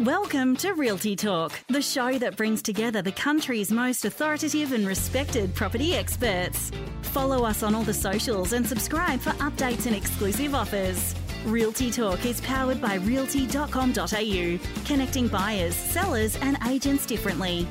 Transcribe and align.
Welcome 0.00 0.56
to 0.56 0.72
Realty 0.72 1.14
Talk, 1.14 1.52
the 1.68 1.80
show 1.80 2.18
that 2.18 2.36
brings 2.36 2.62
together 2.62 3.00
the 3.00 3.12
country's 3.12 3.70
most 3.70 4.04
authoritative 4.04 4.72
and 4.72 4.88
respected 4.88 5.54
property 5.54 5.94
experts. 5.94 6.72
Follow 7.02 7.44
us 7.44 7.62
on 7.62 7.76
all 7.76 7.84
the 7.84 7.94
socials 7.94 8.54
and 8.54 8.66
subscribe 8.66 9.20
for 9.20 9.30
updates 9.34 9.86
and 9.86 9.94
exclusive 9.94 10.52
offers. 10.52 11.14
Realty 11.46 11.92
Talk 11.92 12.26
is 12.26 12.40
powered 12.40 12.80
by 12.80 12.96
realty.com.au, 12.96 14.58
connecting 14.84 15.28
buyers, 15.28 15.76
sellers, 15.76 16.34
and 16.38 16.58
agents 16.66 17.06
differently. 17.06 17.64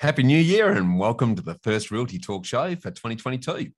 Happy 0.00 0.24
New 0.24 0.36
Year 0.36 0.72
and 0.72 0.98
welcome 0.98 1.36
to 1.36 1.42
the 1.42 1.60
first 1.62 1.92
Realty 1.92 2.18
Talk 2.18 2.44
show 2.44 2.74
for 2.74 2.90
2022. 2.90 3.70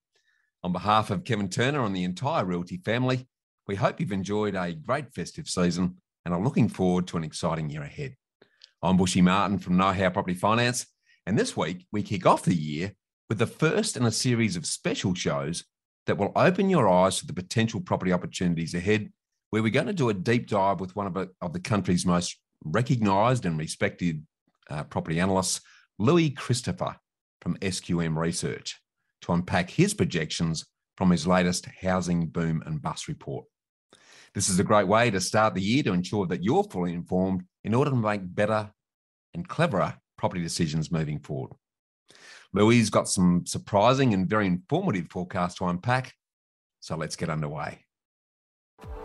On 0.62 0.72
behalf 0.72 1.10
of 1.10 1.24
Kevin 1.24 1.50
Turner 1.50 1.84
and 1.84 1.94
the 1.94 2.04
entire 2.04 2.46
Realty 2.46 2.78
family, 2.78 3.28
we 3.68 3.76
hope 3.76 4.00
you've 4.00 4.12
enjoyed 4.12 4.54
a 4.54 4.72
great 4.72 5.12
festive 5.12 5.46
season 5.46 5.98
and 6.24 6.32
are 6.32 6.42
looking 6.42 6.70
forward 6.70 7.06
to 7.06 7.18
an 7.18 7.22
exciting 7.22 7.68
year 7.68 7.82
ahead. 7.82 8.16
I'm 8.82 8.96
Bushy 8.96 9.20
Martin 9.20 9.58
from 9.58 9.76
Know 9.76 9.92
How 9.92 10.08
Property 10.08 10.34
Finance, 10.34 10.86
and 11.26 11.38
this 11.38 11.54
week 11.54 11.86
we 11.92 12.02
kick 12.02 12.24
off 12.24 12.44
the 12.44 12.54
year 12.54 12.94
with 13.28 13.38
the 13.38 13.46
first 13.46 13.98
in 13.98 14.06
a 14.06 14.10
series 14.10 14.56
of 14.56 14.64
special 14.64 15.12
shows 15.14 15.64
that 16.06 16.16
will 16.16 16.32
open 16.34 16.70
your 16.70 16.88
eyes 16.88 17.18
to 17.18 17.26
the 17.26 17.34
potential 17.34 17.78
property 17.82 18.10
opportunities 18.10 18.74
ahead, 18.74 19.12
where 19.50 19.62
we're 19.62 19.68
going 19.68 19.86
to 19.86 19.92
do 19.92 20.08
a 20.08 20.14
deep 20.14 20.48
dive 20.48 20.80
with 20.80 20.96
one 20.96 21.06
of, 21.06 21.28
of 21.42 21.52
the 21.52 21.60
country's 21.60 22.06
most 22.06 22.38
recognised 22.64 23.44
and 23.44 23.58
respected 23.58 24.24
uh, 24.70 24.84
property 24.84 25.20
analysts, 25.20 25.60
Louis 25.98 26.30
Christopher 26.30 26.96
from 27.42 27.58
SQM 27.58 28.16
Research, 28.16 28.80
to 29.20 29.32
unpack 29.32 29.68
his 29.68 29.92
projections 29.92 30.64
from 30.96 31.10
his 31.10 31.26
latest 31.26 31.66
housing 31.82 32.28
boom 32.28 32.62
and 32.64 32.80
bust 32.80 33.08
report. 33.08 33.44
This 34.34 34.48
is 34.48 34.58
a 34.58 34.64
great 34.64 34.86
way 34.86 35.10
to 35.10 35.20
start 35.20 35.54
the 35.54 35.62
year 35.62 35.82
to 35.84 35.92
ensure 35.92 36.26
that 36.26 36.42
you're 36.42 36.64
fully 36.64 36.92
informed 36.92 37.44
in 37.64 37.74
order 37.74 37.90
to 37.90 37.96
make 37.96 38.34
better 38.34 38.70
and 39.34 39.48
cleverer 39.48 39.94
property 40.16 40.42
decisions 40.42 40.90
moving 40.90 41.20
forward. 41.20 41.52
Louis 42.52 42.88
got 42.90 43.08
some 43.08 43.44
surprising 43.46 44.14
and 44.14 44.28
very 44.28 44.46
informative 44.46 45.10
forecasts 45.10 45.56
to 45.56 45.66
unpack, 45.66 46.14
so 46.80 46.96
let's 46.96 47.16
get 47.16 47.28
underway. 47.28 47.84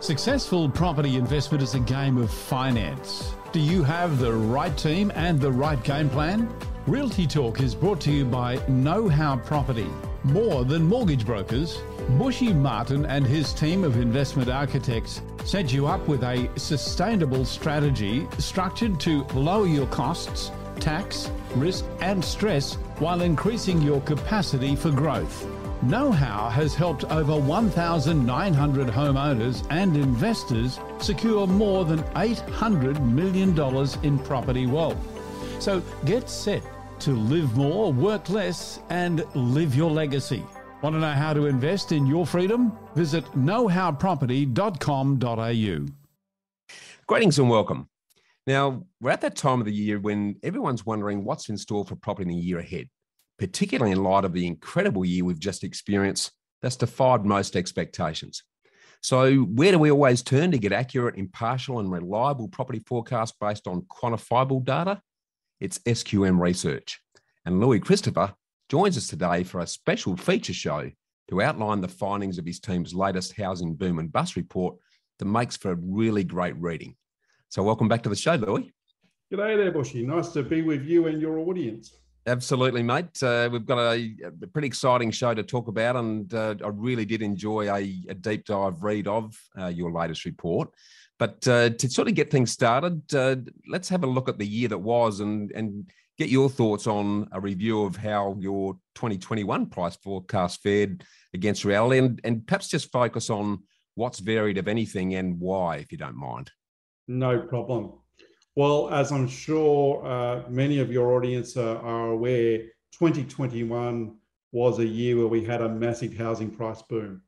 Successful 0.00 0.68
property 0.68 1.16
investment 1.16 1.62
is 1.62 1.74
a 1.74 1.80
game 1.80 2.16
of 2.16 2.32
finance. 2.32 3.34
Do 3.52 3.60
you 3.60 3.82
have 3.82 4.18
the 4.18 4.32
right 4.32 4.76
team 4.76 5.10
and 5.14 5.40
the 5.40 5.50
right 5.50 5.82
game 5.82 6.08
plan? 6.08 6.48
Realty 6.86 7.26
Talk 7.26 7.60
is 7.60 7.74
brought 7.74 8.00
to 8.02 8.10
you 8.10 8.24
by 8.24 8.60
Know 8.68 9.08
How 9.08 9.36
Property. 9.36 9.88
More 10.22 10.64
than 10.64 10.84
mortgage 10.84 11.24
brokers, 11.26 11.78
Bushy 12.10 12.52
Martin 12.52 13.06
and 13.06 13.26
his 13.26 13.52
team 13.52 13.82
of 13.82 13.96
investment 13.96 14.48
architects 14.48 15.22
set 15.44 15.72
you 15.72 15.86
up 15.86 16.06
with 16.06 16.22
a 16.22 16.48
sustainable 16.56 17.44
strategy 17.44 18.26
structured 18.38 19.00
to 19.00 19.24
lower 19.34 19.66
your 19.66 19.86
costs, 19.86 20.50
tax, 20.80 21.30
risk, 21.56 21.84
and 22.00 22.24
stress 22.24 22.74
while 22.98 23.22
increasing 23.22 23.82
your 23.82 24.00
capacity 24.02 24.76
for 24.76 24.90
growth. 24.90 25.46
Know 25.82 26.12
How 26.12 26.48
has 26.50 26.74
helped 26.74 27.04
over 27.04 27.36
1,900 27.36 28.88
homeowners 28.88 29.66
and 29.70 29.96
investors 29.96 30.78
secure 31.00 31.46
more 31.46 31.84
than 31.84 32.02
$800 32.14 33.04
million 33.12 33.58
in 34.02 34.18
property 34.20 34.66
wealth. 34.66 34.96
So 35.58 35.82
get 36.04 36.30
set 36.30 36.62
to 37.00 37.10
live 37.10 37.56
more, 37.56 37.92
work 37.92 38.28
less, 38.28 38.78
and 38.88 39.24
live 39.34 39.74
your 39.74 39.90
legacy. 39.90 40.44
Want 40.84 40.94
to 40.96 41.00
know 41.00 41.12
how 41.12 41.32
to 41.32 41.46
invest 41.46 41.92
in 41.92 42.06
your 42.06 42.26
freedom? 42.26 42.76
Visit 42.94 43.24
knowhowproperty.com.au. 43.32 45.86
Greetings 47.06 47.38
and 47.38 47.48
welcome. 47.48 47.88
Now, 48.46 48.84
we're 49.00 49.12
at 49.12 49.22
that 49.22 49.34
time 49.34 49.60
of 49.60 49.64
the 49.64 49.72
year 49.72 49.98
when 49.98 50.36
everyone's 50.42 50.84
wondering 50.84 51.24
what's 51.24 51.48
in 51.48 51.56
store 51.56 51.86
for 51.86 51.96
property 51.96 52.28
in 52.28 52.36
the 52.36 52.42
year 52.42 52.58
ahead, 52.58 52.90
particularly 53.38 53.92
in 53.92 54.02
light 54.02 54.26
of 54.26 54.34
the 54.34 54.46
incredible 54.46 55.06
year 55.06 55.24
we've 55.24 55.40
just 55.40 55.64
experienced 55.64 56.32
that's 56.60 56.76
defied 56.76 57.24
most 57.24 57.56
expectations. 57.56 58.42
So, 59.00 59.36
where 59.36 59.72
do 59.72 59.78
we 59.78 59.90
always 59.90 60.20
turn 60.20 60.50
to 60.50 60.58
get 60.58 60.72
accurate, 60.72 61.16
impartial, 61.16 61.78
and 61.78 61.90
reliable 61.90 62.48
property 62.48 62.82
forecasts 62.86 63.34
based 63.40 63.66
on 63.66 63.86
quantifiable 63.90 64.62
data? 64.62 65.00
It's 65.60 65.78
SQM 65.78 66.38
Research. 66.38 67.00
And 67.46 67.58
Louis 67.58 67.80
Christopher 67.80 68.34
joins 68.68 68.96
us 68.96 69.06
today 69.06 69.44
for 69.44 69.60
a 69.60 69.66
special 69.66 70.16
feature 70.16 70.54
show 70.54 70.90
to 71.28 71.42
outline 71.42 71.80
the 71.80 71.88
findings 71.88 72.38
of 72.38 72.46
his 72.46 72.60
team's 72.60 72.94
latest 72.94 73.36
housing 73.36 73.74
boom 73.74 73.98
and 73.98 74.12
bust 74.12 74.36
report 74.36 74.76
that 75.18 75.24
makes 75.26 75.56
for 75.56 75.72
a 75.72 75.78
really 75.80 76.24
great 76.24 76.56
reading. 76.60 76.94
So, 77.48 77.62
welcome 77.62 77.88
back 77.88 78.02
to 78.02 78.08
the 78.08 78.16
show, 78.16 78.34
Louis. 78.34 78.72
G'day 79.32 79.56
there, 79.56 79.72
Bushy. 79.72 80.04
Nice 80.06 80.28
to 80.30 80.42
be 80.42 80.62
with 80.62 80.84
you 80.84 81.06
and 81.06 81.20
your 81.20 81.38
audience. 81.38 81.96
Absolutely, 82.26 82.82
mate. 82.82 83.22
Uh, 83.22 83.48
we've 83.52 83.66
got 83.66 83.78
a, 83.78 84.14
a, 84.24 84.46
pretty 84.46 84.66
exciting 84.66 85.10
show 85.10 85.34
to 85.34 85.42
talk 85.42 85.68
about, 85.68 85.96
and 85.96 86.32
uh, 86.32 86.54
I 86.64 86.68
really 86.68 87.04
did 87.04 87.20
enjoy 87.20 87.70
a, 87.70 88.02
a 88.08 88.14
deep 88.14 88.46
dive 88.46 88.82
read 88.82 89.06
of 89.06 89.36
uh, 89.58 89.66
your 89.66 89.92
latest 89.92 90.24
report. 90.24 90.70
But 91.18 91.46
uh, 91.46 91.70
to 91.70 91.88
sort 91.88 92.08
of 92.08 92.14
get 92.14 92.30
things 92.30 92.50
started, 92.50 93.14
uh, 93.14 93.36
let's 93.68 93.88
have 93.90 94.04
a 94.04 94.06
look 94.06 94.28
at 94.28 94.38
the 94.38 94.46
year 94.46 94.68
that 94.68 94.78
was 94.78 95.20
and, 95.20 95.52
and 95.52 95.90
get 96.18 96.28
your 96.28 96.48
thoughts 96.48 96.86
on 96.86 97.28
a 97.32 97.40
review 97.40 97.82
of 97.82 97.96
how 97.96 98.36
your 98.38 98.74
2021 98.94 99.66
price 99.66 99.96
forecast 99.96 100.62
fared 100.62 101.04
against 101.32 101.64
reality 101.64 101.98
and, 101.98 102.20
and 102.24 102.46
perhaps 102.46 102.68
just 102.68 102.92
focus 102.92 103.30
on 103.30 103.62
what's 103.96 104.20
varied, 104.20 104.58
if 104.58 104.68
anything, 104.68 105.14
and 105.14 105.38
why, 105.40 105.76
if 105.76 105.90
you 105.92 105.98
don't 105.98 106.16
mind. 106.16 106.50
No 107.08 107.40
problem. 107.40 107.92
Well, 108.56 108.88
as 108.90 109.10
I'm 109.10 109.28
sure 109.28 110.04
uh, 110.06 110.48
many 110.48 110.78
of 110.78 110.92
your 110.92 111.14
audience 111.14 111.56
are, 111.56 111.78
are 111.78 112.10
aware, 112.10 112.58
2021 112.92 114.16
was 114.52 114.78
a 114.78 114.86
year 114.86 115.16
where 115.16 115.26
we 115.26 115.44
had 115.44 115.60
a 115.60 115.68
massive 115.68 116.16
housing 116.16 116.50
price 116.50 116.80
boom. 116.82 117.22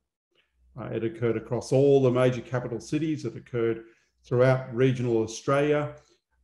Uh, 0.81 0.85
it 0.85 1.03
occurred 1.03 1.37
across 1.37 1.73
all 1.73 2.01
the 2.03 2.11
major 2.11 2.41
capital 2.41 2.79
cities. 2.79 3.25
It 3.25 3.37
occurred 3.37 3.85
throughout 4.25 4.73
regional 4.75 5.23
Australia. 5.23 5.95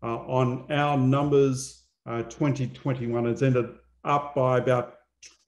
Uh, 0.03 0.19
on 0.27 0.67
our 0.73 0.97
numbers, 0.97 1.82
uh, 2.07 2.23
2021 2.23 3.25
has 3.25 3.43
ended 3.43 3.67
up 4.05 4.35
by 4.35 4.59
about 4.59 4.95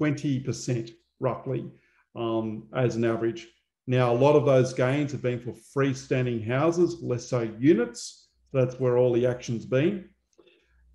20% 0.01 0.91
roughly 1.21 1.71
um, 2.15 2.69
as 2.75 2.97
an 2.97 3.05
average. 3.05 3.49
Now, 3.87 4.13
a 4.13 4.15
lot 4.15 4.37
of 4.37 4.47
those 4.47 4.73
gains 4.73 5.13
have 5.13 5.23
been 5.23 5.41
for 5.41 5.53
freestanding 5.53 6.47
houses, 6.47 7.03
less 7.03 7.29
so 7.29 7.43
units. 7.59 8.29
So 8.51 8.65
that's 8.65 8.81
where 8.81 8.97
all 8.97 9.13
the 9.13 9.27
action's 9.27 9.67
been. 9.67 10.09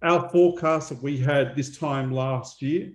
Our 0.01 0.29
forecast 0.29 0.89
that 0.89 1.03
we 1.03 1.17
had 1.17 1.55
this 1.55 1.77
time 1.77 2.11
last 2.11 2.61
year 2.61 2.91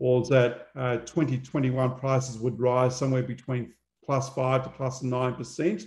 was 0.00 0.28
that 0.28 0.68
uh, 0.76 0.98
2021 0.98 1.98
prices 1.98 2.38
would 2.38 2.58
rise 2.58 2.96
somewhere 2.96 3.22
between 3.22 3.72
plus 4.04 4.28
five 4.30 4.64
to 4.64 4.70
plus 4.70 5.02
nine 5.02 5.34
percent, 5.34 5.84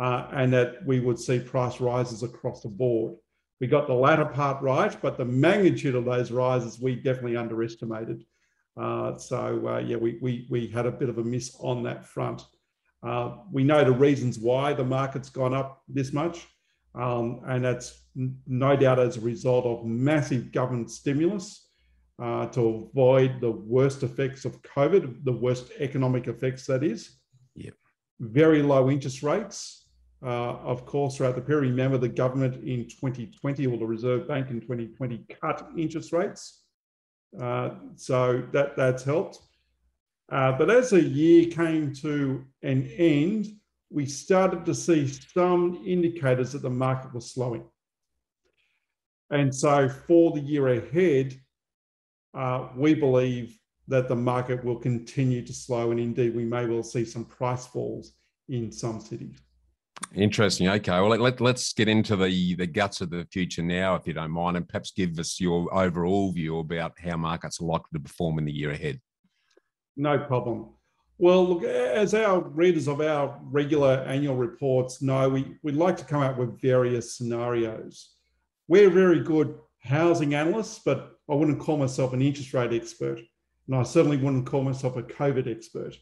uh, 0.00 0.28
and 0.32 0.52
that 0.52 0.84
we 0.86 1.00
would 1.00 1.18
see 1.18 1.38
price 1.38 1.80
rises 1.80 2.22
across 2.22 2.62
the 2.62 2.68
board. 2.68 3.14
We 3.60 3.66
got 3.66 3.86
the 3.86 3.94
latter 3.94 4.24
part 4.24 4.62
right, 4.62 4.96
but 5.02 5.16
the 5.16 5.24
magnitude 5.24 5.94
of 5.94 6.04
those 6.04 6.30
rises 6.30 6.80
we 6.80 6.96
definitely 6.96 7.36
underestimated. 7.36 8.24
Uh, 8.80 9.18
so 9.18 9.68
uh, 9.68 9.78
yeah, 9.78 9.96
we, 9.96 10.18
we 10.22 10.46
we 10.50 10.66
had 10.66 10.86
a 10.86 10.90
bit 10.90 11.08
of 11.08 11.18
a 11.18 11.24
miss 11.24 11.56
on 11.60 11.82
that 11.82 12.06
front. 12.06 12.42
Uh, 13.02 13.36
we 13.52 13.64
know 13.64 13.84
the 13.84 13.92
reasons 13.92 14.38
why 14.38 14.72
the 14.72 14.84
market's 14.84 15.30
gone 15.30 15.54
up 15.54 15.82
this 15.88 16.12
much, 16.12 16.46
um, 16.94 17.40
and 17.46 17.64
that's 17.64 18.06
no 18.46 18.76
doubt 18.76 18.98
as 18.98 19.16
a 19.16 19.20
result 19.20 19.66
of 19.66 19.84
massive 19.84 20.52
government 20.52 20.90
stimulus. 20.90 21.66
Uh, 22.22 22.44
to 22.48 22.90
avoid 22.92 23.40
the 23.40 23.50
worst 23.50 24.02
effects 24.02 24.44
of 24.44 24.60
COVID, 24.60 25.24
the 25.24 25.32
worst 25.32 25.70
economic 25.78 26.28
effects 26.28 26.66
that 26.66 26.84
is, 26.84 27.20
Yep. 27.54 27.74
Very 28.20 28.62
low 28.62 28.90
interest 28.90 29.22
rates, 29.22 29.79
uh, 30.22 30.56
of 30.62 30.84
course, 30.84 31.16
throughout 31.16 31.34
the 31.34 31.40
period. 31.40 31.70
Remember, 31.70 31.98
the 31.98 32.08
government 32.08 32.56
in 32.56 32.86
2020 32.88 33.66
or 33.66 33.78
the 33.78 33.86
Reserve 33.86 34.28
Bank 34.28 34.50
in 34.50 34.60
2020 34.60 35.24
cut 35.40 35.68
interest 35.76 36.12
rates. 36.12 36.62
Uh, 37.40 37.70
so 37.96 38.42
that, 38.52 38.76
that's 38.76 39.02
helped. 39.02 39.38
Uh, 40.30 40.52
but 40.52 40.70
as 40.70 40.90
the 40.90 41.02
year 41.02 41.50
came 41.50 41.92
to 41.92 42.44
an 42.62 42.88
end, 42.96 43.46
we 43.90 44.06
started 44.06 44.64
to 44.64 44.74
see 44.74 45.06
some 45.06 45.82
indicators 45.84 46.52
that 46.52 46.62
the 46.62 46.70
market 46.70 47.12
was 47.12 47.32
slowing. 47.32 47.64
And 49.30 49.54
so 49.54 49.88
for 49.88 50.32
the 50.32 50.40
year 50.40 50.68
ahead, 50.68 51.40
uh, 52.34 52.68
we 52.76 52.94
believe 52.94 53.58
that 53.88 54.08
the 54.08 54.14
market 54.14 54.64
will 54.64 54.76
continue 54.76 55.44
to 55.44 55.52
slow, 55.52 55.90
and 55.90 55.98
indeed, 55.98 56.34
we 56.34 56.44
may 56.44 56.64
well 56.66 56.82
see 56.82 57.04
some 57.04 57.24
price 57.24 57.66
falls 57.66 58.12
in 58.48 58.70
some 58.70 59.00
cities. 59.00 59.40
Interesting. 60.14 60.68
Okay. 60.68 60.92
Well, 60.92 61.08
let, 61.08 61.40
let, 61.40 61.54
us 61.54 61.72
get 61.72 61.88
into 61.88 62.16
the, 62.16 62.54
the 62.54 62.66
guts 62.66 63.00
of 63.00 63.10
the 63.10 63.26
future 63.30 63.62
now, 63.62 63.94
if 63.94 64.06
you 64.06 64.12
don't 64.12 64.30
mind, 64.30 64.56
and 64.56 64.68
perhaps 64.68 64.92
give 64.92 65.18
us 65.18 65.40
your 65.40 65.72
overall 65.76 66.32
view 66.32 66.58
about 66.58 66.98
how 66.98 67.16
markets 67.16 67.60
are 67.60 67.66
likely 67.66 67.88
to 67.94 68.00
perform 68.00 68.38
in 68.38 68.44
the 68.44 68.52
year 68.52 68.70
ahead. 68.70 69.00
No 69.96 70.18
problem. 70.18 70.70
Well, 71.18 71.46
look, 71.46 71.64
as 71.64 72.14
our 72.14 72.40
readers 72.40 72.88
of 72.88 73.02
our 73.02 73.38
regular 73.44 74.04
annual 74.06 74.36
reports 74.36 75.02
know, 75.02 75.28
we, 75.28 75.56
we'd 75.62 75.74
like 75.74 75.98
to 75.98 76.04
come 76.04 76.22
up 76.22 76.38
with 76.38 76.60
various 76.60 77.14
scenarios. 77.14 78.14
We're 78.68 78.90
very 78.90 79.20
good 79.20 79.58
housing 79.80 80.34
analysts, 80.34 80.80
but 80.84 81.18
I 81.30 81.34
wouldn't 81.34 81.60
call 81.60 81.76
myself 81.76 82.14
an 82.14 82.22
interest 82.22 82.54
rate 82.54 82.72
expert. 82.72 83.20
And 83.68 83.76
I 83.76 83.82
certainly 83.82 84.16
wouldn't 84.16 84.46
call 84.46 84.62
myself 84.62 84.96
a 84.96 85.02
COVID 85.02 85.46
expert. 85.46 85.94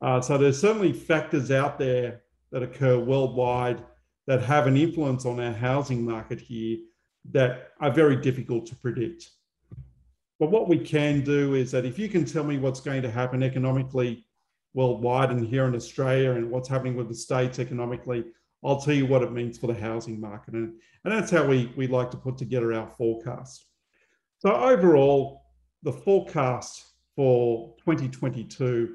Uh, 0.00 0.20
so 0.20 0.38
there's 0.38 0.60
certainly 0.60 0.92
factors 0.92 1.50
out 1.50 1.78
there 1.78 2.22
that 2.56 2.62
occur 2.62 2.98
worldwide 2.98 3.84
that 4.26 4.40
have 4.40 4.66
an 4.66 4.78
influence 4.78 5.26
on 5.26 5.38
our 5.38 5.52
housing 5.52 6.02
market 6.02 6.40
here 6.40 6.78
that 7.30 7.72
are 7.80 7.90
very 7.90 8.16
difficult 8.16 8.64
to 8.64 8.74
predict. 8.76 9.28
But 10.40 10.50
what 10.50 10.66
we 10.66 10.78
can 10.78 11.20
do 11.20 11.52
is 11.52 11.70
that 11.72 11.84
if 11.84 11.98
you 11.98 12.08
can 12.08 12.24
tell 12.24 12.44
me 12.44 12.56
what's 12.56 12.80
going 12.80 13.02
to 13.02 13.10
happen 13.10 13.42
economically 13.42 14.24
worldwide 14.72 15.30
and 15.32 15.46
here 15.46 15.66
in 15.66 15.74
Australia 15.74 16.32
and 16.32 16.50
what's 16.50 16.66
happening 16.66 16.96
with 16.96 17.08
the 17.08 17.14
states 17.14 17.58
economically, 17.58 18.24
I'll 18.64 18.80
tell 18.80 18.94
you 18.94 19.04
what 19.04 19.22
it 19.22 19.32
means 19.32 19.58
for 19.58 19.66
the 19.66 19.74
housing 19.74 20.18
market. 20.18 20.54
And, 20.54 20.80
and 21.04 21.12
that's 21.12 21.30
how 21.30 21.44
we, 21.44 21.70
we 21.76 21.86
like 21.88 22.10
to 22.12 22.16
put 22.16 22.38
together 22.38 22.72
our 22.72 22.88
forecast. 22.88 23.66
So 24.38 24.50
overall, 24.54 25.42
the 25.82 25.92
forecast 25.92 26.86
for 27.14 27.74
2022 27.84 28.94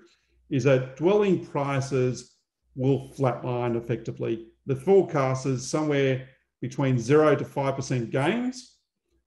is 0.49 0.63
that 0.63 0.97
dwelling 0.97 1.45
prices 1.45 2.30
will 2.75 3.09
flatline 3.17 3.75
effectively. 3.75 4.47
The 4.65 4.75
forecast 4.75 5.45
is 5.45 5.69
somewhere 5.69 6.27
between 6.61 6.99
zero 6.99 7.35
to 7.35 7.43
5% 7.43 8.11
gains, 8.11 8.77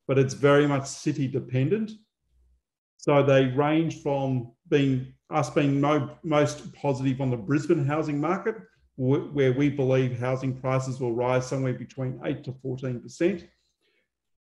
but 0.06 0.18
it's 0.18 0.34
very 0.34 0.66
much 0.66 0.86
city 0.86 1.26
dependent. 1.28 1.90
So 2.96 3.22
they 3.22 3.46
range 3.46 4.02
from 4.02 4.52
being 4.68 5.12
us 5.30 5.50
being 5.50 5.80
mo- 5.80 6.16
most 6.22 6.72
positive 6.74 7.20
on 7.20 7.30
the 7.30 7.36
Brisbane 7.36 7.84
housing 7.84 8.20
market, 8.20 8.56
w- 8.96 9.30
where 9.32 9.52
we 9.52 9.68
believe 9.68 10.18
housing 10.18 10.58
prices 10.58 11.00
will 11.00 11.12
rise 11.12 11.46
somewhere 11.46 11.74
between 11.74 12.20
8 12.24 12.44
to 12.44 12.52
14%, 12.52 13.48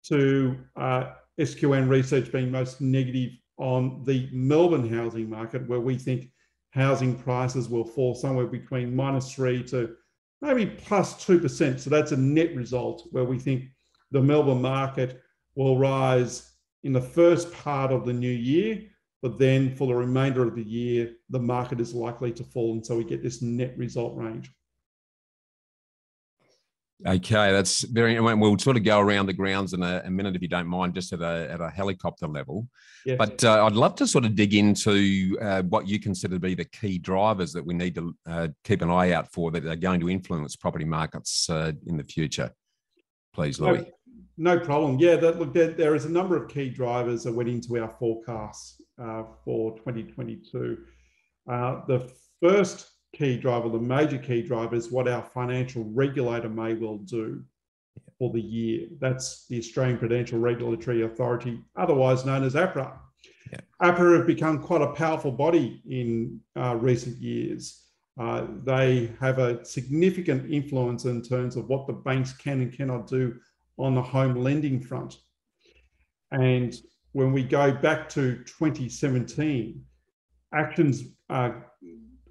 to 0.04 0.56
uh, 0.76 1.12
SQM 1.38 1.88
research 1.88 2.30
being 2.30 2.50
most 2.50 2.80
negative 2.80 3.32
on 3.58 4.04
the 4.04 4.28
Melbourne 4.32 4.88
housing 4.88 5.28
market, 5.28 5.68
where 5.68 5.80
we 5.80 5.96
think 5.96 6.30
housing 6.70 7.14
prices 7.14 7.68
will 7.68 7.84
fall 7.84 8.14
somewhere 8.14 8.46
between 8.46 8.94
minus 8.94 9.32
3 9.32 9.64
to 9.64 9.94
maybe 10.40 10.66
plus 10.66 11.14
2%. 11.24 11.80
So 11.80 11.90
that's 11.90 12.12
a 12.12 12.16
net 12.16 12.54
result 12.54 13.08
where 13.10 13.24
we 13.24 13.38
think 13.38 13.64
the 14.10 14.20
Melbourne 14.20 14.62
market 14.62 15.22
will 15.54 15.78
rise 15.78 16.52
in 16.84 16.92
the 16.92 17.00
first 17.00 17.52
part 17.52 17.90
of 17.90 18.06
the 18.06 18.12
new 18.12 18.30
year, 18.30 18.82
but 19.20 19.38
then 19.38 19.74
for 19.74 19.88
the 19.88 19.94
remainder 19.94 20.46
of 20.46 20.54
the 20.54 20.62
year, 20.62 21.12
the 21.30 21.40
market 21.40 21.80
is 21.80 21.94
likely 21.94 22.32
to 22.32 22.44
fall. 22.44 22.72
And 22.72 22.86
so 22.86 22.96
we 22.96 23.04
get 23.04 23.22
this 23.22 23.42
net 23.42 23.76
result 23.76 24.16
range. 24.16 24.50
Okay, 27.06 27.52
that's 27.52 27.82
very. 27.82 28.18
We'll 28.18 28.58
sort 28.58 28.76
of 28.76 28.82
go 28.82 28.98
around 28.98 29.26
the 29.26 29.32
grounds 29.32 29.72
in 29.72 29.82
a, 29.84 30.02
a 30.04 30.10
minute, 30.10 30.34
if 30.34 30.42
you 30.42 30.48
don't 30.48 30.66
mind, 30.66 30.94
just 30.94 31.12
at 31.12 31.20
a, 31.20 31.48
at 31.50 31.60
a 31.60 31.70
helicopter 31.70 32.26
level. 32.26 32.66
But 33.16 33.44
uh, 33.44 33.64
I'd 33.64 33.74
love 33.74 33.94
to 33.96 34.06
sort 34.06 34.24
of 34.24 34.34
dig 34.34 34.54
into 34.54 35.38
uh, 35.40 35.62
what 35.62 35.86
you 35.86 36.00
consider 36.00 36.34
to 36.34 36.40
be 36.40 36.54
the 36.54 36.64
key 36.64 36.98
drivers 36.98 37.52
that 37.52 37.64
we 37.64 37.74
need 37.74 37.94
to 37.94 38.16
uh, 38.26 38.48
keep 38.64 38.82
an 38.82 38.90
eye 38.90 39.12
out 39.12 39.32
for 39.32 39.52
that 39.52 39.64
are 39.64 39.76
going 39.76 40.00
to 40.00 40.10
influence 40.10 40.56
property 40.56 40.84
markets 40.84 41.48
uh, 41.48 41.72
in 41.86 41.96
the 41.96 42.04
future. 42.04 42.50
Please, 43.32 43.60
Louis. 43.60 43.86
No, 44.36 44.56
no 44.56 44.60
problem. 44.60 44.98
Yeah, 44.98 45.16
that, 45.16 45.38
look, 45.38 45.54
there, 45.54 45.70
there 45.70 45.94
is 45.94 46.04
a 46.04 46.10
number 46.10 46.36
of 46.36 46.50
key 46.50 46.68
drivers 46.68 47.22
that 47.22 47.32
went 47.32 47.48
into 47.48 47.78
our 47.78 47.94
forecasts 47.98 48.82
uh, 49.00 49.22
for 49.44 49.76
2022. 49.78 50.78
Uh, 51.48 51.80
the 51.86 52.10
first 52.42 52.90
key 53.14 53.36
driver, 53.36 53.68
the 53.68 53.78
major 53.78 54.18
key 54.18 54.42
driver 54.42 54.74
is 54.74 54.90
what 54.90 55.08
our 55.08 55.22
financial 55.22 55.84
regulator 55.84 56.48
may 56.48 56.74
well 56.74 56.98
do 56.98 57.42
for 58.18 58.32
the 58.32 58.40
year. 58.40 58.88
That's 59.00 59.46
the 59.46 59.58
Australian 59.58 59.98
Prudential 59.98 60.38
Regulatory 60.38 61.02
Authority, 61.02 61.60
otherwise 61.76 62.24
known 62.24 62.44
as 62.44 62.54
APRA. 62.54 62.98
Yeah. 63.50 63.60
APRA 63.82 64.18
have 64.18 64.26
become 64.26 64.62
quite 64.62 64.82
a 64.82 64.92
powerful 64.92 65.32
body 65.32 65.82
in 65.88 66.40
uh, 66.56 66.76
recent 66.76 67.16
years. 67.16 67.84
Uh, 68.20 68.46
they 68.64 69.12
have 69.20 69.38
a 69.38 69.64
significant 69.64 70.50
influence 70.52 71.04
in 71.04 71.22
terms 71.22 71.56
of 71.56 71.68
what 71.68 71.86
the 71.86 71.92
banks 71.92 72.32
can 72.32 72.60
and 72.60 72.72
cannot 72.72 73.06
do 73.06 73.34
on 73.78 73.94
the 73.94 74.02
home 74.02 74.34
lending 74.34 74.80
front. 74.80 75.18
And 76.32 76.74
when 77.12 77.32
we 77.32 77.44
go 77.44 77.72
back 77.72 78.08
to 78.10 78.42
2017, 78.44 79.80
actions 80.52 81.04
uh, 81.30 81.50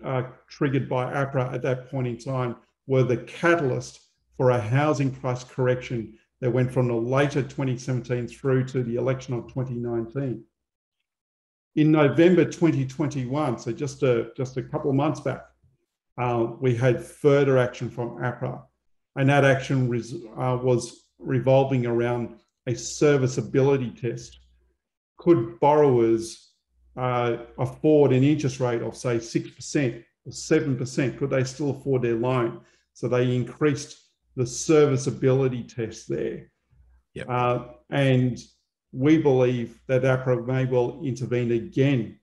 uh, 0.08 0.24
triggered 0.48 0.88
by 0.88 1.12
APRA 1.14 1.54
at 1.54 1.62
that 1.64 1.92
point 1.92 2.08
in 2.08 2.18
time 2.18 2.56
were 2.88 3.04
the 3.04 3.18
catalyst 3.18 4.00
for 4.38 4.52
a 4.52 4.60
housing 4.60 5.12
price 5.12 5.44
correction 5.44 6.18
that 6.40 6.52
went 6.52 6.72
from 6.72 6.88
the 6.88 6.94
later 6.94 7.42
2017 7.42 8.28
through 8.28 8.64
to 8.66 8.84
the 8.84 8.96
election 8.96 9.34
of 9.34 9.48
2019. 9.48 10.44
In 11.76 11.92
November 11.92 12.46
2021, 12.46 13.60
so 13.60 13.72
just 13.72 14.02
a, 14.04 14.32
just 14.36 14.58
a 14.58 14.64
couple 14.64 14.90
of 14.90 14.96
months 14.96 15.20
back, 15.20 15.46
uh, 16.18 16.48
we 16.60 16.76
had 16.76 17.04
further 17.04 17.58
action 17.58 17.90
from 17.90 18.18
APRA, 18.18 18.62
and 19.16 19.30
that 19.30 19.46
action 19.46 19.90
res, 19.90 20.14
uh, 20.14 20.58
was 20.62 21.08
revolving 21.20 21.86
around 21.86 22.40
a 22.68 22.76
serviceability 22.76 23.92
test. 23.92 24.40
Could 25.18 25.60
borrowers 25.60 26.47
uh, 26.98 27.38
afford 27.60 28.12
an 28.12 28.24
interest 28.24 28.60
rate 28.60 28.82
of, 28.82 28.98
say, 28.98 29.18
6% 29.18 30.04
or 30.26 30.32
7%, 30.32 31.18
could 31.18 31.30
they 31.30 31.44
still 31.44 31.72
afford 31.72 32.02
their 32.02 32.16
loan? 32.16 32.62
So 32.94 33.08
they 33.08 33.36
increased 33.36 33.98
the 34.36 34.46
serviceability 34.46 35.64
test 35.64 36.10
there. 36.10 36.52
Yep. 37.14 37.30
Uh, 37.30 37.60
and 37.90 38.40
we 38.92 39.18
believe 39.18 39.80
that 39.88 40.04
APRA 40.04 40.46
may 40.46 40.66
well 40.66 41.02
intervene 41.04 41.52
again 41.52 42.20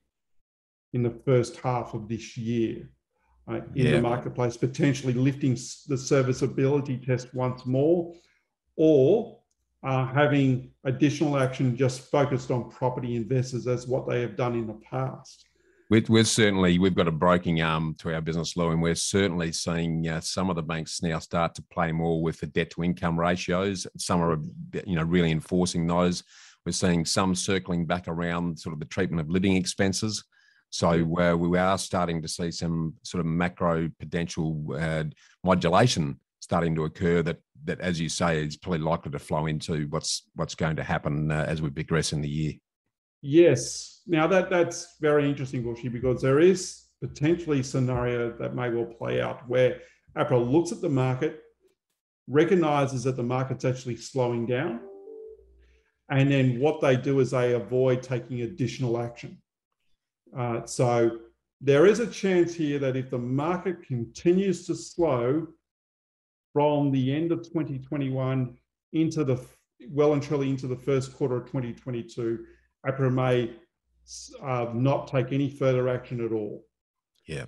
in 0.93 1.03
the 1.03 1.09
first 1.25 1.57
half 1.57 1.93
of 1.93 2.07
this 2.07 2.37
year 2.37 2.89
uh, 3.47 3.61
in 3.75 3.91
the 3.91 4.01
marketplace, 4.01 4.57
potentially 4.57 5.13
lifting 5.13 5.53
the 5.87 5.97
serviceability 5.97 6.97
test 6.97 7.33
once 7.33 7.65
more, 7.65 8.13
or 8.75 9.39
uh, 9.85 10.07
having 10.07 10.71
additional 10.83 11.37
action 11.37 11.77
just 11.77 12.09
focused 12.09 12.49
on 12.49 12.69
property 12.69 13.15
investors 13.15 13.67
as 13.67 13.87
what 13.87 14.07
they 14.07 14.21
have 14.21 14.35
done 14.35 14.55
in 14.55 14.67
the 14.67 14.79
past. 14.89 15.45
We're, 15.91 16.03
we're 16.09 16.23
certainly 16.23 16.79
we've 16.79 16.95
got 16.95 17.07
a 17.07 17.11
breaking 17.11 17.61
arm 17.61 17.95
to 17.99 18.13
our 18.13 18.21
business 18.21 18.57
law, 18.57 18.71
and 18.71 18.81
we're 18.81 18.95
certainly 18.95 19.51
seeing 19.51 20.07
uh, 20.07 20.21
some 20.21 20.49
of 20.49 20.55
the 20.55 20.63
banks 20.63 21.03
now 21.03 21.19
start 21.19 21.53
to 21.55 21.63
play 21.71 21.91
more 21.91 22.23
with 22.23 22.39
the 22.39 22.47
debt 22.47 22.71
to 22.71 22.83
income 22.83 23.19
ratios. 23.19 23.85
Some 23.97 24.21
are, 24.21 24.39
you 24.87 24.95
know, 24.95 25.03
really 25.03 25.31
enforcing 25.31 25.85
those. 25.85 26.23
We're 26.65 26.71
seeing 26.71 27.05
some 27.05 27.35
circling 27.35 27.85
back 27.85 28.07
around 28.07 28.57
sort 28.57 28.73
of 28.73 28.79
the 28.79 28.87
treatment 28.87 29.21
of 29.21 29.29
living 29.29 29.55
expenses. 29.55 30.23
So 30.71 30.89
uh, 31.19 31.35
we 31.35 31.57
are 31.59 31.77
starting 31.77 32.23
to 32.23 32.27
see 32.27 32.49
some 32.49 32.95
sort 33.03 33.19
of 33.19 33.27
macro 33.27 33.89
potential 33.99 34.65
uh, 34.75 35.03
modulation 35.43 36.19
starting 36.45 36.75
to 36.75 36.83
occur 36.83 37.23
that 37.23 37.39
that 37.63 37.79
as 37.81 37.99
you 37.99 38.07
say 38.07 38.31
is 38.45 38.55
probably 38.55 38.83
likely 38.91 39.11
to 39.11 39.17
flow 39.17 39.47
into 39.47 39.87
what's 39.89 40.29
what's 40.35 40.53
going 40.53 40.75
to 40.75 40.83
happen 40.83 41.31
uh, 41.31 41.43
as 41.47 41.61
we 41.63 41.69
progress 41.71 42.13
in 42.13 42.21
the 42.21 42.29
year. 42.29 42.53
Yes. 43.21 44.01
Now 44.05 44.27
that 44.27 44.51
that's 44.51 44.97
very 45.01 45.27
interesting 45.27 45.63
Bushy, 45.63 45.89
because 45.89 46.21
there 46.21 46.39
is 46.39 46.83
potentially 47.01 47.63
scenario 47.63 48.31
that 48.37 48.53
may 48.53 48.69
well 48.69 48.85
play 48.85 49.19
out 49.21 49.47
where 49.49 49.79
APRA 50.15 50.39
looks 50.39 50.71
at 50.71 50.81
the 50.81 50.89
market 51.05 51.41
recognizes 52.27 53.03
that 53.05 53.15
the 53.17 53.29
market's 53.35 53.65
actually 53.65 53.97
slowing 53.97 54.45
down 54.45 54.79
and 56.09 56.31
then 56.31 56.59
what 56.59 56.81
they 56.81 56.95
do 56.95 57.19
is 57.19 57.31
they 57.31 57.53
avoid 57.53 58.03
taking 58.03 58.41
additional 58.41 58.99
action. 58.99 59.41
Uh, 60.37 60.65
so 60.65 61.19
there 61.61 61.85
is 61.87 61.99
a 61.99 62.07
chance 62.07 62.53
here 62.53 62.77
that 62.79 62.95
if 62.95 63.09
the 63.09 63.17
market 63.17 63.81
continues 63.87 64.67
to 64.67 64.75
slow 64.75 65.47
from 66.55 66.89
the 66.89 67.13
end 67.13 67.33
of 67.33 67.39
2021 67.39 68.57
into 68.93 69.25
the 69.25 69.37
well 69.89 70.13
and 70.13 70.23
truly 70.23 70.49
into 70.49 70.67
the 70.67 70.75
first 70.77 71.13
quarter 71.13 71.35
of 71.35 71.45
2022, 71.47 72.45
APRA 72.87 73.13
may 73.13 73.51
uh, 74.41 74.71
not 74.73 75.09
take 75.09 75.33
any 75.33 75.49
further 75.49 75.89
action 75.89 76.23
at 76.23 76.31
all. 76.31 76.63
Yeah. 77.27 77.43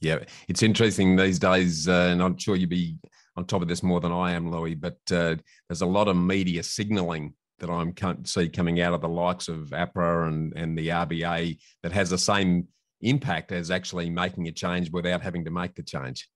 Yeah, 0.00 0.20
it's 0.48 0.62
interesting 0.62 1.16
these 1.16 1.38
days, 1.38 1.88
uh, 1.88 2.08
and 2.10 2.22
I'm 2.22 2.38
sure 2.38 2.54
you'd 2.56 2.68
be 2.68 2.98
on 3.36 3.46
top 3.46 3.62
of 3.62 3.68
this 3.68 3.82
more 3.82 4.00
than 4.00 4.12
I 4.12 4.32
am, 4.32 4.50
Louis. 4.50 4.74
But 4.74 4.98
uh, 5.10 5.36
there's 5.68 5.82
a 5.82 5.86
lot 5.86 6.08
of 6.08 6.16
media 6.16 6.62
signalling 6.62 7.34
that 7.58 7.70
I'm 7.70 7.94
see 8.26 8.48
coming 8.50 8.80
out 8.80 8.92
of 8.92 9.00
the 9.00 9.08
likes 9.08 9.48
of 9.48 9.70
APRA 9.70 10.28
and 10.28 10.52
and 10.54 10.76
the 10.76 10.88
RBA 10.88 11.58
that 11.82 11.92
has 11.92 12.10
the 12.10 12.18
same 12.18 12.68
impact 13.00 13.52
as 13.52 13.70
actually 13.70 14.10
making 14.10 14.48
a 14.48 14.52
change 14.52 14.90
without 14.90 15.22
having 15.22 15.46
to 15.46 15.50
make 15.50 15.74
the 15.74 15.82
change 15.82 16.28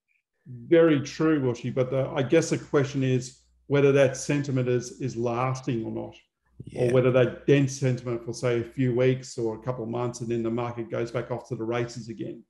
very 0.66 1.00
true, 1.00 1.40
Bushy. 1.40 1.70
But 1.70 1.90
the, 1.90 2.08
I 2.08 2.22
guess 2.22 2.50
the 2.50 2.58
question 2.58 3.02
is 3.02 3.40
whether 3.66 3.92
that 3.92 4.16
sentiment 4.16 4.68
is 4.68 5.00
is 5.00 5.16
lasting 5.16 5.84
or 5.84 5.92
not, 5.92 6.16
yeah. 6.64 6.82
or 6.82 6.92
whether 6.92 7.10
that 7.12 7.46
dense 7.46 7.78
sentiment 7.78 8.24
for 8.24 8.32
say 8.32 8.60
a 8.60 8.64
few 8.64 8.94
weeks 8.94 9.38
or 9.38 9.54
a 9.54 9.62
couple 9.62 9.84
of 9.84 9.90
months, 9.90 10.20
and 10.20 10.30
then 10.30 10.42
the 10.42 10.50
market 10.50 10.90
goes 10.90 11.10
back 11.10 11.30
off 11.30 11.48
to 11.48 11.56
the 11.56 11.64
races 11.64 12.08
again. 12.08 12.42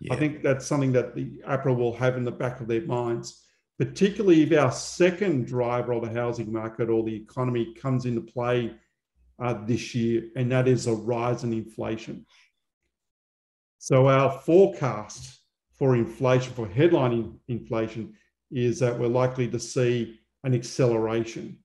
Yeah. 0.00 0.14
I 0.14 0.16
think 0.16 0.42
that's 0.42 0.66
something 0.66 0.92
that 0.92 1.14
the 1.14 1.40
APRA 1.46 1.76
will 1.76 1.94
have 1.96 2.16
in 2.16 2.24
the 2.24 2.32
back 2.32 2.60
of 2.60 2.66
their 2.66 2.84
minds, 2.84 3.44
particularly 3.78 4.42
if 4.42 4.58
our 4.58 4.72
second 4.72 5.46
driver 5.46 5.92
of 5.92 6.02
the 6.02 6.20
housing 6.20 6.52
market 6.52 6.90
or 6.90 7.04
the 7.04 7.14
economy 7.14 7.74
comes 7.74 8.04
into 8.04 8.20
play 8.20 8.74
uh, 9.38 9.54
this 9.66 9.94
year, 9.94 10.24
and 10.36 10.50
that 10.50 10.68
is 10.68 10.86
a 10.86 10.92
rise 10.92 11.44
in 11.44 11.52
inflation. 11.52 12.26
So 13.78 14.08
our 14.08 14.30
forecast 14.40 15.40
for 15.78 15.96
inflation, 15.96 16.52
for 16.52 16.66
headline 16.66 17.38
inflation, 17.48 18.14
is 18.50 18.78
that 18.78 18.98
we're 18.98 19.08
likely 19.08 19.48
to 19.48 19.58
see 19.58 20.20
an 20.44 20.54
acceleration. 20.54 21.58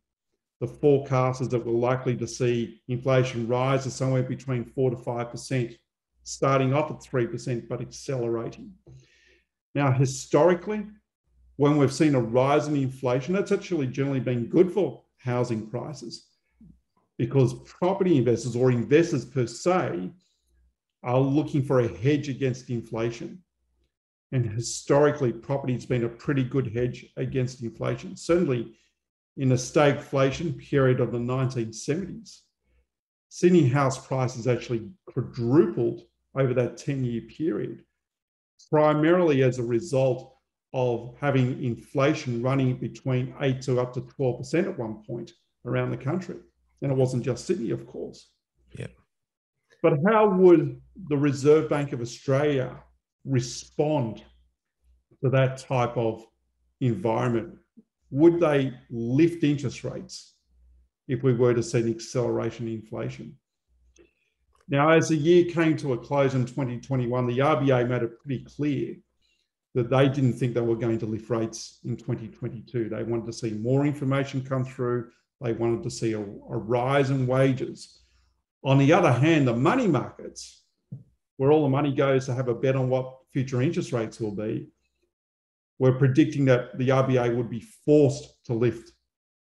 The 0.62 0.68
forecast 0.68 1.42
is 1.42 1.50
that 1.50 1.66
we're 1.66 1.74
likely 1.74 2.16
to 2.18 2.28
see 2.28 2.82
inflation 2.88 3.48
rise 3.48 3.84
to 3.84 3.92
somewhere 3.92 4.24
between 4.24 4.66
4 4.66 4.92
to 4.92 4.98
5%, 4.98 5.78
starting 6.24 6.74
off 6.74 6.92
at 6.92 6.98
3%, 6.98 7.68
but 7.70 7.82
accelerating. 7.82 8.74
Now, 9.75 9.92
historically, 9.92 10.86
when 11.58 11.78
we've 11.78 11.94
seen 11.94 12.16
a 12.16 12.20
rise 12.20 12.68
in 12.68 12.75
inflation, 12.75 13.34
that's 13.34 13.51
actually 13.51 13.88
generally 13.88 14.20
been 14.20 14.48
good 14.48 14.72
for 14.72 15.04
housing 15.18 15.68
prices 15.68 16.25
because 17.18 17.54
property 17.66 18.18
investors 18.18 18.56
or 18.56 18.72
investors 18.72 19.25
per 19.25 19.46
se 19.46 20.10
are 21.04 21.20
looking 21.20 21.62
for 21.62 21.82
a 21.82 21.98
hedge 21.98 22.30
against 22.30 22.70
inflation. 22.70 23.44
And 24.31 24.45
historically, 24.45 25.31
property 25.31 25.74
has 25.74 25.86
been 25.86 26.03
a 26.03 26.09
pretty 26.09 26.43
good 26.43 26.71
hedge 26.74 27.05
against 27.17 27.63
inflation. 27.63 28.15
Certainly, 28.15 28.74
in 29.38 29.50
the 29.50 29.55
stagflation 29.55 30.57
period 30.57 31.00
of 31.00 31.12
the 31.12 31.17
1970s, 31.17 32.41
Sydney 33.29 33.67
house 33.67 34.05
prices 34.05 34.48
actually 34.48 34.89
quadrupled 35.07 36.01
over 36.36 36.53
that 36.53 36.77
10 36.77 37.03
year 37.03 37.21
period, 37.21 37.83
primarily 38.69 39.43
as 39.43 39.57
a 39.57 39.63
result 39.63 40.36
of 40.74 41.15
having 41.19 41.63
inflation 41.63 42.43
running 42.43 42.77
between 42.77 43.33
8 43.39 43.62
to 43.63 43.79
up 43.79 43.93
to 43.93 44.01
12% 44.01 44.65
at 44.65 44.77
one 44.77 45.03
point 45.03 45.31
around 45.65 45.89
the 45.89 45.98
country. 45.98 46.38
And 46.81 46.91
it 46.91 46.98
wasn't 46.98 47.24
just 47.24 47.45
Sydney, 47.45 47.71
of 47.71 47.88
course. 47.88 48.29
Yeah. 48.77 48.88
But 49.81 49.93
how 50.07 50.29
would 50.29 50.79
the 51.07 51.17
Reserve 51.17 51.69
Bank 51.69 51.93
of 51.93 52.01
Australia 52.01 52.77
respond 53.25 54.23
to 55.23 55.29
that 55.29 55.57
type 55.57 55.95
of 55.97 56.25
environment? 56.81 57.57
Would 58.11 58.39
they 58.39 58.73
lift 58.89 59.43
interest 59.43 59.83
rates 59.83 60.35
if 61.07 61.23
we 61.23 61.33
were 61.33 61.53
to 61.53 61.63
see 61.63 61.79
an 61.79 61.89
acceleration 61.89 62.67
in 62.67 62.75
inflation? 62.75 63.38
Now, 64.67 64.89
as 64.89 65.09
the 65.09 65.15
year 65.15 65.45
came 65.45 65.75
to 65.77 65.93
a 65.93 65.97
close 65.97 66.35
in 66.35 66.45
2021, 66.45 67.25
the 67.25 67.39
RBA 67.39 67.89
made 67.89 68.03
it 68.03 68.19
pretty 68.19 68.43
clear 68.43 68.95
that 69.73 69.89
they 69.89 70.07
didn't 70.07 70.33
think 70.33 70.53
they 70.53 70.61
were 70.61 70.75
going 70.75 70.99
to 70.99 71.05
lift 71.05 71.29
rates 71.29 71.79
in 71.85 71.97
2022. 71.97 72.89
They 72.89 73.03
wanted 73.03 73.25
to 73.27 73.33
see 73.33 73.51
more 73.51 73.85
information 73.85 74.43
come 74.43 74.65
through. 74.65 75.09
They 75.41 75.53
wanted 75.53 75.83
to 75.83 75.91
see 75.91 76.13
a, 76.13 76.19
a 76.19 76.23
rise 76.57 77.09
in 77.09 77.27
wages. 77.27 78.01
On 78.63 78.77
the 78.77 78.91
other 78.93 79.11
hand, 79.11 79.47
the 79.47 79.55
money 79.55 79.88
markets, 79.88 80.63
where 81.39 81.53
all 81.53 81.63
the 81.63 81.69
money 81.69 81.93
goes 81.93 82.25
to 82.25 82.34
have 82.34 82.50
a 82.50 82.53
bet 82.53 82.75
on 82.75 82.89
what 82.89 83.15
future 83.31 83.62
interest 83.62 83.93
rates 83.93 84.19
will 84.19 84.36
be, 84.36 84.67
we're 85.77 85.98
predicting 85.98 86.43
that 86.43 86.77
the 86.77 86.89
RBA 86.89 87.34
would 87.34 87.50
be 87.50 87.62
forced 87.86 88.43
to 88.43 88.53
lift 88.53 88.91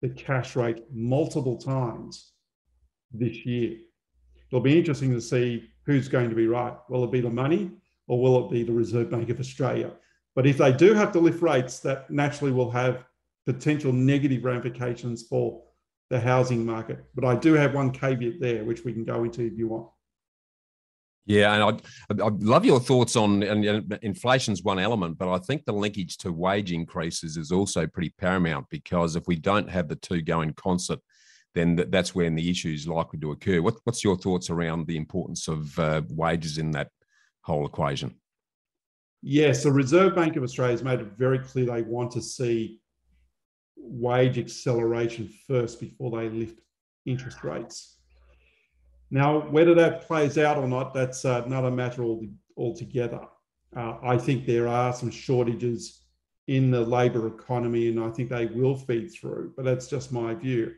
the 0.01 0.09
cash 0.09 0.55
rate 0.55 0.81
multiple 0.91 1.55
times 1.55 2.31
this 3.11 3.45
year. 3.45 3.77
It'll 4.47 4.59
be 4.59 4.75
interesting 4.75 5.13
to 5.13 5.21
see 5.21 5.69
who's 5.85 6.07
going 6.07 6.31
to 6.31 6.35
be 6.35 6.47
right. 6.47 6.73
Will 6.89 7.03
it 7.03 7.11
be 7.11 7.21
the 7.21 7.29
money 7.29 7.69
or 8.07 8.19
will 8.19 8.43
it 8.43 8.51
be 8.51 8.63
the 8.63 8.73
Reserve 8.73 9.11
Bank 9.11 9.29
of 9.29 9.39
Australia? 9.39 9.91
But 10.33 10.47
if 10.47 10.57
they 10.57 10.73
do 10.73 10.95
have 10.95 11.11
to 11.11 11.19
lift 11.19 11.43
rates, 11.43 11.79
that 11.81 12.09
naturally 12.09 12.53
will 12.53 12.71
have 12.71 13.05
potential 13.45 13.93
negative 13.93 14.43
ramifications 14.43 15.27
for 15.27 15.61
the 16.09 16.19
housing 16.19 16.65
market. 16.65 17.05
But 17.13 17.25
I 17.25 17.35
do 17.35 17.53
have 17.53 17.75
one 17.75 17.91
caveat 17.91 18.41
there, 18.41 18.63
which 18.63 18.83
we 18.83 18.93
can 18.93 19.03
go 19.03 19.25
into 19.25 19.45
if 19.45 19.55
you 19.59 19.67
want. 19.67 19.89
Yeah, 21.25 21.53
and 21.53 21.81
I 22.19 22.23
I 22.23 22.29
love 22.39 22.65
your 22.65 22.81
thoughts 22.81 23.15
on 23.15 23.43
and 23.43 23.95
inflation's 24.01 24.61
one 24.61 24.79
element, 24.79 25.17
but 25.17 25.33
I 25.33 25.37
think 25.39 25.63
the 25.63 25.71
linkage 25.71 26.17
to 26.19 26.33
wage 26.33 26.71
increases 26.71 27.37
is 27.37 27.51
also 27.51 27.87
pretty 27.87 28.13
paramount 28.17 28.67
because 28.69 29.15
if 29.15 29.25
we 29.27 29.37
don't 29.37 29.69
have 29.69 29.87
the 29.87 29.95
two 29.95 30.21
go 30.21 30.41
in 30.41 30.53
concert, 30.53 30.99
then 31.55 31.75
that's 31.89 32.13
when 32.13 32.35
the 32.35 32.49
issue 32.49 32.69
is 32.69 32.87
likely 32.87 33.19
to 33.19 33.31
occur. 33.31 33.61
What, 33.61 33.75
what's 33.83 34.03
your 34.03 34.17
thoughts 34.17 34.49
around 34.49 34.87
the 34.87 34.97
importance 34.97 35.47
of 35.47 35.77
uh, 35.79 36.01
wages 36.09 36.57
in 36.57 36.71
that 36.71 36.89
whole 37.41 37.65
equation? 37.65 38.15
Yes, 39.21 39.63
the 39.63 39.71
Reserve 39.71 40.15
Bank 40.15 40.35
of 40.35 40.43
Australia 40.43 40.73
has 40.73 40.83
made 40.83 40.99
it 40.99 41.13
very 41.17 41.39
clear 41.39 41.65
they 41.65 41.83
want 41.83 42.11
to 42.11 42.21
see 42.21 42.81
wage 43.77 44.37
acceleration 44.37 45.29
first 45.47 45.79
before 45.79 46.11
they 46.11 46.29
lift 46.29 46.59
interest 47.05 47.43
rates. 47.43 47.92
Now, 49.13 49.41
whether 49.41 49.75
that 49.75 50.07
plays 50.07 50.39
out 50.39 50.57
or 50.57 50.67
not, 50.67 50.91
that's 50.91 51.23
uh, 51.23 51.43
another 51.45 51.69
matter 51.69 52.03
altogether. 52.57 53.21
Uh, 53.75 53.97
I 54.01 54.17
think 54.17 54.47
there 54.47 54.67
are 54.67 54.91
some 54.91 55.11
shortages 55.11 56.01
in 56.47 56.71
the 56.71 56.81
labour 56.81 57.27
economy, 57.27 57.89
and 57.89 57.99
I 57.99 58.09
think 58.09 58.31
they 58.31 58.47
will 58.47 58.75
feed 58.75 59.13
through, 59.13 59.53
but 59.55 59.65
that's 59.65 59.85
just 59.85 60.11
my 60.11 60.33
view. 60.33 60.73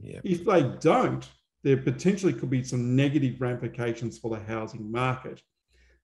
Yeah. 0.00 0.20
If 0.24 0.46
they 0.46 0.62
don't, 0.80 1.28
there 1.62 1.76
potentially 1.76 2.32
could 2.32 2.48
be 2.48 2.64
some 2.64 2.96
negative 2.96 3.38
ramifications 3.38 4.16
for 4.16 4.30
the 4.30 4.42
housing 4.42 4.90
market. 4.90 5.42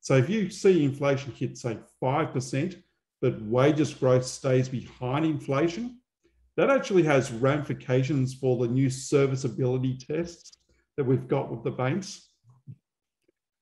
So 0.01 0.17
if 0.17 0.29
you 0.29 0.51
see 0.51 0.85
inflation 0.85 1.33
hit, 1.33 1.57
say, 1.57 1.79
5%, 2.03 2.83
but 3.23 3.41
wages 3.41 3.95
growth 3.95 4.27
stays 4.27 4.69
behind 4.69 5.25
inflation, 5.25 5.99
that 6.57 6.69
actually 6.69 7.05
has 7.05 7.33
ramifications 7.33 8.35
for 8.35 8.59
the 8.59 8.71
new 8.71 8.91
serviceability 8.91 9.97
tests 9.97 10.59
that 10.97 11.04
we've 11.04 11.28
got 11.28 11.50
with 11.50 11.62
the 11.64 11.70
banks 11.70 12.28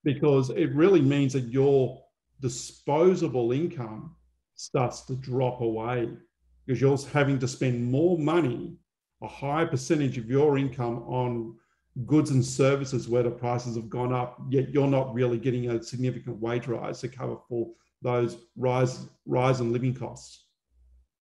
because 0.04 0.50
it 0.50 0.72
really 0.74 1.00
means 1.00 1.32
that 1.32 1.48
your 1.48 2.02
disposable 2.40 3.52
income 3.52 4.14
starts 4.54 5.02
to 5.02 5.14
drop 5.16 5.60
away 5.60 6.08
because 6.66 6.80
you're 6.80 6.98
having 7.12 7.38
to 7.38 7.48
spend 7.48 7.90
more 7.90 8.18
money 8.18 8.76
a 9.22 9.28
higher 9.28 9.66
percentage 9.66 10.16
of 10.18 10.26
your 10.26 10.58
income 10.58 10.98
on 11.08 11.56
goods 12.06 12.30
and 12.30 12.44
services 12.44 13.08
where 13.08 13.22
the 13.22 13.30
prices 13.30 13.74
have 13.74 13.88
gone 13.88 14.12
up, 14.12 14.40
yet 14.48 14.68
you're 14.70 14.86
not 14.86 15.12
really 15.12 15.38
getting 15.38 15.70
a 15.70 15.82
significant 15.82 16.40
wage 16.40 16.68
rise 16.68 17.00
to 17.00 17.08
cover 17.08 17.36
for 17.48 17.68
those 18.02 18.36
rise 18.56 19.08
rise 19.26 19.60
in 19.60 19.72
living 19.72 19.94
costs. 19.94 20.44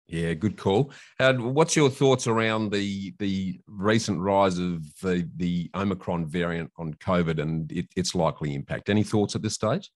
Yeah, 0.07 0.33
good 0.33 0.55
call. 0.55 0.91
And 1.19 1.55
what's 1.55 1.75
your 1.75 1.89
thoughts 1.89 2.27
around 2.27 2.71
the 2.71 3.13
the 3.17 3.59
recent 3.67 4.19
rise 4.19 4.59
of 4.59 4.83
the, 5.01 5.27
the 5.37 5.71
Omicron 5.73 6.27
variant 6.27 6.71
on 6.77 6.93
COVID 6.95 7.39
and 7.41 7.71
it, 7.71 7.87
its 7.95 8.13
likely 8.13 8.53
impact? 8.53 8.89
Any 8.89 9.03
thoughts 9.03 9.35
at 9.35 9.41
this 9.41 9.55
stage? 9.55 9.91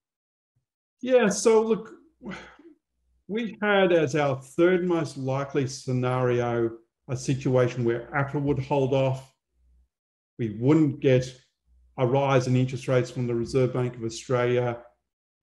Yeah, 1.01 1.29
so 1.29 1.61
look, 1.61 1.93
we 3.27 3.57
had 3.61 3.91
as 3.93 4.15
our 4.15 4.41
third 4.41 4.83
most 4.83 5.15
likely 5.15 5.67
scenario 5.67 6.71
a 7.07 7.15
situation 7.15 7.83
where 7.83 8.09
APRA 8.15 8.41
would 8.41 8.59
hold 8.59 8.93
off. 8.93 9.33
We 10.39 10.57
wouldn't 10.59 11.01
get 11.01 11.31
a 11.97 12.07
rise 12.07 12.47
in 12.47 12.55
interest 12.55 12.87
rates 12.87 13.11
from 13.11 13.27
the 13.27 13.35
Reserve 13.35 13.73
Bank 13.73 13.95
of 13.95 14.03
Australia, 14.03 14.79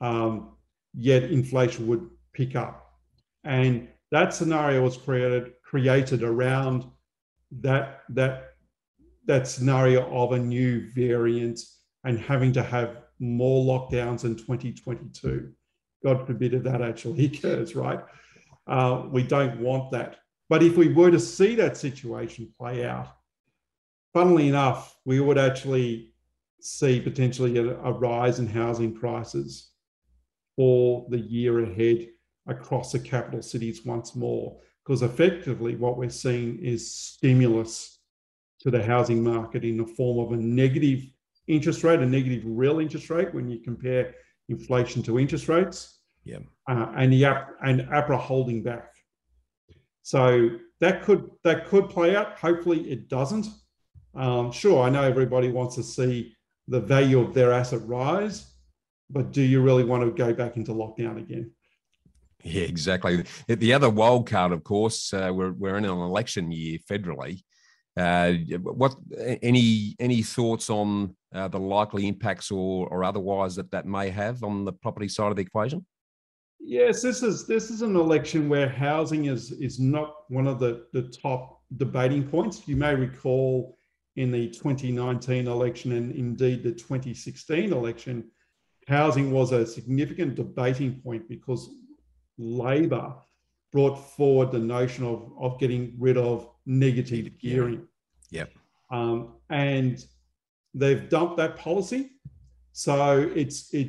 um, 0.01 0.57
yet 0.95 1.25
inflation 1.25 1.87
would 1.87 2.09
pick 2.33 2.57
up. 2.57 2.83
And 3.45 3.89
that 4.11 4.35
scenario 4.35 4.83
was 4.83 4.97
created 4.97 5.53
created 5.63 6.23
around 6.23 6.85
that 7.51 8.03
that 8.11 8.55
that 9.27 9.49
scenario 9.49 10.09
of 10.15 10.33
a 10.33 10.39
new 10.39 10.89
variant 10.95 11.61
and 12.05 12.19
having 12.19 12.53
to 12.53 12.63
have 12.63 12.99
more 13.19 13.65
lockdowns 13.65 14.25
in 14.25 14.37
2022. 14.37 15.53
God 16.05 16.27
forbid 16.27 16.55
if 16.55 16.63
that 16.63 16.81
actually 16.81 17.25
occurs, 17.35 17.75
right? 17.75 18.01
Uh, 18.69 19.07
we 19.11 19.25
don't 19.25 19.61
want 19.61 19.91
that. 19.91 20.17
But 20.49 20.63
if 20.63 20.77
we 20.77 20.93
were 20.93 21.11
to 21.11 21.19
see 21.19 21.57
that 21.57 21.77
situation 21.77 22.53
play 22.57 22.87
out, 22.87 23.09
funnily 24.15 24.49
enough, 24.49 24.97
we 25.05 25.19
would 25.19 25.39
actually 25.39 26.13
see 26.61 27.01
potentially 27.01 27.59
a, 27.59 27.77
a 27.81 27.93
rise 27.93 28.39
in 28.39 28.47
housing 28.47 28.95
prices 28.95 29.71
for 30.55 31.07
the 31.11 31.19
year 31.19 31.65
ahead 31.65 32.09
across 32.47 32.93
the 32.93 32.99
capital 32.99 33.43
cities 33.43 33.85
once 33.85 34.15
more. 34.15 34.59
Because 34.85 35.03
effectively, 35.03 35.75
what 35.75 35.99
we're 35.99 36.11
seeing 36.11 36.59
is 36.61 36.95
stimulus 36.95 37.99
to 38.61 38.71
the 38.71 38.83
housing 38.83 39.23
market 39.23 39.65
in 39.65 39.77
the 39.77 39.87
form 39.87 40.25
of 40.25 40.33
a 40.33 40.41
negative 40.41 41.05
interest 41.49 41.85
rate, 41.85 42.01
a 42.01 42.07
negative 42.07 42.43
real 42.45 42.79
interest 42.79 43.11
rate 43.11 43.35
when 43.35 43.49
you 43.49 43.61
compare 43.61 44.15
inflation 44.49 45.03
to 45.03 45.19
interest 45.19 45.49
rates. 45.49 46.01
Yeah. 46.25 46.39
Uh, 46.69 46.93
and 46.97 47.13
the 47.13 47.25
and 47.25 47.83
APRA 47.83 48.19
holding 48.19 48.63
back. 48.63 48.93
So 50.03 50.51
that 50.81 51.03
could 51.03 51.31
that 51.45 51.67
could 51.67 51.89
play 51.89 52.17
out. 52.17 52.39
Hopefully, 52.39 52.91
it 52.91 53.09
doesn't. 53.09 53.47
Um, 54.15 54.51
sure, 54.51 54.83
I 54.83 54.91
know 54.91 55.03
everybody 55.03 55.51
wants 55.51 55.75
to 55.77 55.83
see 55.83 56.35
the 56.69 56.81
value 56.81 57.21
of 57.21 57.35
their 57.35 57.53
asset 57.53 57.87
rise, 57.87 58.53
but 59.11 59.33
do 59.33 59.43
you 59.43 59.63
really 59.63 59.85
want 59.85 60.03
to 60.05 60.11
go 60.11 60.33
back 60.33 60.57
into 60.57 60.73
lockdown 60.73 61.19
again? 61.19 61.53
Yeah, 62.45 62.63
exactly. 62.63 63.25
The 63.49 63.73
other 63.73 63.91
wild 63.91 64.29
card, 64.29 64.53
of 64.53 64.63
course, 64.63 65.13
uh, 65.13 65.33
we're 65.35 65.53
we're 65.53 65.77
in 65.77 65.85
an 65.85 65.91
election 65.91 66.53
year 66.53 66.79
federally. 66.89 67.43
Uh, 67.97 68.35
what 68.63 68.95
any 69.43 69.97
any 69.99 70.23
thoughts 70.23 70.69
on 70.69 71.17
uh, 71.35 71.49
the 71.49 71.59
likely 71.59 72.07
impacts 72.07 72.51
or 72.51 72.87
or 72.89 73.05
otherwise 73.05 73.57
that 73.57 73.71
that 73.71 73.87
may 73.87 74.11
have 74.11 74.45
on 74.45 74.65
the 74.65 74.73
property 74.73 75.09
side 75.09 75.31
of 75.31 75.37
the 75.37 75.43
equation? 75.43 75.85
Yes, 76.61 77.03
this 77.03 77.23
is 77.23 77.47
this 77.47 77.71
is 77.71 77.83
an 77.83 77.97
election 77.97 78.49
where 78.49 78.69
housing 78.69 79.27
is 79.27 79.53
is 79.53 79.81
not 79.81 80.15
one 80.29 80.47
of 80.47 80.61
the 80.61 80.87
the 80.93 81.03
top 81.03 81.63
debating 81.77 82.29
points. 82.29 82.69
You 82.69 82.77
may 82.77 82.95
recall 82.95 83.79
in 84.17 84.31
the 84.31 84.49
2019 84.49 85.47
election 85.47 85.93
and 85.93 86.13
indeed 86.13 86.63
the 86.63 86.73
2016 86.73 87.73
election, 87.73 88.31
housing 88.89 89.31
was 89.31 89.53
a 89.53 89.67
significant 89.67 90.35
debating 90.35 91.01
point 91.01 91.29
because 91.29 91.71
Labor 92.39 93.15
brought 93.73 93.97
forward 93.97 94.53
the 94.53 94.59
notion 94.59 95.05
of, 95.05 95.31
of 95.39 95.59
getting 95.59 95.95
rid 95.99 96.17
of 96.17 96.49
negative 96.65 97.39
gearing. 97.39 97.87
Yep. 98.31 98.51
Um, 98.91 99.35
and 99.51 100.05
they've 100.75 101.09
dumped 101.09 101.37
that 101.39 101.57
policy. 101.57 102.13
So 102.73 103.31
it's 103.35 103.73
it 103.73 103.89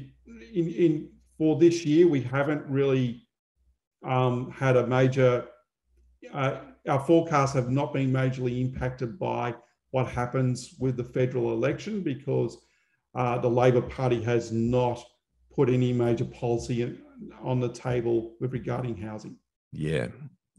in, 0.53 0.69
in 0.69 1.09
for 1.37 1.59
this 1.59 1.85
year 1.85 2.07
we 2.07 2.21
haven't 2.21 2.65
really 2.67 3.27
um, 4.03 4.51
had 4.51 4.77
a 4.77 4.87
major. 4.87 5.45
Uh, 6.33 6.59
our 6.87 6.99
forecasts 6.99 7.53
have 7.53 7.69
not 7.69 7.93
been 7.93 8.11
majorly 8.11 8.61
impacted 8.61 9.19
by 9.19 9.53
what 9.91 10.07
happens 10.07 10.75
with 10.79 10.97
the 10.97 11.03
federal 11.03 11.51
election 11.51 12.01
because 12.01 12.57
uh, 13.15 13.37
the 13.37 13.49
Labor 13.49 13.81
Party 13.81 14.21
has 14.21 14.51
not 14.51 15.03
put 15.53 15.69
any 15.69 15.91
major 15.91 16.25
policy 16.25 16.81
in, 16.83 16.99
on 17.41 17.59
the 17.59 17.69
table 17.69 18.35
with 18.39 18.53
regarding 18.53 18.97
housing. 18.97 19.37
Yeah. 19.71 20.07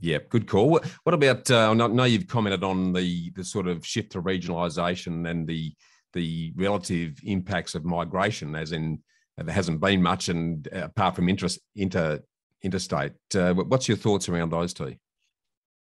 Yeah, 0.00 0.18
good 0.28 0.46
call. 0.46 0.70
What, 0.70 0.84
what 1.02 1.14
about? 1.14 1.50
Uh, 1.50 1.70
I 1.70 1.74
know 1.74 2.04
you've 2.04 2.28
commented 2.28 2.62
on 2.62 2.92
the 2.92 3.32
the 3.34 3.42
sort 3.42 3.66
of 3.66 3.84
shift 3.84 4.12
to 4.12 4.22
regionalisation 4.22 5.28
and 5.28 5.44
the 5.44 5.74
the 6.12 6.52
relative 6.56 7.18
impacts 7.24 7.74
of 7.74 7.84
migration, 7.84 8.54
as 8.54 8.70
in 8.70 9.02
there 9.36 9.52
hasn't 9.52 9.80
been 9.80 10.00
much, 10.00 10.28
and 10.28 10.68
uh, 10.72 10.84
apart 10.84 11.16
from 11.16 11.28
interest 11.28 11.58
inter 11.74 12.20
interstate, 12.62 13.12
uh, 13.34 13.54
what's 13.54 13.88
your 13.88 13.96
thoughts 13.96 14.28
around 14.28 14.50
those 14.50 14.72
two? 14.72 14.94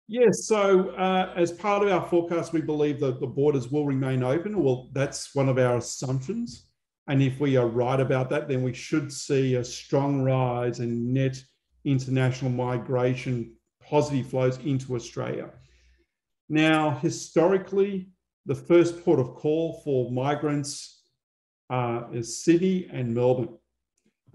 Yes, 0.08 0.48
so 0.48 0.90
uh, 0.92 1.34
as 1.36 1.52
part 1.52 1.82
of 1.82 1.90
our 1.90 2.06
forecast, 2.08 2.52
we 2.52 2.62
believe 2.62 3.00
that 3.00 3.22
the 3.22 3.28
borders 3.28 3.70
will 3.70 3.86
remain 3.86 4.22
open. 4.22 4.62
Well, 4.62 4.90
that's 4.92 5.34
one 5.34 5.48
of 5.48 5.58
our 5.58 5.78
assumptions. 5.78 6.68
And 7.08 7.22
if 7.22 7.40
we 7.40 7.58
are 7.58 7.68
right 7.68 8.00
about 8.00 8.30
that, 8.30 8.48
then 8.48 8.64
we 8.64 8.74
should 8.74 9.12
see 9.12 9.56
a 9.56 9.64
strong 9.64 10.22
rise 10.22 10.80
in 10.80 11.12
net 11.12 11.44
international 11.84 12.52
migration, 12.52 13.54
positive 13.82 14.28
flows 14.28 14.58
into 14.60 14.96
Australia. 14.96 15.50
Now, 16.50 16.92
historically, 16.92 18.10
the 18.46 18.56
first 18.56 19.04
port 19.04 19.20
of 19.20 19.36
call 19.36 19.82
for 19.84 20.12
migrants 20.12 21.02
uh, 21.70 22.04
is 22.14 22.44
Sydney 22.44 22.88
and 22.92 23.14
Melbourne. 23.14 23.58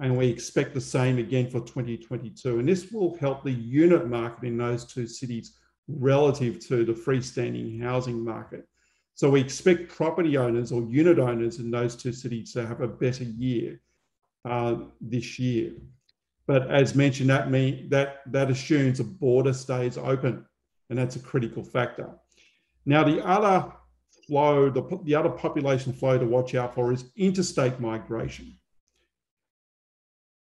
And 0.00 0.16
we 0.16 0.28
expect 0.28 0.74
the 0.74 0.80
same 0.80 1.18
again 1.18 1.50
for 1.50 1.60
2022. 1.60 2.58
And 2.58 2.68
this 2.68 2.90
will 2.92 3.16
help 3.18 3.42
the 3.42 3.52
unit 3.52 4.08
market 4.08 4.46
in 4.46 4.56
those 4.56 4.84
two 4.84 5.06
cities 5.06 5.56
relative 5.88 6.60
to 6.66 6.84
the 6.84 6.92
freestanding 6.92 7.82
housing 7.82 8.24
market. 8.24 8.68
So 9.18 9.28
we 9.28 9.40
expect 9.40 9.88
property 9.88 10.36
owners 10.36 10.70
or 10.70 10.82
unit 10.82 11.18
owners 11.18 11.58
in 11.58 11.72
those 11.72 11.96
two 11.96 12.12
cities 12.12 12.52
to 12.52 12.64
have 12.64 12.80
a 12.82 12.86
better 12.86 13.24
year 13.24 13.80
uh, 14.44 14.76
this 15.00 15.40
year. 15.40 15.72
But 16.46 16.70
as 16.70 16.94
mentioned, 16.94 17.28
that 17.30 17.50
mean 17.50 17.88
that 17.88 18.20
that 18.30 18.48
assumes 18.48 19.00
a 19.00 19.04
border 19.04 19.52
stays 19.52 19.98
open, 19.98 20.46
and 20.88 20.96
that's 20.96 21.16
a 21.16 21.18
critical 21.18 21.64
factor. 21.64 22.10
Now, 22.86 23.02
the 23.02 23.20
other 23.26 23.72
flow, 24.24 24.70
the, 24.70 25.00
the 25.02 25.16
other 25.16 25.30
population 25.30 25.92
flow 25.92 26.16
to 26.16 26.24
watch 26.24 26.54
out 26.54 26.76
for 26.76 26.92
is 26.92 27.06
interstate 27.16 27.80
migration. 27.80 28.56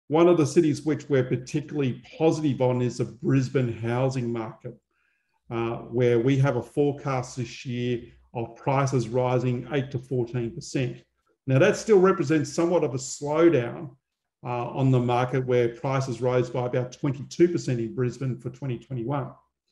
One 0.09 0.27
of 0.27 0.35
the 0.35 0.45
cities 0.45 0.81
which 0.81 1.07
we're 1.07 1.23
particularly 1.23 2.03
positive 2.17 2.59
on 2.59 2.81
is 2.81 2.97
the 2.97 3.05
Brisbane 3.05 3.71
housing 3.71 4.33
market, 4.33 4.77
uh, 5.49 5.77
where 5.77 6.19
we 6.19 6.37
have 6.39 6.57
a 6.57 6.61
forecast 6.61 7.37
this 7.37 7.65
year 7.65 8.01
of 8.33 8.55
prices 8.55 9.07
rising 9.07 9.67
8 9.71 9.91
to 9.91 9.99
14%. 9.99 11.01
Now, 11.47 11.59
that 11.59 11.77
still 11.77 11.99
represents 11.99 12.53
somewhat 12.53 12.83
of 12.83 12.93
a 12.93 12.97
slowdown 12.97 13.95
uh, 14.43 14.67
on 14.69 14.91
the 14.91 14.99
market 14.99 15.45
where 15.45 15.69
prices 15.69 16.21
rose 16.21 16.49
by 16.49 16.65
about 16.65 16.91
22% 16.91 17.67
in 17.67 17.95
Brisbane 17.95 18.37
for 18.37 18.49
2021. 18.49 19.31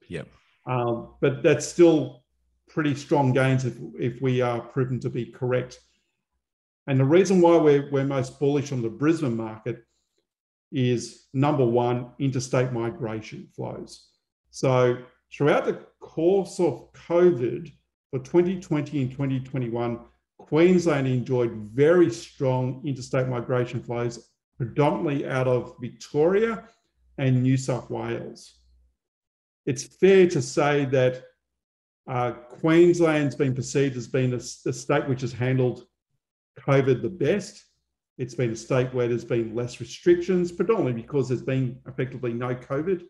Yep. 0.10 0.28
Um, 0.66 1.14
but 1.22 1.44
that's 1.44 1.66
still 1.66 2.24
pretty 2.68 2.96
strong 2.96 3.32
gains 3.32 3.64
if, 3.66 3.76
if 3.98 4.22
we 4.22 4.42
are 4.42 4.60
proven 4.60 5.00
to 5.02 5.10
be 5.10 5.26
correct. 5.26 5.80
And 6.88 7.00
the 7.00 7.06
reason 7.06 7.42
why 7.42 7.58
we're, 7.58 7.90
we're 7.92 8.06
most 8.06 8.40
bullish 8.40 8.72
on 8.72 8.82
the 8.82 8.90
Brisbane 8.90 9.38
market 9.38 9.84
is 10.72 11.28
number 11.34 11.66
one, 11.66 12.12
interstate 12.20 12.72
migration 12.72 13.48
flows. 13.56 14.08
So 14.52 14.98
throughout 15.32 15.66
the 15.66 15.86
course 16.00 16.60
of 16.60 16.92
COVID, 16.94 17.72
for 18.12 18.20
2020 18.20 19.02
and 19.02 19.12
2021, 19.12 20.00
Queensland 20.38 21.08
enjoyed 21.08 21.52
very 21.74 22.10
strong 22.10 22.82
interstate 22.86 23.28
migration 23.28 23.82
flows, 23.82 24.30
predominantly 24.58 25.28
out 25.28 25.48
of 25.48 25.76
Victoria 25.82 26.64
and 27.18 27.42
New 27.42 27.58
South 27.58 27.90
Wales. 27.90 28.60
It's 29.66 29.84
fair 29.84 30.28
to 30.28 30.42
say 30.42 30.86
that 30.86 31.24
uh, 32.08 32.32
Queensland's 32.32 33.36
been 33.36 33.54
perceived 33.54 33.98
as 33.98 34.08
being 34.08 34.34
a, 34.34 34.38
the 34.38 34.72
state 34.72 35.08
which 35.10 35.22
has 35.22 35.34
handled 35.34 35.86
COVID 36.60 37.02
the 37.02 37.10
best. 37.10 37.66
It's 38.18 38.36
been 38.36 38.52
a 38.52 38.56
state 38.56 38.94
where 38.94 39.08
there's 39.08 39.26
been 39.26 39.54
less 39.54 39.80
restrictions, 39.82 40.52
predominantly 40.52 41.02
because 41.02 41.28
there's 41.28 41.44
been 41.44 41.80
effectively 41.88 42.34
no 42.34 42.56
COVID. 42.56 43.04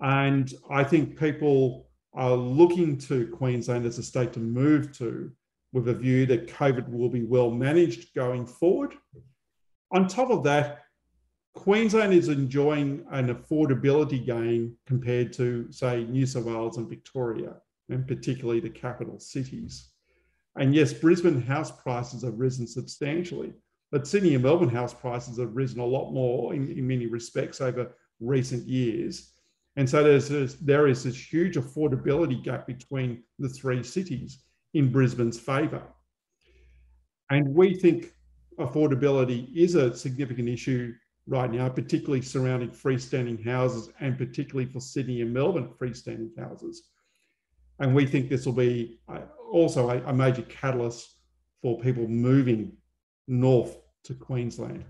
And 0.00 0.52
I 0.70 0.84
think 0.84 1.18
people 1.18 1.90
are 2.14 2.34
looking 2.34 2.98
to 2.98 3.26
Queensland 3.28 3.86
as 3.86 3.98
a 3.98 4.02
state 4.02 4.32
to 4.34 4.40
move 4.40 4.92
to 4.98 5.30
with 5.72 5.88
a 5.88 5.94
view 5.94 6.26
that 6.26 6.46
COVID 6.46 6.88
will 6.90 7.08
be 7.08 7.24
well 7.24 7.50
managed 7.50 8.14
going 8.14 8.46
forward. 8.46 8.94
On 9.90 10.06
top 10.06 10.30
of 10.30 10.44
that, 10.44 10.82
Queensland 11.54 12.14
is 12.14 12.28
enjoying 12.28 13.04
an 13.10 13.34
affordability 13.34 14.24
gain 14.24 14.76
compared 14.86 15.32
to, 15.34 15.70
say, 15.70 16.04
New 16.04 16.26
South 16.26 16.44
Wales 16.44 16.78
and 16.78 16.88
Victoria, 16.88 17.54
and 17.88 18.06
particularly 18.06 18.60
the 18.60 18.70
capital 18.70 19.18
cities. 19.18 19.90
And 20.56 20.74
yes, 20.74 20.92
Brisbane 20.92 21.40
house 21.40 21.70
prices 21.70 22.22
have 22.22 22.38
risen 22.38 22.66
substantially, 22.66 23.52
but 23.90 24.06
Sydney 24.06 24.34
and 24.34 24.42
Melbourne 24.42 24.68
house 24.68 24.94
prices 24.94 25.38
have 25.38 25.54
risen 25.54 25.80
a 25.80 25.86
lot 25.86 26.12
more 26.12 26.54
in, 26.54 26.70
in 26.70 26.86
many 26.86 27.06
respects 27.06 27.60
over 27.60 27.94
recent 28.20 28.66
years. 28.66 29.32
And 29.76 29.88
so 29.88 30.02
there's 30.02 30.28
this, 30.28 30.54
there 30.54 30.86
is 30.86 31.04
this 31.04 31.32
huge 31.32 31.56
affordability 31.56 32.42
gap 32.42 32.66
between 32.66 33.22
the 33.38 33.48
three 33.48 33.82
cities 33.82 34.42
in 34.74 34.92
Brisbane's 34.92 35.40
favour. 35.40 35.82
And 37.30 37.54
we 37.54 37.74
think 37.74 38.12
affordability 38.58 39.48
is 39.56 39.74
a 39.74 39.96
significant 39.96 40.48
issue 40.48 40.92
right 41.26 41.50
now, 41.50 41.68
particularly 41.68 42.20
surrounding 42.20 42.70
freestanding 42.70 43.42
houses 43.44 43.90
and 44.00 44.18
particularly 44.18 44.70
for 44.70 44.80
Sydney 44.80 45.22
and 45.22 45.32
Melbourne 45.32 45.70
freestanding 45.80 46.38
houses. 46.38 46.90
And 47.78 47.94
we 47.94 48.06
think 48.06 48.28
this 48.28 48.44
will 48.44 48.52
be 48.52 49.00
also 49.50 49.90
a, 49.90 50.02
a 50.04 50.12
major 50.12 50.42
catalyst 50.42 51.16
for 51.62 51.80
people 51.80 52.06
moving 52.06 52.72
north 53.26 53.78
to 54.04 54.14
Queensland. 54.14 54.84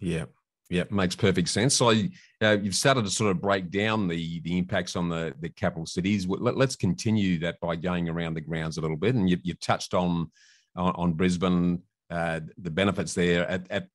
Yeah. 0.00 0.26
Yeah, 0.70 0.84
makes 0.90 1.16
perfect 1.16 1.48
sense. 1.48 1.74
So 1.74 1.94
uh, 2.42 2.58
you've 2.62 2.74
started 2.74 3.04
to 3.04 3.10
sort 3.10 3.30
of 3.30 3.40
break 3.40 3.70
down 3.70 4.06
the 4.06 4.40
the 4.40 4.58
impacts 4.58 4.96
on 4.96 5.08
the 5.08 5.34
the 5.40 5.48
capital 5.48 5.86
cities. 5.86 6.26
Let, 6.28 6.56
us 6.56 6.76
continue 6.76 7.38
that 7.40 7.58
by 7.60 7.76
going 7.76 8.08
around 8.08 8.34
the 8.34 8.42
grounds 8.42 8.76
a 8.76 8.82
little 8.82 8.96
bit. 8.96 9.14
And 9.14 9.30
you, 9.30 9.38
you 9.42 9.54
touched 9.54 9.94
on, 9.94 10.30
on, 10.76 10.92
on 10.96 11.12
Brisbane, 11.14 11.82
uh, 12.10 12.40
the 12.58 12.70
benefits 12.70 13.14
there 13.14 13.48
at, 13.48 13.66
at 13.70 13.88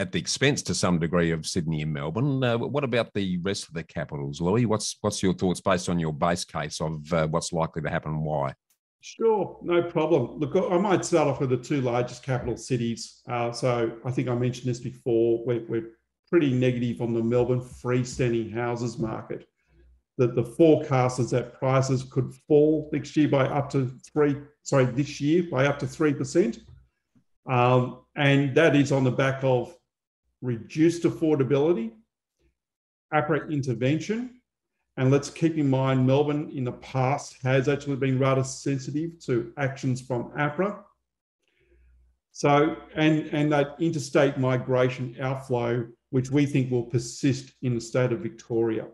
at 0.00 0.12
the 0.12 0.18
expense 0.18 0.62
to 0.62 0.74
some 0.74 0.98
degree 0.98 1.32
of 1.32 1.46
Sydney 1.46 1.82
and 1.82 1.92
Melbourne. 1.92 2.42
Uh, 2.42 2.56
what 2.56 2.84
about 2.84 3.12
the 3.14 3.38
rest 3.38 3.66
of 3.68 3.74
the 3.74 3.82
capitals, 3.82 4.40
Louis? 4.40 4.66
What's 4.66 4.96
what's 5.00 5.22
your 5.22 5.34
thoughts 5.34 5.60
based 5.60 5.88
on 5.88 5.98
your 5.98 6.12
base 6.12 6.44
case 6.44 6.80
of 6.80 7.12
uh, 7.12 7.26
what's 7.28 7.52
likely 7.52 7.82
to 7.82 7.90
happen 7.90 8.12
and 8.12 8.24
why? 8.24 8.54
Sure, 9.00 9.58
no 9.62 9.82
problem. 9.82 10.38
Look, 10.38 10.56
I 10.56 10.76
might 10.78 11.04
start 11.04 11.28
off 11.28 11.40
with 11.40 11.50
the 11.50 11.56
two 11.56 11.80
largest 11.80 12.24
capital 12.24 12.56
cities. 12.56 13.22
Uh, 13.28 13.52
so 13.52 13.92
I 14.04 14.10
think 14.10 14.28
I 14.28 14.34
mentioned 14.34 14.68
this 14.68 14.80
before. 14.80 15.44
We're, 15.44 15.64
we're 15.68 15.90
pretty 16.28 16.52
negative 16.52 17.00
on 17.00 17.14
the 17.14 17.22
Melbourne 17.22 17.60
freestanding 17.60 18.52
houses 18.52 18.98
market. 18.98 19.48
That 20.16 20.34
the 20.34 20.44
forecast 20.44 21.20
is 21.20 21.30
that 21.30 21.54
prices 21.54 22.02
could 22.02 22.34
fall 22.46 22.90
next 22.92 23.16
year 23.16 23.28
by 23.28 23.46
up 23.46 23.70
to 23.70 23.90
three, 24.12 24.36
sorry, 24.62 24.86
this 24.86 25.20
year 25.20 25.44
by 25.50 25.66
up 25.66 25.78
to 25.78 25.86
3%. 25.86 26.60
Um, 27.48 28.00
and 28.16 28.54
that 28.56 28.76
is 28.76 28.92
on 28.92 29.04
the 29.04 29.10
back 29.10 29.42
of 29.42 29.74
reduced 30.42 31.04
affordability, 31.04 31.92
APRA 33.14 33.50
intervention. 33.50 34.40
And 34.96 35.12
let's 35.12 35.30
keep 35.30 35.56
in 35.56 35.70
mind, 35.70 36.06
Melbourne 36.06 36.50
in 36.52 36.64
the 36.64 36.72
past 36.72 37.36
has 37.42 37.68
actually 37.68 37.96
been 37.96 38.18
rather 38.18 38.42
sensitive 38.42 39.18
to 39.26 39.52
actions 39.56 40.00
from 40.00 40.32
APRA. 40.36 40.80
So, 42.38 42.76
and, 42.94 43.26
and 43.32 43.50
that 43.50 43.74
interstate 43.80 44.38
migration 44.38 45.16
outflow, 45.20 45.88
which 46.10 46.30
we 46.30 46.46
think 46.46 46.70
will 46.70 46.84
persist 46.84 47.50
in 47.62 47.74
the 47.74 47.80
state 47.80 48.12
of 48.12 48.20
Victoria. 48.20 48.86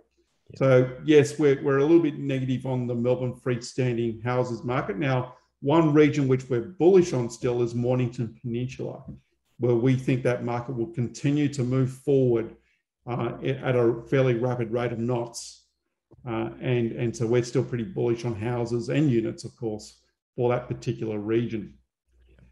So, 0.57 0.91
yes, 1.05 1.39
we're, 1.39 1.63
we're 1.63 1.77
a 1.77 1.83
little 1.83 2.01
bit 2.01 2.19
negative 2.19 2.65
on 2.65 2.87
the 2.87 2.95
Melbourne 2.95 3.35
freestanding 3.35 4.25
houses 4.25 4.65
market. 4.65 4.97
Now, 4.97 5.35
one 5.61 5.93
region 5.93 6.27
which 6.27 6.49
we're 6.49 6.63
bullish 6.63 7.13
on 7.13 7.29
still 7.29 7.61
is 7.61 7.75
Mornington 7.75 8.35
Peninsula, 8.41 9.05
where 9.59 9.75
we 9.75 9.95
think 9.95 10.23
that 10.23 10.43
market 10.43 10.75
will 10.75 10.95
continue 10.95 11.49
to 11.49 11.65
move 11.65 11.91
forward 11.93 12.57
uh, 13.07 13.33
at 13.45 13.77
a 13.77 14.05
fairly 14.09 14.37
rapid 14.37 14.73
rate 14.73 14.93
of 14.93 14.99
knots. 14.99 15.67
Uh, 16.27 16.49
and, 16.63 16.93
and 16.93 17.15
so 17.15 17.27
we're 17.27 17.45
still 17.45 17.63
pretty 17.63 17.85
bullish 17.85 18.25
on 18.25 18.35
houses 18.35 18.89
and 18.89 19.11
units, 19.11 19.45
of 19.45 19.55
course, 19.55 20.01
for 20.35 20.49
that 20.49 20.67
particular 20.67 21.19
region. 21.19 21.75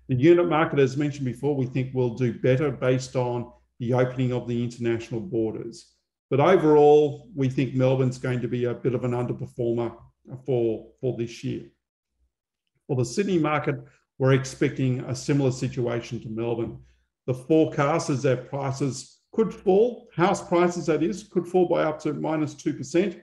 The 0.08 0.16
unit 0.16 0.48
market, 0.48 0.78
as 0.78 0.96
mentioned 0.96 1.24
before, 1.24 1.54
we 1.54 1.66
think 1.66 1.94
will 1.94 2.14
do 2.14 2.38
better 2.38 2.70
based 2.70 3.16
on 3.16 3.52
the 3.78 3.94
opening 3.94 4.32
of 4.32 4.48
the 4.48 4.62
international 4.62 5.20
borders. 5.20 5.94
But 6.30 6.40
overall, 6.40 7.28
we 7.34 7.48
think 7.48 7.74
Melbourne's 7.74 8.18
going 8.18 8.40
to 8.40 8.48
be 8.48 8.64
a 8.64 8.74
bit 8.74 8.94
of 8.94 9.04
an 9.04 9.12
underperformer 9.12 9.94
for, 10.46 10.86
for 11.00 11.16
this 11.16 11.44
year. 11.44 11.64
For 12.86 12.96
the 12.96 13.04
Sydney 13.04 13.38
market, 13.38 13.76
we're 14.18 14.32
expecting 14.32 15.00
a 15.00 15.14
similar 15.14 15.50
situation 15.50 16.20
to 16.20 16.28
Melbourne. 16.28 16.78
The 17.26 17.34
forecast 17.34 18.10
is 18.10 18.22
that 18.22 18.48
prices 18.48 19.20
could 19.32 19.52
fall, 19.52 20.08
house 20.14 20.46
prices 20.46 20.86
that 20.86 21.02
is, 21.02 21.22
could 21.24 21.46
fall 21.46 21.66
by 21.66 21.82
up 21.84 21.98
to 22.00 22.12
minus 22.12 22.54
2%. 22.54 23.20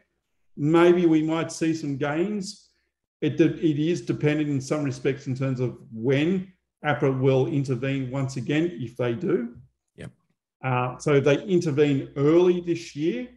Maybe 0.58 1.06
we 1.06 1.22
might 1.22 1.52
see 1.52 1.74
some 1.74 1.98
gains. 1.98 2.70
It, 3.22 3.40
it 3.40 3.80
is 3.80 4.02
dependent 4.02 4.50
in 4.50 4.62
some 4.62 4.84
respects 4.84 5.28
in 5.28 5.36
terms 5.36 5.60
of 5.60 5.78
when 5.92 6.52
APRA 6.84 7.20
will 7.20 7.48
intervene 7.48 8.10
once 8.10 8.38
again, 8.38 8.72
if 8.80 8.96
they 8.96 9.14
do. 9.14 9.56
Yep. 9.98 10.12
Uh, 10.64 10.98
so 10.98 11.16
if 11.16 11.24
they 11.24 11.44
intervene 11.44 12.10
early 12.16 12.62
this 12.62 12.96
year, 12.96 13.28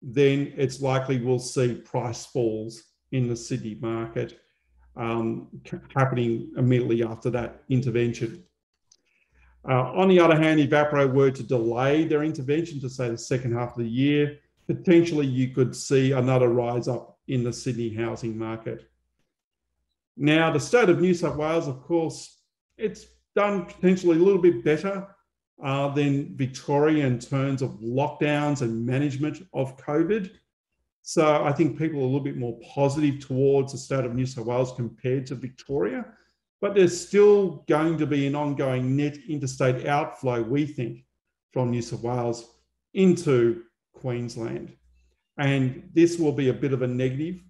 then 0.00 0.52
it's 0.56 0.80
likely 0.80 1.18
we'll 1.18 1.38
see 1.38 1.74
price 1.74 2.26
falls 2.26 2.82
in 3.12 3.28
the 3.28 3.36
Sydney 3.36 3.76
market 3.80 4.40
um, 4.96 5.48
happening 5.94 6.52
immediately 6.56 7.02
after 7.02 7.30
that 7.30 7.62
intervention. 7.68 8.44
Uh, 9.68 9.92
on 9.92 10.08
the 10.08 10.18
other 10.18 10.36
hand, 10.36 10.58
if 10.58 10.70
APRA 10.70 11.12
were 11.12 11.30
to 11.30 11.42
delay 11.42 12.04
their 12.04 12.24
intervention 12.24 12.80
to 12.80 12.90
say 12.90 13.08
the 13.08 13.18
second 13.18 13.52
half 13.52 13.76
of 13.76 13.84
the 13.84 13.88
year, 13.88 14.38
potentially 14.66 15.26
you 15.26 15.48
could 15.48 15.74
see 15.74 16.12
another 16.12 16.48
rise 16.48 16.88
up 16.88 17.18
in 17.28 17.44
the 17.44 17.52
Sydney 17.52 17.94
housing 17.94 18.36
market. 18.36 18.88
Now, 20.16 20.50
the 20.50 20.60
state 20.60 20.88
of 20.88 21.00
New 21.00 21.14
South 21.14 21.36
Wales, 21.36 21.68
of 21.68 21.82
course, 21.82 22.41
it's 22.76 23.06
done 23.34 23.66
potentially 23.66 24.16
a 24.16 24.22
little 24.22 24.40
bit 24.40 24.64
better 24.64 25.08
uh, 25.62 25.88
than 25.88 26.36
Victoria 26.36 27.06
in 27.06 27.18
terms 27.18 27.62
of 27.62 27.70
lockdowns 27.80 28.62
and 28.62 28.84
management 28.84 29.46
of 29.54 29.76
COVID. 29.76 30.30
So 31.02 31.44
I 31.44 31.52
think 31.52 31.78
people 31.78 32.00
are 32.00 32.02
a 32.02 32.06
little 32.06 32.20
bit 32.20 32.36
more 32.36 32.58
positive 32.74 33.20
towards 33.20 33.72
the 33.72 33.78
state 33.78 34.04
of 34.04 34.14
New 34.14 34.26
South 34.26 34.46
Wales 34.46 34.72
compared 34.72 35.26
to 35.26 35.34
Victoria. 35.34 36.06
But 36.60 36.74
there's 36.74 37.08
still 37.08 37.64
going 37.68 37.98
to 37.98 38.06
be 38.06 38.26
an 38.26 38.36
ongoing 38.36 38.96
net 38.96 39.18
interstate 39.28 39.86
outflow, 39.86 40.42
we 40.42 40.64
think, 40.64 41.04
from 41.52 41.70
New 41.70 41.82
South 41.82 42.02
Wales 42.02 42.54
into 42.94 43.64
Queensland. 43.94 44.76
And 45.38 45.90
this 45.92 46.18
will 46.18 46.32
be 46.32 46.48
a 46.48 46.54
bit 46.54 46.72
of 46.72 46.82
a 46.82 46.86
negative 46.86 47.40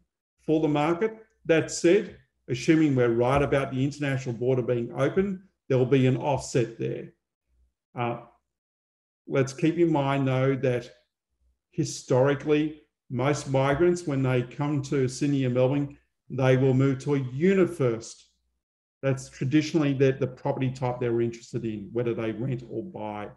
for 0.47 0.61
the 0.61 0.69
market. 0.69 1.19
That 1.45 1.71
said, 1.71 2.17
assuming 2.49 2.95
we're 2.95 3.09
right 3.09 3.43
about 3.43 3.73
the 3.73 3.85
international 3.85 4.35
border 4.35 4.63
being 4.63 4.93
open, 4.97 5.43
there 5.69 5.79
will 5.79 5.87
be 5.87 6.07
an 6.07 6.17
offset 6.17 6.79
there. 6.79 7.13
Uh, 7.99 8.21
let's 9.27 9.53
keep 9.53 9.79
in 9.79 9.93
mind, 9.93 10.27
though, 10.27 10.55
that 10.57 10.91
historically, 11.71 12.83
most 13.11 13.51
migrants, 13.51 14.07
when 14.07 14.23
they 14.23 14.43
come 14.43 14.83
to 14.83 15.09
Sydney 15.09 15.45
and 15.45 15.55
Melbourne, 15.55 15.97
they 16.31 16.57
will 16.57 16.75
move 16.75 16.99
to 17.01 17.15
a 17.15 17.19
unit 17.19 17.71
first. 17.71 18.27
That's 19.03 19.29
traditionally 19.29 19.93
the, 19.93 20.13
the 20.13 20.27
property 20.27 20.71
type 20.71 21.01
they're 21.01 21.21
interested 21.21 21.65
in, 21.65 21.91
whether 21.93 22.15
they 22.15 22.33
rent 22.33 22.63
or 22.71 22.83
buy. 22.83 23.29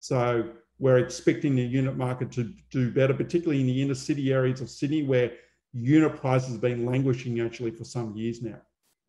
So 0.00 0.50
we're 0.78 0.98
expecting 0.98 1.54
the 1.54 1.62
unit 1.62 1.96
market 1.96 2.32
to 2.32 2.52
do 2.70 2.90
better, 2.90 3.14
particularly 3.14 3.60
in 3.60 3.66
the 3.66 3.82
inner 3.82 3.94
city 3.94 4.32
areas 4.32 4.60
of 4.60 4.70
Sydney, 4.70 5.02
where 5.04 5.32
unit 5.72 6.16
prices 6.16 6.52
have 6.52 6.60
been 6.60 6.86
languishing 6.86 7.40
actually 7.40 7.70
for 7.70 7.84
some 7.84 8.16
years 8.16 8.42
now. 8.42 8.58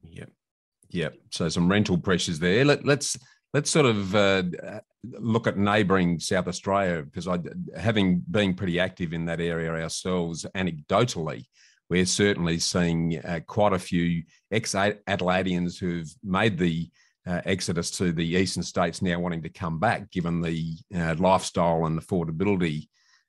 Yep. 0.03 0.29
Yep. 0.89 1.15
So 1.31 1.49
some 1.49 1.69
rental 1.69 1.97
pressures 1.97 2.39
there. 2.39 2.63
Let, 2.65 2.85
let's 2.85 3.17
let's 3.53 3.69
sort 3.69 3.85
of 3.85 4.15
uh, 4.15 4.43
look 5.03 5.47
at 5.47 5.57
neighbouring 5.57 6.19
South 6.19 6.47
Australia 6.47 7.03
because 7.03 7.27
I, 7.27 7.39
having 7.77 8.23
been 8.29 8.53
pretty 8.53 8.79
active 8.79 9.13
in 9.13 9.25
that 9.25 9.39
area 9.39 9.71
ourselves, 9.71 10.45
anecdotally, 10.55 11.45
we're 11.89 12.05
certainly 12.05 12.59
seeing 12.59 13.19
uh, 13.19 13.41
quite 13.45 13.73
a 13.73 13.79
few 13.79 14.23
ex-Adelaideans 14.51 15.79
who've 15.79 16.11
made 16.23 16.57
the 16.57 16.89
uh, 17.27 17.41
exodus 17.45 17.91
to 17.91 18.11
the 18.11 18.25
eastern 18.25 18.63
states 18.63 19.01
now 19.01 19.19
wanting 19.19 19.43
to 19.43 19.49
come 19.49 19.79
back, 19.79 20.09
given 20.11 20.41
the 20.41 20.75
uh, 20.95 21.15
lifestyle 21.17 21.85
and 21.85 21.99
affordability 21.99 22.87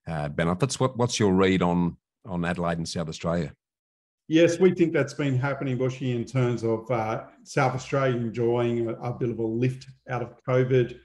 uh, 0.09 0.29
benefits. 0.29 0.81
What, 0.81 0.97
what's 0.97 1.20
your 1.20 1.33
read 1.33 1.62
on 1.62 1.97
on 2.25 2.45
Adelaide 2.45 2.79
and 2.79 2.89
South 2.89 3.09
Australia? 3.09 3.53
Yes, 4.27 4.59
we 4.59 4.73
think 4.73 4.93
that's 4.93 5.13
been 5.13 5.39
happening, 5.39 5.77
Bushy, 5.77 6.13
in 6.13 6.25
terms 6.25 6.65
of 6.65 6.91
uh, 6.91 7.25
South 7.43 7.75
Australia 7.75 8.17
enjoying 8.17 8.89
a, 8.89 8.95
a, 8.95 9.13
bit 9.13 9.29
of 9.29 9.39
a 9.39 9.47
lift 9.47 9.87
out 10.09 10.23
of 10.23 10.43
COVID. 10.49 10.99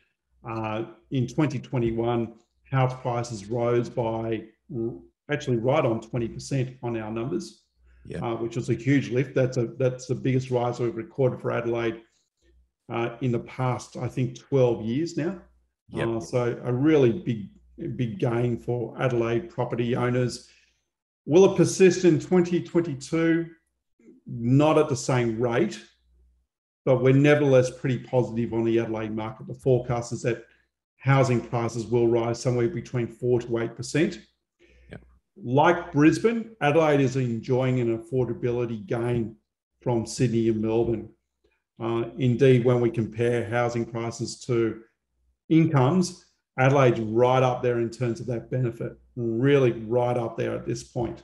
Uh, 0.50 0.84
in 1.12 1.28
2021, 1.28 2.34
house 2.72 2.94
prices 3.02 3.48
rose 3.48 3.90
by 3.90 4.44
actually 5.30 5.58
right 5.58 5.86
on 5.86 6.02
20% 6.02 6.78
on 6.82 6.98
our 6.98 7.12
numbers, 7.12 7.64
yeah. 8.06 8.20
uh, 8.20 8.36
which 8.36 8.56
was 8.56 8.70
a 8.70 8.74
huge 8.74 9.10
lift. 9.10 9.36
That's 9.36 9.58
a 9.58 9.68
that's 9.78 10.06
the 10.06 10.16
biggest 10.16 10.50
rise 10.50 10.80
we've 10.80 10.96
recorded 10.96 11.42
for 11.42 11.52
Adelaide 11.52 12.02
uh, 12.90 13.18
in 13.22 13.34
the 13.34 13.40
past, 13.40 13.98
I 13.98 14.08
think, 14.08 14.40
12 14.40 14.86
years 14.86 15.18
now. 15.18 15.42
Yep. 15.90 16.08
Uh, 16.08 16.20
so 16.20 16.62
a 16.64 16.72
really 16.72 17.12
big 17.12 17.50
big 17.98 18.20
gain 18.20 18.58
for 18.58 18.96
Adelaide 19.02 19.50
property 19.50 19.96
owners 19.96 20.50
Will 21.30 21.54
it 21.54 21.58
persist 21.58 22.06
in 22.06 22.18
2022? 22.18 23.46
Not 24.26 24.80
at 24.80 24.89
the 24.89 24.96
same 24.96 25.39
rate, 25.39 25.80
but 26.86 27.04
we're 27.04 27.13
nevertheless 27.13 27.70
pretty 27.70 28.00
positive 28.00 28.52
on 28.52 28.63
the 28.63 28.80
Adelaide 28.80 29.15
market. 29.15 29.46
The 29.46 29.54
forecast 29.54 30.12
is 30.12 30.24
that 30.24 30.44
housing 30.98 31.39
prices 31.39 31.86
will 31.86 32.08
rise 32.08 32.42
somewhere 32.42 32.68
between 32.68 33.06
4 33.06 33.42
to 33.42 33.48
8%. 33.48 34.18
Like 35.38 35.92
Brisbane, 35.92 36.56
Adelaide 36.62 37.00
is 37.00 37.15
enjoying 37.15 37.80
an 37.80 37.96
affordability 37.96 38.84
gain 38.88 39.36
from 39.84 40.08
Sydney 40.08 40.50
and 40.50 40.60
Melbourne. 40.60 41.10
Uh, 41.80 42.06
indeed, 42.18 42.65
when 42.65 42.82
we 42.82 42.89
compare 42.89 43.48
housing 43.48 43.86
prices 43.86 44.39
to 44.48 44.82
incomes, 45.48 46.26
Adelaide's 46.58 47.02
right 47.02 47.44
up 47.44 47.62
there 47.62 47.82
in 47.82 47.92
terms 47.92 48.20
of 48.20 48.26
that 48.26 48.50
benefit, 48.50 48.94
really 49.20 49.72
right 49.72 50.18
up 50.18 50.38
there 50.38 50.56
at 50.56 50.66
this 50.66 50.84
point. 50.84 51.24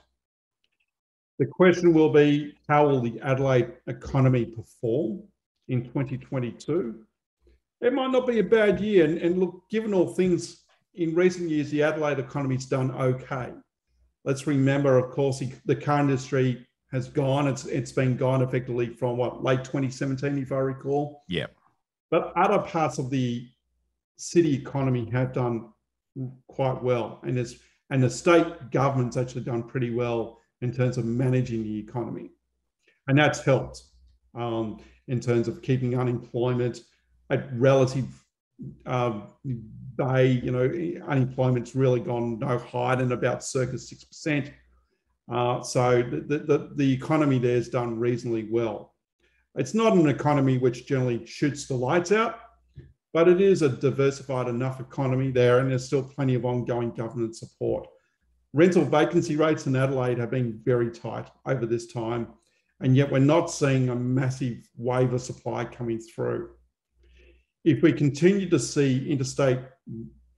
The 1.38 1.46
question 1.46 1.92
will 1.92 2.12
be 2.12 2.54
how 2.68 2.86
will 2.86 3.00
the 3.00 3.18
Adelaide 3.20 3.72
economy 3.86 4.44
perform 4.44 5.22
in 5.68 5.84
2022? 5.84 7.02
It 7.80 7.92
might 7.92 8.10
not 8.10 8.26
be 8.26 8.38
a 8.38 8.44
bad 8.44 8.80
year. 8.80 9.04
And, 9.04 9.18
and 9.18 9.38
look, 9.38 9.62
given 9.70 9.92
all 9.92 10.14
things 10.14 10.62
in 10.94 11.14
recent 11.14 11.50
years, 11.50 11.70
the 11.70 11.82
Adelaide 11.82 12.18
economy's 12.18 12.66
done 12.66 12.90
okay. 12.92 13.52
Let's 14.24 14.46
remember, 14.46 14.98
of 14.98 15.10
course, 15.10 15.42
the 15.66 15.76
car 15.76 16.00
industry 16.00 16.66
has 16.90 17.08
gone. 17.08 17.46
It's 17.46 17.66
it's 17.66 17.92
been 17.92 18.16
gone 18.16 18.42
effectively 18.42 18.88
from 18.88 19.16
what 19.16 19.44
late 19.44 19.64
2017, 19.64 20.38
if 20.38 20.52
I 20.52 20.56
recall. 20.56 21.22
Yeah. 21.28 21.46
But 22.10 22.32
other 22.36 22.58
parts 22.58 22.98
of 22.98 23.10
the 23.10 23.48
city 24.16 24.54
economy 24.54 25.08
have 25.10 25.32
done 25.32 25.68
quite 26.48 26.82
well, 26.82 27.20
and 27.24 27.38
it's 27.38 27.56
and 27.90 28.02
the 28.02 28.10
state 28.10 28.70
government's 28.70 29.16
actually 29.16 29.42
done 29.42 29.62
pretty 29.62 29.94
well 29.94 30.40
in 30.60 30.72
terms 30.72 30.98
of 30.98 31.04
managing 31.04 31.62
the 31.62 31.78
economy, 31.78 32.30
and 33.08 33.18
that's 33.18 33.44
helped 33.44 33.82
um, 34.34 34.80
in 35.08 35.20
terms 35.20 35.48
of 35.48 35.62
keeping 35.62 35.98
unemployment 35.98 36.80
at 37.30 37.48
relative 37.58 38.06
um, 38.86 39.24
bay. 39.96 40.26
You 40.28 40.50
know, 40.50 41.04
unemployment's 41.06 41.74
really 41.74 42.00
gone 42.00 42.38
no 42.38 42.58
higher 42.58 42.96
than 42.96 43.12
about 43.12 43.44
circa 43.44 43.78
six 43.78 44.04
percent. 44.04 44.52
Uh, 45.30 45.60
so 45.60 46.02
the, 46.02 46.38
the, 46.38 46.70
the 46.76 46.92
economy 46.92 47.38
there 47.38 47.56
has 47.56 47.68
done 47.68 47.98
reasonably 47.98 48.48
well. 48.48 48.94
It's 49.56 49.74
not 49.74 49.94
an 49.94 50.08
economy 50.08 50.58
which 50.58 50.86
generally 50.86 51.26
shoots 51.26 51.66
the 51.66 51.74
lights 51.74 52.12
out, 52.12 52.38
but 53.16 53.28
it 53.28 53.40
is 53.40 53.62
a 53.62 53.70
diversified 53.70 54.46
enough 54.46 54.78
economy 54.78 55.30
there, 55.30 55.60
and 55.60 55.70
there's 55.70 55.86
still 55.86 56.02
plenty 56.02 56.34
of 56.34 56.44
ongoing 56.44 56.90
government 56.90 57.34
support. 57.34 57.88
Rental 58.52 58.84
vacancy 58.84 59.36
rates 59.36 59.66
in 59.66 59.74
Adelaide 59.74 60.18
have 60.18 60.30
been 60.30 60.60
very 60.66 60.90
tight 60.90 61.30
over 61.46 61.64
this 61.64 61.86
time, 61.86 62.28
and 62.80 62.94
yet 62.94 63.10
we're 63.10 63.18
not 63.18 63.50
seeing 63.50 63.88
a 63.88 63.96
massive 63.96 64.68
wave 64.76 65.14
of 65.14 65.22
supply 65.22 65.64
coming 65.64 65.98
through. 65.98 66.50
If 67.64 67.80
we 67.80 67.90
continue 67.94 68.50
to 68.50 68.58
see 68.58 69.10
interstate 69.10 69.60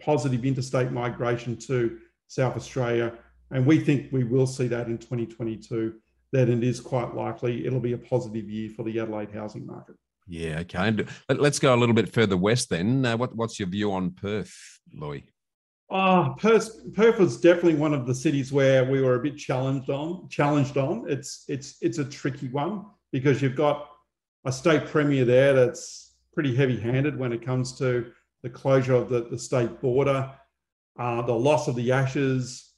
positive 0.00 0.44
interstate 0.44 0.92
migration 0.92 1.56
to 1.56 1.98
South 2.28 2.54
Australia, 2.54 3.12
and 3.50 3.66
we 3.66 3.80
think 3.80 4.12
we 4.12 4.22
will 4.22 4.46
see 4.46 4.68
that 4.68 4.86
in 4.86 4.98
2022, 4.98 5.94
then 6.30 6.48
it 6.48 6.62
is 6.62 6.78
quite 6.78 7.12
likely 7.12 7.66
it'll 7.66 7.80
be 7.80 7.94
a 7.94 7.98
positive 7.98 8.48
year 8.48 8.70
for 8.70 8.84
the 8.84 9.00
Adelaide 9.00 9.32
housing 9.32 9.66
market. 9.66 9.96
Yeah, 10.28 10.58
okay. 10.60 10.78
And 10.78 11.08
let's 11.28 11.58
go 11.58 11.74
a 11.74 11.76
little 11.76 11.94
bit 11.94 12.12
further 12.12 12.36
west 12.36 12.68
then. 12.68 13.04
Uh, 13.04 13.16
what, 13.16 13.34
what's 13.34 13.58
your 13.58 13.68
view 13.68 13.92
on 13.92 14.10
Perth, 14.10 14.54
Louis? 14.92 15.24
Oh, 15.90 16.36
Perth, 16.38 16.92
Perth 16.92 17.18
was 17.18 17.40
definitely 17.40 17.76
one 17.76 17.94
of 17.94 18.06
the 18.06 18.14
cities 18.14 18.52
where 18.52 18.84
we 18.84 19.00
were 19.00 19.14
a 19.14 19.22
bit 19.22 19.38
challenged 19.38 19.88
on. 19.88 20.28
Challenged 20.28 20.76
on. 20.76 21.06
It's 21.08 21.44
it's 21.48 21.76
it's 21.80 21.96
a 21.96 22.04
tricky 22.04 22.48
one 22.48 22.84
because 23.10 23.40
you've 23.40 23.56
got 23.56 23.88
a 24.44 24.52
state 24.52 24.86
premier 24.86 25.24
there 25.24 25.54
that's 25.54 26.16
pretty 26.34 26.54
heavy-handed 26.54 27.18
when 27.18 27.32
it 27.32 27.40
comes 27.40 27.78
to 27.78 28.12
the 28.42 28.50
closure 28.50 28.94
of 28.94 29.08
the, 29.08 29.28
the 29.30 29.38
state 29.38 29.80
border. 29.80 30.30
Uh, 30.98 31.22
the 31.22 31.32
loss 31.32 31.68
of 31.68 31.74
the 31.74 31.90
ashes 31.90 32.72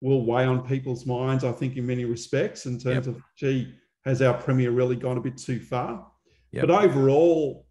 will 0.00 0.26
weigh 0.26 0.44
on 0.44 0.66
people's 0.66 1.06
minds, 1.06 1.44
I 1.44 1.52
think, 1.52 1.76
in 1.76 1.86
many 1.86 2.04
respects, 2.04 2.66
in 2.66 2.78
terms 2.78 3.06
yep. 3.06 3.16
of, 3.16 3.22
gee, 3.36 3.74
has 4.04 4.20
our 4.20 4.34
premier 4.34 4.70
really 4.70 4.96
gone 4.96 5.16
a 5.16 5.20
bit 5.20 5.36
too 5.36 5.60
far? 5.60 6.06
Yep. 6.52 6.66
But 6.66 6.84
overall, 6.84 7.66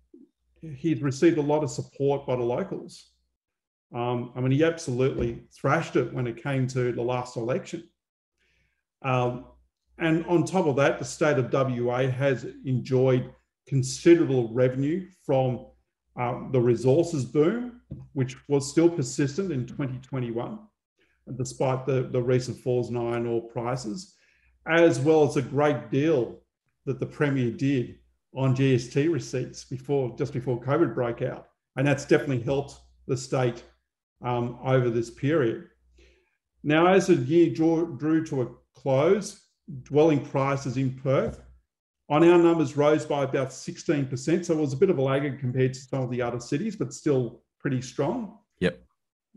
he's 0.62 1.02
received 1.02 1.38
a 1.38 1.42
lot 1.42 1.64
of 1.64 1.72
support 1.72 2.28
by 2.28 2.36
the 2.36 2.44
locals. 2.44 3.12
Um, 3.94 4.34
I 4.36 4.42
mean, 4.42 4.52
he 4.52 4.64
absolutely 4.64 5.44
thrashed 5.56 5.96
it 5.96 6.14
when 6.14 6.28
it 6.28 6.42
came 6.42 6.68
to 6.68 6.92
the 6.92 7.02
last 7.02 7.38
election. 7.38 7.84
Um, 9.04 9.46
and 9.98 10.26
on 10.26 10.44
top 10.44 10.68
of 10.68 10.76
that, 10.76 11.00
the 11.00 11.06
state 11.06 11.38
of 11.38 11.52
WA 11.52 12.08
has 12.08 12.46
enjoyed 12.66 13.34
considerable 13.68 14.54
revenue 14.54 15.08
from 15.26 15.66
um, 16.18 16.50
the 16.52 16.60
resources 16.60 17.26
boom, 17.26 17.82
which 18.14 18.36
was 18.48 18.70
still 18.70 18.90
persistent 18.90 19.52
in 19.52 19.66
2021, 19.66 20.60
despite 21.36 21.86
the, 21.86 22.10
the 22.12 22.22
recent 22.22 22.58
falls 22.58 22.90
in 22.90 22.98
iron 22.98 23.26
ore 23.26 23.48
prices, 23.50 24.16
as 24.68 25.00
well 25.00 25.28
as 25.28 25.38
a 25.38 25.42
great 25.42 25.90
deal 25.90 26.42
that 26.86 27.00
the 27.00 27.06
Premier 27.06 27.52
did 27.52 27.96
on 28.38 28.56
GST 28.56 29.12
receipts 29.12 29.66
before 29.66 30.16
just 30.16 30.32
before 30.32 30.62
COVID 30.62 30.94
broke 30.94 31.24
out. 31.24 31.48
And 31.76 31.86
that's 31.88 32.06
definitely 32.06 32.42
helped 32.42 32.76
the 33.08 33.18
state 33.18 33.64
um, 34.24 34.60
over 34.64 34.90
this 34.90 35.10
period. 35.10 35.66
Now, 36.64 36.86
as 36.88 37.08
the 37.08 37.16
year 37.16 37.54
drew, 37.54 37.98
drew 37.98 38.24
to 38.26 38.44
a 38.44 38.48
close, 38.76 39.42
dwelling 39.84 40.24
prices 40.24 40.78
in 40.78 40.94
Perth 40.94 41.42
on 42.10 42.24
our 42.24 42.38
numbers 42.38 42.78
rose 42.78 43.06
by 43.06 43.24
about 43.24 43.50
16%. 43.50 44.46
So 44.46 44.54
it 44.54 44.60
was 44.60 44.74
a 44.74 44.78
bit 44.78 44.90
of 44.90 44.98
a 44.98 45.02
laggard 45.02 45.40
compared 45.40 45.74
to 45.74 45.80
some 45.80 46.04
of 46.04 46.12
the 46.12 46.22
other 46.22 46.40
cities, 46.40 46.76
but 46.76 46.94
still 46.94 47.42
pretty 47.60 47.82
strong. 47.82 48.38
Yep. 48.60 48.80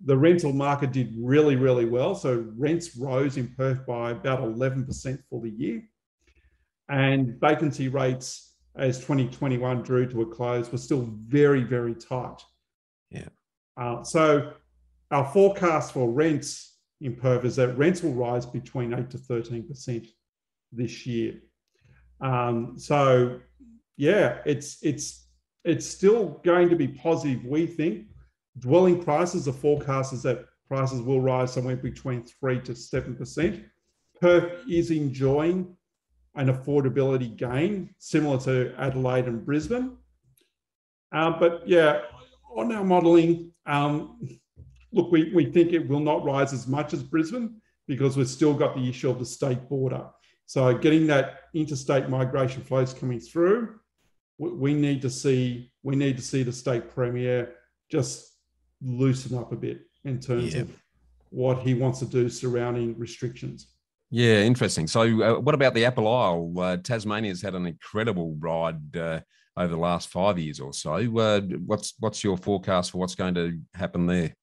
The 0.05 0.17
rental 0.17 0.53
market 0.53 0.93
did 0.93 1.15
really, 1.19 1.57
really 1.57 1.85
well. 1.85 2.15
So 2.15 2.47
rents 2.57 2.97
rose 2.97 3.39
in 3.39 3.49
Perth 3.57 3.85
by 3.87 4.13
about 4.13 4.41
11% 4.41 5.19
for 5.29 5.41
the 5.41 5.51
year. 5.51 5.83
And 6.89 7.41
vacancy 7.41 7.89
rates 7.89 8.50
as 8.77 8.99
2021 8.99 9.83
drew 9.83 10.09
to 10.09 10.23
a 10.23 10.27
close 10.27 10.71
were 10.71 10.79
still 10.79 11.09
very, 11.27 11.63
very 11.63 11.95
tight. 11.95 12.43
Yeah. 13.11 13.29
Uh, 13.77 14.03
so 14.03 14.53
our 15.11 15.25
forecast 15.33 15.93
for 15.93 16.11
rents 16.11 16.77
in 17.01 17.17
Perth 17.17 17.45
is 17.45 17.57
that 17.57 17.77
rents 17.77 18.03
will 18.03 18.13
rise 18.13 18.47
between 18.47 18.95
8 18.95 19.11
to 19.11 19.19
13% 19.19 20.07
this 20.73 21.07
year. 21.07 21.35
Um, 22.21 22.79
so 22.79 23.41
yeah, 23.97 24.39
it's 24.47 24.79
it's 24.83 25.27
it's 25.65 25.87
still 25.87 26.41
going 26.45 26.69
to 26.69 26.77
be 26.77 26.89
positive. 26.89 27.45
We 27.45 27.67
think 27.67 28.07
dwelling 28.59 29.03
prices 29.03 29.49
are 29.49 29.53
forecast 29.53 30.13
is 30.13 30.23
that 30.23 30.45
prices 30.69 31.01
will 31.03 31.21
rise 31.21 31.53
somewhere 31.53 31.77
between 31.77 32.23
three 32.23 32.61
to 32.63 32.75
seven 32.75 33.17
percent. 33.17 33.65
Perth 34.21 34.53
is 34.69 34.91
enjoying 34.91 35.77
an 36.35 36.49
affordability 36.49 37.37
gain 37.37 37.95
similar 37.99 38.39
to 38.39 38.75
Adelaide 38.79 39.27
and 39.27 39.45
Brisbane. 39.45 39.97
Uh, 41.13 41.31
but 41.39 41.67
yeah, 41.67 42.03
on 42.55 42.73
our 42.73 42.85
modelling, 42.85 43.53
um, 43.67 44.21
look, 44.93 45.11
we, 45.11 45.33
we 45.35 45.45
think 45.45 45.73
it 45.73 45.89
will 45.89 46.01
not 46.01 46.25
rise 46.25 46.53
as 46.53 46.67
much 46.67 46.93
as 46.93 47.03
Brisbane 47.03 47.61
because 47.89 48.17
we've 48.17 48.29
still 48.29 48.55
got 48.55 48.75
the 48.75 48.89
issue 48.89 49.11
of 49.11 49.19
the 49.19 49.27
state 49.27 49.69
border. 49.69 50.07
So 50.47 50.77
getting 50.77 51.07
that 51.09 51.41
interstate 51.55 52.09
migration 52.09 52.63
flows 52.63 52.95
coming 52.95 53.21
through, 53.21 53.81
we 54.39 54.73
need 54.73 55.03
to 55.03 55.11
see 55.11 55.71
we 55.83 55.97
need 55.97 56.17
to 56.17 56.23
see 56.23 56.43
the 56.43 56.53
state 56.53 56.95
premier 56.95 57.55
just 57.91 58.37
loosen 58.81 59.37
up 59.37 59.53
a 59.53 59.57
bit 59.57 59.83
in 60.05 60.19
terms 60.19 60.55
yeah. 60.55 60.63
of 60.63 60.77
what 61.29 61.59
he 61.59 61.75
wants 61.75 61.99
to 61.99 62.07
do 62.07 62.29
surrounding 62.29 62.99
restrictions. 62.99 63.69
Yeah, 64.11 64.43
interesting. 64.43 64.87
So, 64.89 65.03
uh, 65.23 65.41
what 65.41 65.55
about 65.55 65.75
the 65.75 65.85
Apple 65.85 66.09
Isle? 66.09 66.53
Uh, 66.59 66.77
Tasmania's 66.79 67.43
had 67.43 67.55
an 67.55 67.67
incredible 67.67 68.37
ride 68.41 68.97
uh, 68.97 69.21
over 69.57 69.73
the 69.73 69.79
last 69.79 70.09
five 70.09 70.39
years 70.39 70.59
or 70.59 70.73
so. 70.73 70.95
Uh, 71.19 71.41
what's 71.65 71.95
what's 72.01 72.25
your 72.25 72.37
forecast 72.37 72.91
for 72.91 72.99
what's 72.99 73.15
going 73.15 73.35
to 73.35 73.59
happen 73.75 74.07
there? 74.07 74.35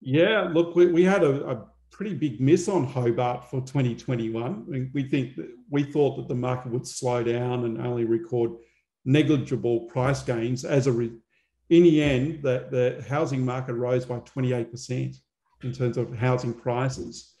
Yeah, 0.00 0.50
look, 0.52 0.74
we, 0.74 0.86
we 0.86 1.04
had 1.04 1.22
a, 1.22 1.50
a 1.50 1.66
pretty 1.90 2.14
big 2.14 2.40
miss 2.40 2.68
on 2.68 2.84
Hobart 2.84 3.48
for 3.48 3.60
2021. 3.60 4.90
We 4.92 5.04
think 5.04 5.36
that 5.36 5.48
we 5.70 5.84
thought 5.84 6.16
that 6.16 6.26
the 6.26 6.34
market 6.34 6.72
would 6.72 6.86
slow 6.86 7.22
down 7.22 7.64
and 7.64 7.80
only 7.80 8.04
record 8.04 8.50
negligible 9.04 9.80
price 9.82 10.22
gains. 10.22 10.64
As 10.64 10.88
a 10.88 10.92
re- 10.92 11.16
in 11.70 11.82
the 11.84 12.02
end, 12.02 12.42
the, 12.42 12.66
the 12.70 13.04
housing 13.08 13.44
market 13.44 13.74
rose 13.74 14.04
by 14.04 14.18
28% 14.18 15.16
in 15.62 15.72
terms 15.72 15.96
of 15.96 16.14
housing 16.14 16.52
prices. 16.52 17.33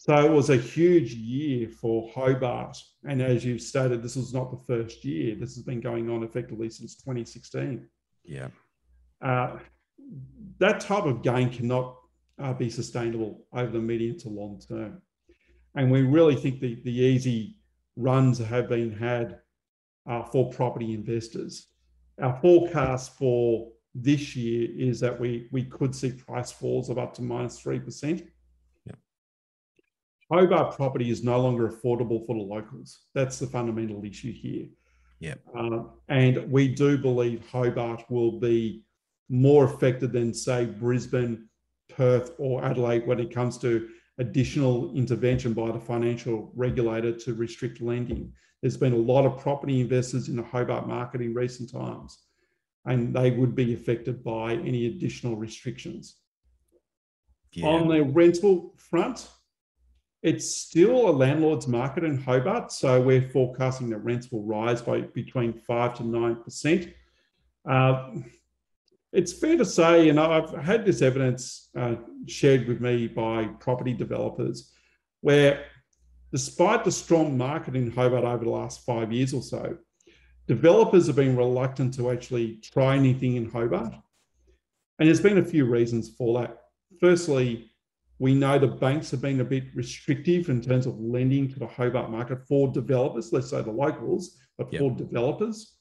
So 0.00 0.16
it 0.16 0.32
was 0.32 0.48
a 0.48 0.56
huge 0.56 1.12
year 1.12 1.68
for 1.68 2.08
Hobart. 2.14 2.74
And 3.06 3.20
as 3.20 3.44
you've 3.44 3.60
stated, 3.60 4.02
this 4.02 4.16
was 4.16 4.32
not 4.32 4.50
the 4.50 4.56
first 4.56 5.04
year. 5.04 5.34
This 5.34 5.54
has 5.56 5.62
been 5.62 5.82
going 5.82 6.08
on 6.08 6.22
effectively 6.22 6.70
since 6.70 6.94
2016. 6.94 7.86
Yeah. 8.24 8.48
Uh, 9.20 9.58
that 10.56 10.80
type 10.80 11.04
of 11.04 11.20
gain 11.20 11.50
cannot 11.50 11.98
uh, 12.38 12.54
be 12.54 12.70
sustainable 12.70 13.44
over 13.52 13.70
the 13.72 13.78
medium 13.78 14.18
to 14.20 14.30
long 14.30 14.58
term. 14.66 15.02
And 15.74 15.90
we 15.90 16.00
really 16.00 16.34
think 16.34 16.60
the, 16.60 16.80
the 16.82 16.98
easy 16.98 17.58
runs 17.94 18.38
have 18.38 18.70
been 18.70 18.90
had 18.90 19.40
uh, 20.08 20.22
for 20.22 20.48
property 20.50 20.94
investors. 20.94 21.66
Our 22.22 22.40
forecast 22.40 23.18
for 23.18 23.68
this 23.94 24.34
year 24.34 24.66
is 24.78 24.98
that 25.00 25.20
we, 25.20 25.48
we 25.52 25.64
could 25.64 25.94
see 25.94 26.12
price 26.12 26.50
falls 26.50 26.88
of 26.88 26.96
up 26.96 27.12
to 27.16 27.22
minus 27.22 27.62
3%. 27.62 28.26
Hobart 30.30 30.76
property 30.76 31.10
is 31.10 31.24
no 31.24 31.40
longer 31.40 31.68
affordable 31.68 32.24
for 32.24 32.36
the 32.36 32.42
locals. 32.42 33.00
That's 33.14 33.38
the 33.38 33.46
fundamental 33.46 34.04
issue 34.04 34.32
here. 34.32 34.66
Yeah. 35.18 35.34
Uh, 35.56 35.84
and 36.08 36.50
we 36.50 36.68
do 36.68 36.96
believe 36.96 37.46
Hobart 37.50 38.04
will 38.08 38.38
be 38.38 38.84
more 39.28 39.64
affected 39.64 40.12
than, 40.12 40.32
say, 40.32 40.66
Brisbane 40.66 41.48
Perth 41.88 42.32
or 42.38 42.64
Adelaide 42.64 43.06
when 43.06 43.20
it 43.20 43.34
comes 43.34 43.58
to 43.58 43.88
additional 44.18 44.94
intervention 44.94 45.52
by 45.52 45.72
the 45.72 45.80
financial 45.80 46.52
regulator 46.54 47.12
to 47.12 47.34
restrict 47.34 47.80
lending. 47.80 48.32
There's 48.60 48.76
been 48.76 48.92
a 48.92 48.96
lot 48.96 49.26
of 49.26 49.40
property 49.40 49.80
investors 49.80 50.28
in 50.28 50.36
the 50.36 50.42
Hobart 50.42 50.86
market 50.86 51.22
in 51.22 51.34
recent 51.34 51.72
times, 51.72 52.18
and 52.84 53.14
they 53.14 53.30
would 53.30 53.54
be 53.54 53.74
affected 53.74 54.22
by 54.22 54.52
any 54.52 54.86
additional 54.86 55.36
restrictions. 55.36 56.16
Yeah. 57.52 57.66
On 57.66 57.88
the 57.88 58.04
rental 58.04 58.74
front, 58.76 59.28
it's 60.22 60.54
still 60.54 61.08
a 61.08 61.12
landlord's 61.12 61.66
market 61.66 62.04
in 62.04 62.18
Hobart, 62.18 62.72
so 62.72 63.00
we're 63.00 63.28
forecasting 63.30 63.88
that 63.90 63.98
rents 63.98 64.30
will 64.30 64.44
rise 64.44 64.82
by 64.82 65.00
between 65.00 65.52
five 65.54 65.94
to 65.96 66.04
nine 66.04 66.42
percent. 66.42 66.92
Uh, 67.68 68.10
it's 69.12 69.32
fair 69.32 69.56
to 69.56 69.64
say, 69.64 70.08
and 70.08 70.20
I've 70.20 70.50
had 70.50 70.84
this 70.84 71.02
evidence 71.02 71.70
uh, 71.76 71.96
shared 72.26 72.68
with 72.68 72.80
me 72.80 73.08
by 73.08 73.46
property 73.58 73.94
developers, 73.94 74.72
where 75.20 75.64
despite 76.32 76.84
the 76.84 76.92
strong 76.92 77.36
market 77.36 77.74
in 77.74 77.90
Hobart 77.90 78.24
over 78.24 78.44
the 78.44 78.50
last 78.50 78.84
five 78.84 79.12
years 79.12 79.34
or 79.34 79.42
so, 79.42 79.76
developers 80.46 81.06
have 81.06 81.16
been 81.16 81.36
reluctant 81.36 81.94
to 81.94 82.10
actually 82.10 82.56
try 82.56 82.94
anything 82.94 83.36
in 83.36 83.50
Hobart. 83.50 83.94
And 84.98 85.08
there's 85.08 85.20
been 85.20 85.38
a 85.38 85.44
few 85.44 85.64
reasons 85.64 86.10
for 86.10 86.40
that. 86.40 86.58
Firstly, 87.00 87.69
we 88.20 88.34
know 88.34 88.58
the 88.58 88.68
banks 88.68 89.10
have 89.10 89.22
been 89.22 89.40
a 89.40 89.44
bit 89.44 89.64
restrictive 89.74 90.50
in 90.50 90.60
terms 90.60 90.84
of 90.84 91.00
lending 91.00 91.48
to 91.48 91.58
the 91.58 91.66
Hobart 91.66 92.10
market 92.10 92.46
for 92.46 92.70
developers, 92.70 93.32
let's 93.32 93.48
say 93.48 93.62
the 93.62 93.72
locals, 93.72 94.36
but 94.58 94.70
yep. 94.70 94.80
for 94.80 94.90
developers. 94.90 95.78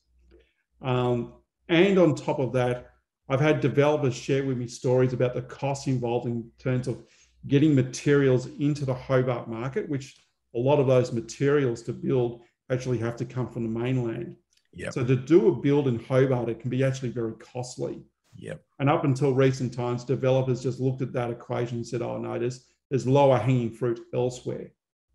Um, 0.81 1.33
and 1.67 1.99
on 1.99 2.15
top 2.15 2.39
of 2.39 2.53
that, 2.53 2.91
I've 3.27 3.41
had 3.41 3.59
developers 3.59 4.15
share 4.15 4.45
with 4.45 4.57
me 4.57 4.67
stories 4.67 5.11
about 5.11 5.35
the 5.35 5.41
costs 5.41 5.87
involved 5.87 6.27
in 6.27 6.49
terms 6.57 6.87
of 6.87 7.03
getting 7.47 7.75
materials 7.75 8.47
into 8.57 8.85
the 8.85 8.93
Hobart 8.93 9.49
market, 9.49 9.89
which 9.89 10.15
a 10.55 10.59
lot 10.59 10.79
of 10.79 10.87
those 10.87 11.11
materials 11.11 11.81
to 11.83 11.93
build 11.93 12.41
actually 12.71 12.99
have 12.99 13.17
to 13.17 13.25
come 13.25 13.49
from 13.49 13.63
the 13.63 13.79
mainland. 13.79 14.37
Yep. 14.75 14.93
So 14.93 15.03
to 15.03 15.15
do 15.17 15.49
a 15.49 15.55
build 15.55 15.89
in 15.89 15.99
Hobart, 16.05 16.47
it 16.47 16.61
can 16.61 16.69
be 16.69 16.85
actually 16.85 17.09
very 17.09 17.33
costly. 17.33 18.01
Yep. 18.41 18.63
And 18.79 18.89
up 18.89 19.03
until 19.03 19.33
recent 19.33 19.73
times, 19.73 20.03
developers 20.03 20.63
just 20.63 20.79
looked 20.79 21.01
at 21.01 21.13
that 21.13 21.31
equation 21.31 21.77
and 21.77 21.87
said, 21.87 22.01
"Oh 22.01 22.17
no, 22.17 22.39
there's 22.39 22.65
there's 22.89 23.07
lower 23.07 23.37
hanging 23.37 23.71
fruit 23.71 23.99
elsewhere. 24.13 24.71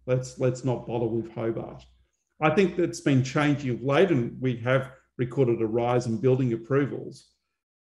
Let's 0.06 0.38
let's 0.38 0.64
not 0.64 0.86
bother 0.86 1.06
with 1.06 1.32
Hobart." 1.32 1.84
I 2.40 2.50
think 2.50 2.76
that's 2.76 3.00
been 3.00 3.22
changing 3.22 3.70
of 3.70 3.82
late, 3.82 4.10
and 4.10 4.40
we 4.40 4.56
have 4.56 4.90
recorded 5.16 5.62
a 5.62 5.66
rise 5.66 6.06
in 6.06 6.18
building 6.18 6.52
approvals. 6.52 7.30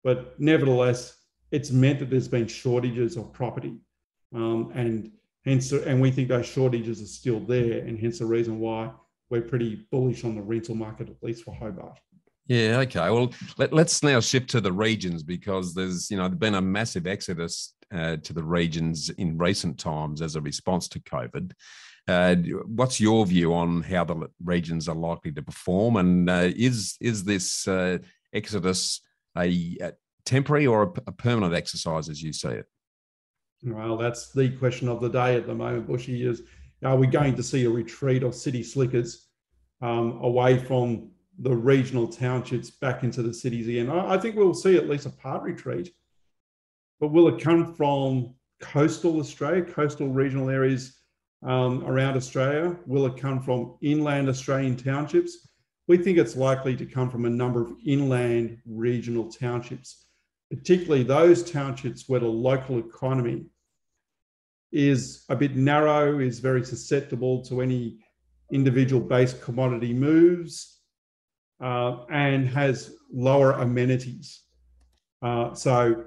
But 0.04 0.40
nevertheless, 0.40 1.18
it's 1.52 1.72
meant 1.72 2.00
that 2.00 2.10
there's 2.10 2.28
been 2.28 2.48
shortages 2.48 3.18
of 3.18 3.34
property, 3.34 3.78
um, 4.34 4.72
and 4.76 5.12
hence, 5.46 5.72
and 5.72 6.02
we 6.02 6.12
think 6.12 6.28
those 6.30 6.46
shortages 6.46 7.02
are 7.02 7.08
still 7.08 7.40
there, 7.40 7.80
and 7.86 7.98
hence 7.98 8.20
the 8.20 8.26
reason 8.26 8.60
why 8.60 8.92
we're 9.30 9.42
pretty 9.42 9.88
bullish 9.92 10.24
on 10.24 10.36
the 10.36 10.42
rental 10.42 10.76
market, 10.76 11.10
at 11.10 11.24
least 11.24 11.44
for 11.44 11.56
Hobart. 11.56 12.00
Yeah. 12.52 12.80
Okay. 12.80 13.10
Well, 13.10 13.32
let, 13.58 13.74
us 13.74 14.04
now 14.04 14.20
shift 14.20 14.50
to 14.50 14.60
the 14.60 14.74
regions 14.74 15.24
because 15.24 15.74
there's 15.74 16.12
you 16.12 16.18
know 16.18 16.28
there's 16.28 16.38
been 16.38 16.56
a 16.56 16.62
massive 16.62 17.08
exodus 17.08 17.76
uh, 17.94 18.18
to 18.18 18.34
the 18.34 18.44
regions 18.44 19.10
in 19.12 19.38
recent 19.38 19.80
times 19.80 20.22
as 20.22 20.36
a 20.36 20.42
response 20.42 20.90
to 20.90 21.00
COVID. 21.00 21.54
Uh, 22.10 22.36
what's 22.66 23.00
your 23.00 23.26
view 23.26 23.54
on 23.54 23.84
how 23.84 24.04
the 24.04 24.28
regions 24.44 24.90
are 24.90 24.96
likely 24.96 25.32
to 25.32 25.42
perform, 25.42 25.96
and 25.96 26.30
uh, 26.30 26.50
is 26.54 26.98
is 27.00 27.24
this 27.24 27.70
uh, 27.70 28.00
exodus 28.34 29.00
a, 29.38 29.78
a, 29.82 29.94
temporary 30.26 30.68
or 30.68 30.84
a, 30.84 30.92
a, 31.08 31.12
permanent 31.14 31.54
exercise 31.54 32.10
as 32.10 32.22
you 32.22 32.34
see 32.34 32.50
it? 32.50 32.66
Well, 33.64 33.96
that's 33.96 34.34
the 34.34 34.50
question 34.58 34.90
of 34.90 35.00
the 35.00 35.08
day 35.08 35.38
at 35.38 35.48
the 35.48 35.56
moment, 35.56 35.88
Bushy. 35.88 36.28
Is 36.28 36.42
are 36.84 36.98
we 36.98 37.08
going 37.08 37.34
to 37.36 37.44
see 37.44 37.64
a 37.64 37.70
retreat 37.70 38.24
of 38.24 38.36
city 38.36 38.62
slickers 38.62 39.30
um, 39.82 40.20
away 40.22 40.58
from 40.58 41.12
the 41.42 41.56
regional 41.56 42.08
townships 42.08 42.70
back 42.70 43.04
into 43.04 43.22
the 43.22 43.34
cities 43.34 43.68
again? 43.68 43.90
I, 43.90 44.18
think 44.18 44.36
we'll 44.36 44.54
see 44.54 44.78
at 44.78 44.90
least 44.90 45.06
a 45.06 45.10
part 45.10 45.44
retreat, 45.44 45.94
but 47.00 47.12
will 47.12 47.28
it 47.28 47.42
come 47.42 47.74
from 47.74 48.36
coastal 48.60 49.20
Australia, 49.20 49.64
coastal 49.64 50.10
regional 50.10 50.50
areas? 50.50 51.02
um, 51.44 51.84
around 51.86 52.18
Australia? 52.18 52.76
Will 52.86 53.06
it 53.06 53.18
come 53.18 53.42
from 53.42 53.76
inland 53.82 54.30
Australian 54.30 54.76
townships? 54.76 55.48
We 55.88 55.98
think 55.98 56.18
it's 56.18 56.36
likely 56.36 56.76
to 56.78 56.86
come 56.86 57.10
from 57.10 57.26
a 57.26 57.30
number 57.30 57.62
of 57.62 57.74
inland 57.86 58.60
regional 58.66 59.32
townships, 59.32 60.06
particularly 60.50 61.04
those 61.04 61.50
townships 61.50 62.08
where 62.08 62.20
the 62.20 62.28
local 62.28 62.80
economy 62.80 63.46
is 64.72 65.26
a 65.30 65.36
bit 65.36 65.56
narrow, 65.56 66.20
is 66.20 66.40
very 66.40 66.64
susceptible 66.64 67.44
to 67.46 67.62
any 67.62 67.98
individual 68.54 69.02
based 69.02 69.42
commodity 69.42 69.94
moves, 69.94 70.81
uh, 71.62 72.06
and 72.10 72.48
has 72.48 72.96
lower 73.14 73.52
amenities. 73.54 74.42
Uh, 75.22 75.54
so 75.54 76.04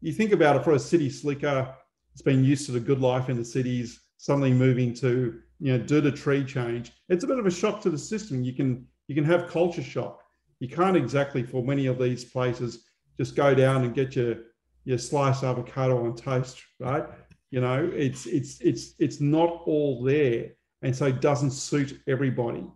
you 0.00 0.12
think 0.12 0.32
about 0.32 0.56
it 0.56 0.64
for 0.64 0.72
a 0.72 0.78
city 0.78 1.10
slicker, 1.10 1.74
it's 2.12 2.22
been 2.22 2.44
used 2.44 2.66
to 2.66 2.72
the 2.72 2.80
good 2.80 3.00
life 3.00 3.28
in 3.28 3.36
the 3.36 3.44
cities, 3.44 4.00
suddenly 4.16 4.52
moving 4.52 4.94
to 4.94 5.40
you 5.58 5.72
know 5.72 5.78
do 5.78 6.00
the 6.02 6.12
tree 6.12 6.44
change 6.44 6.92
it's 7.08 7.24
a 7.24 7.26
bit 7.26 7.38
of 7.38 7.46
a 7.46 7.50
shock 7.50 7.80
to 7.82 7.90
the 7.90 7.98
system. 7.98 8.42
You 8.42 8.52
can 8.52 8.86
you 9.08 9.14
can 9.14 9.24
have 9.24 9.48
culture 9.48 9.82
shock. 9.82 10.22
You 10.60 10.68
can't 10.68 10.96
exactly 10.96 11.42
for 11.42 11.62
many 11.62 11.86
of 11.86 11.98
these 11.98 12.24
places 12.24 12.84
just 13.18 13.36
go 13.36 13.54
down 13.54 13.84
and 13.84 13.94
get 13.94 14.16
your 14.16 14.36
your 14.84 14.98
sliced 14.98 15.44
avocado 15.44 16.04
on 16.04 16.16
toast 16.16 16.62
right? 16.80 17.04
You 17.50 17.60
know 17.60 17.90
it's 17.94 18.26
it's 18.26 18.60
it's 18.60 18.94
it's 18.98 19.20
not 19.20 19.62
all 19.66 20.02
there 20.02 20.50
and 20.82 20.94
so 20.94 21.06
it 21.06 21.20
doesn't 21.20 21.52
suit 21.52 22.00
everybody. 22.06 22.66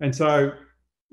And 0.00 0.14
so 0.14 0.52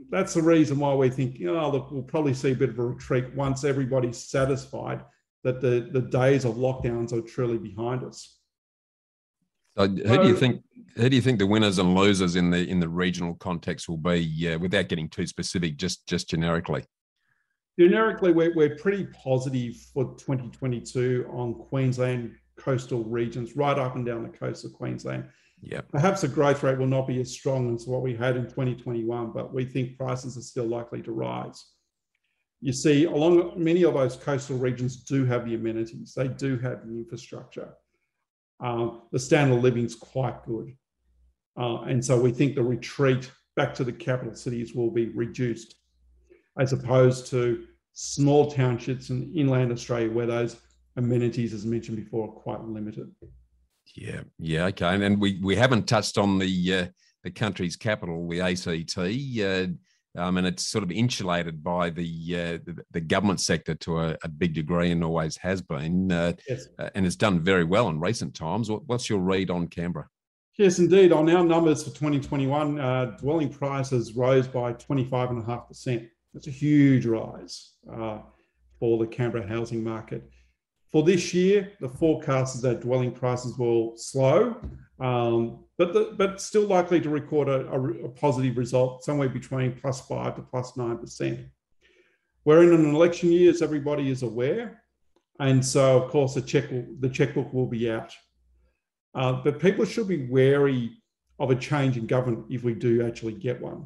that's 0.09 0.33
the 0.33 0.41
reason 0.41 0.77
why 0.77 0.93
we 0.93 1.09
think 1.09 1.39
you 1.39 1.53
know 1.53 1.69
look 1.69 1.89
we'll 1.91 2.03
probably 2.03 2.33
see 2.33 2.51
a 2.51 2.55
bit 2.55 2.69
of 2.69 2.79
a 2.79 2.85
retreat 2.85 3.33
once 3.35 3.63
everybody's 3.63 4.17
satisfied 4.17 5.03
that 5.43 5.61
the 5.61 5.89
the 5.91 6.01
days 6.01 6.45
of 6.45 6.55
lockdowns 6.55 7.13
are 7.13 7.21
truly 7.21 7.57
behind 7.57 8.03
us 8.03 8.35
so 9.77 9.87
who 9.87 10.17
do 10.21 10.27
you 10.27 10.35
think? 10.35 10.63
Who 10.95 11.09
do 11.09 11.15
you 11.15 11.21
think 11.21 11.39
the 11.39 11.47
winners 11.47 11.79
and 11.79 11.95
losers 11.95 12.37
in 12.37 12.49
the 12.49 12.67
in 12.69 12.79
the 12.79 12.87
regional 12.87 13.35
context 13.35 13.89
will 13.89 13.97
be? 13.97 14.53
Uh, 14.53 14.57
without 14.57 14.87
getting 14.87 15.09
too 15.09 15.27
specific, 15.27 15.75
just 15.77 16.07
just 16.07 16.29
generically. 16.29 16.85
Generically, 17.77 18.31
we're, 18.31 18.55
we're 18.55 18.77
pretty 18.77 19.05
positive 19.07 19.75
for 19.93 20.05
2022 20.15 21.29
on 21.29 21.55
Queensland 21.55 22.33
coastal 22.57 23.03
regions, 23.03 23.57
right 23.57 23.77
up 23.77 23.97
and 23.97 24.05
down 24.05 24.23
the 24.23 24.29
coast 24.29 24.63
of 24.63 24.71
Queensland. 24.71 25.25
Yeah. 25.65 25.81
Perhaps 25.91 26.21
the 26.21 26.27
growth 26.27 26.61
rate 26.63 26.77
will 26.77 26.85
not 26.85 27.07
be 27.07 27.19
as 27.19 27.31
strong 27.31 27.73
as 27.73 27.87
what 27.87 28.01
we 28.01 28.15
had 28.15 28.37
in 28.37 28.43
2021, 28.43 29.31
but 29.31 29.53
we 29.53 29.65
think 29.65 29.97
prices 29.97 30.37
are 30.37 30.41
still 30.41 30.67
likely 30.67 31.01
to 31.01 31.11
rise. 31.11 31.71
You 32.61 32.71
see, 32.71 33.05
along 33.05 33.53
many 33.57 33.83
of 33.83 33.95
those 33.95 34.15
coastal 34.15 34.57
regions 34.57 35.03
do 35.03 35.25
have 35.25 35.45
the 35.45 35.55
amenities, 35.55 36.13
they 36.15 36.27
do 36.27 36.57
have 36.59 36.85
the 36.85 36.93
infrastructure 36.93 37.73
um, 38.59 39.03
the 39.11 39.19
standard 39.19 39.57
of 39.57 39.63
living 39.63 39.85
is 39.85 39.95
quite 39.95 40.45
good. 40.45 40.75
Uh, 41.57 41.81
and 41.83 42.03
so 42.03 42.19
we 42.19 42.31
think 42.31 42.55
the 42.55 42.63
retreat 42.63 43.31
back 43.55 43.73
to 43.75 43.83
the 43.83 43.91
capital 43.91 44.35
cities 44.35 44.73
will 44.73 44.91
be 44.91 45.09
reduced 45.09 45.75
as 46.59 46.73
opposed 46.73 47.27
to 47.27 47.65
small 47.93 48.51
townships 48.51 49.09
in 49.09 49.33
inland 49.33 49.71
Australia 49.71 50.11
where 50.11 50.25
those 50.25 50.57
amenities, 50.97 51.53
as 51.53 51.65
mentioned 51.65 51.97
before, 51.97 52.27
are 52.27 52.31
quite 52.31 52.61
limited. 52.61 53.13
Yeah, 53.95 54.21
yeah, 54.39 54.65
okay. 54.65 54.87
And 54.87 55.01
then 55.01 55.19
we, 55.19 55.39
we 55.41 55.55
haven't 55.55 55.87
touched 55.87 56.17
on 56.17 56.37
the 56.37 56.75
uh, 56.75 56.85
the 57.23 57.31
country's 57.31 57.75
capital, 57.75 58.27
the 58.27 58.41
ACT. 58.41 58.97
Uh, 58.97 59.67
um, 60.17 60.37
and 60.37 60.47
it's 60.47 60.67
sort 60.67 60.83
of 60.83 60.91
insulated 60.91 61.63
by 61.63 61.89
the 61.89 62.07
uh, 62.33 62.57
the, 62.65 62.83
the, 62.91 63.01
government 63.01 63.41
sector 63.41 63.75
to 63.75 63.99
a, 63.99 64.17
a, 64.23 64.29
big 64.29 64.53
degree 64.53 64.91
and 64.91 65.03
always 65.03 65.35
has 65.37 65.61
been, 65.61 66.09
uh, 66.09 66.33
yes. 66.47 66.67
uh, 66.79 66.89
and 66.95 67.05
it's 67.05 67.17
done 67.17 67.41
very 67.41 67.65
well 67.65 67.89
in 67.89 67.99
recent 67.99 68.33
times. 68.33 68.69
What, 68.69 68.87
what's 68.87 69.09
your 69.09 69.19
read 69.19 69.49
on 69.49 69.67
Canberra? 69.67 70.07
Yes, 70.57 70.79
indeed. 70.79 71.11
On 71.11 71.29
our 71.29 71.43
numbers 71.43 71.83
for 71.83 71.89
2021, 71.89 72.79
uh, 72.79 73.05
dwelling 73.19 73.49
prices 73.49 74.13
rose 74.13 74.47
by 74.47 74.71
25.5%. 74.73 76.07
That's 76.33 76.47
a 76.47 76.51
huge 76.51 77.05
rise 77.05 77.73
uh, 77.91 78.19
for 78.79 78.97
the 78.97 79.07
Canberra 79.07 79.45
housing 79.45 79.83
market. 79.83 80.29
For 80.95 81.03
this 81.03 81.33
year, 81.33 81.73
the 81.81 81.89
forecast 81.89 82.55
is 82.55 82.61
that 82.61 82.79
dwelling 82.79 83.11
prices 83.11 83.57
will 83.57 83.97
slow, 83.97 84.55
um, 85.01 85.65
but 85.77 85.91
the, 85.91 86.15
but 86.17 86.39
still 86.39 86.67
likely 86.67 87.01
to 87.01 87.09
record 87.09 87.49
a, 87.49 87.67
a, 87.67 88.05
a, 88.05 88.07
positive 88.07 88.55
result 88.55 89.03
somewhere 89.03 89.27
between 89.27 89.73
plus 89.73 89.99
five 90.07 90.37
to 90.37 90.41
plus 90.41 90.77
nine 90.77 90.97
percent. 90.97 91.47
We're 92.45 92.63
in 92.63 92.71
an 92.71 92.95
election 92.95 93.29
year, 93.29 93.49
as 93.49 93.61
everybody 93.61 94.09
is 94.09 94.23
aware, 94.23 94.83
and 95.41 95.65
so 95.65 96.01
of 96.01 96.11
course 96.11 96.33
the 96.33 96.41
check 96.41 96.69
the 96.69 97.09
checkbook 97.09 97.51
will 97.51 97.67
be 97.67 97.91
out. 97.91 98.15
Uh, 99.13 99.33
but 99.43 99.59
people 99.59 99.83
should 99.83 100.07
be 100.07 100.27
wary 100.27 100.91
of 101.39 101.51
a 101.51 101.55
change 101.55 101.97
in 101.97 102.07
government 102.07 102.45
if 102.49 102.63
we 102.63 102.73
do 102.73 103.05
actually 103.05 103.33
get 103.33 103.61
one. 103.61 103.85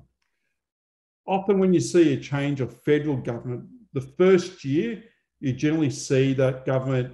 Often, 1.26 1.58
when 1.58 1.74
you 1.74 1.80
see 1.80 2.14
a 2.14 2.18
change 2.18 2.62
of 2.62 2.84
federal 2.84 3.18
government, 3.18 3.64
the 3.94 4.02
first 4.02 4.64
year 4.64 5.04
you 5.40 5.54
generally 5.54 5.90
see 5.90 6.34
that 6.34 6.66
government 6.66 7.14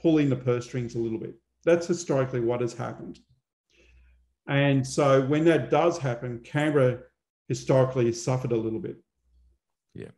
pulling 0.00 0.28
the 0.30 0.36
purse 0.36 0.66
strings 0.66 0.94
a 0.94 0.98
little 0.98 1.18
bit. 1.18 1.34
That's 1.64 1.86
historically 1.86 2.40
what 2.40 2.60
has 2.60 2.72
happened. 2.72 3.18
And 4.48 4.86
so 4.86 5.22
when 5.22 5.44
that 5.46 5.70
does 5.70 5.98
happen, 5.98 6.40
Canberra 6.44 6.98
historically 7.48 8.06
has 8.06 8.22
suffered 8.22 8.52
a 8.52 8.56
little 8.56 8.78
bit. 8.78 8.96
Yeah. 9.94 10.10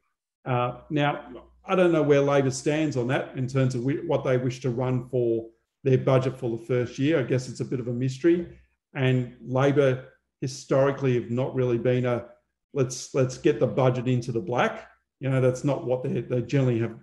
Uh, 0.44 0.80
now, 0.90 1.24
I 1.64 1.74
don't 1.74 1.92
know 1.92 2.02
where 2.02 2.20
Labor 2.20 2.50
stands 2.50 2.96
on 2.96 3.06
that 3.08 3.36
in 3.36 3.46
terms 3.46 3.74
of 3.74 3.84
what 4.06 4.24
they 4.24 4.36
wish 4.36 4.60
to 4.60 4.70
run 4.70 5.08
for 5.08 5.48
their 5.84 5.98
budget 5.98 6.38
for 6.38 6.50
the 6.50 6.64
first 6.64 6.98
year. 6.98 7.20
I 7.20 7.22
guess 7.22 7.48
it's 7.48 7.60
a 7.60 7.64
bit 7.64 7.80
of 7.80 7.88
a 7.88 7.92
mystery. 7.92 8.46
And 8.94 9.36
Labor 9.42 10.08
historically 10.40 11.14
have 11.14 11.30
not 11.30 11.54
really 11.54 11.78
been 11.78 12.06
a 12.06 12.26
let's 12.74 13.14
let's 13.14 13.38
get 13.38 13.60
the 13.60 13.66
budget 13.66 14.08
into 14.08 14.32
the 14.32 14.40
black. 14.40 14.88
You 15.20 15.30
know, 15.30 15.40
that's 15.40 15.64
not 15.64 15.86
what 15.86 16.02
they 16.02 16.20
they 16.20 16.42
generally 16.42 16.78
have 16.80 16.96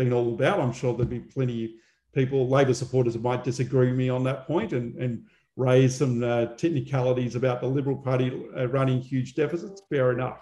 been 0.00 0.12
all 0.12 0.32
about. 0.32 0.60
I'm 0.60 0.72
sure 0.72 0.92
there'll 0.92 1.06
be 1.06 1.20
plenty 1.20 1.64
of 1.66 1.70
people, 2.14 2.48
Labor 2.48 2.74
supporters, 2.74 3.18
might 3.18 3.44
disagree 3.44 3.88
with 3.88 3.96
me 3.96 4.08
on 4.08 4.24
that 4.24 4.46
point 4.46 4.72
and, 4.72 4.96
and 4.96 5.24
raise 5.56 5.96
some 5.96 6.22
uh, 6.22 6.46
technicalities 6.56 7.36
about 7.36 7.60
the 7.60 7.66
Liberal 7.66 7.96
Party 7.96 8.32
uh, 8.56 8.66
running 8.68 9.00
huge 9.00 9.34
deficits. 9.34 9.82
Fair 9.90 10.12
enough. 10.12 10.38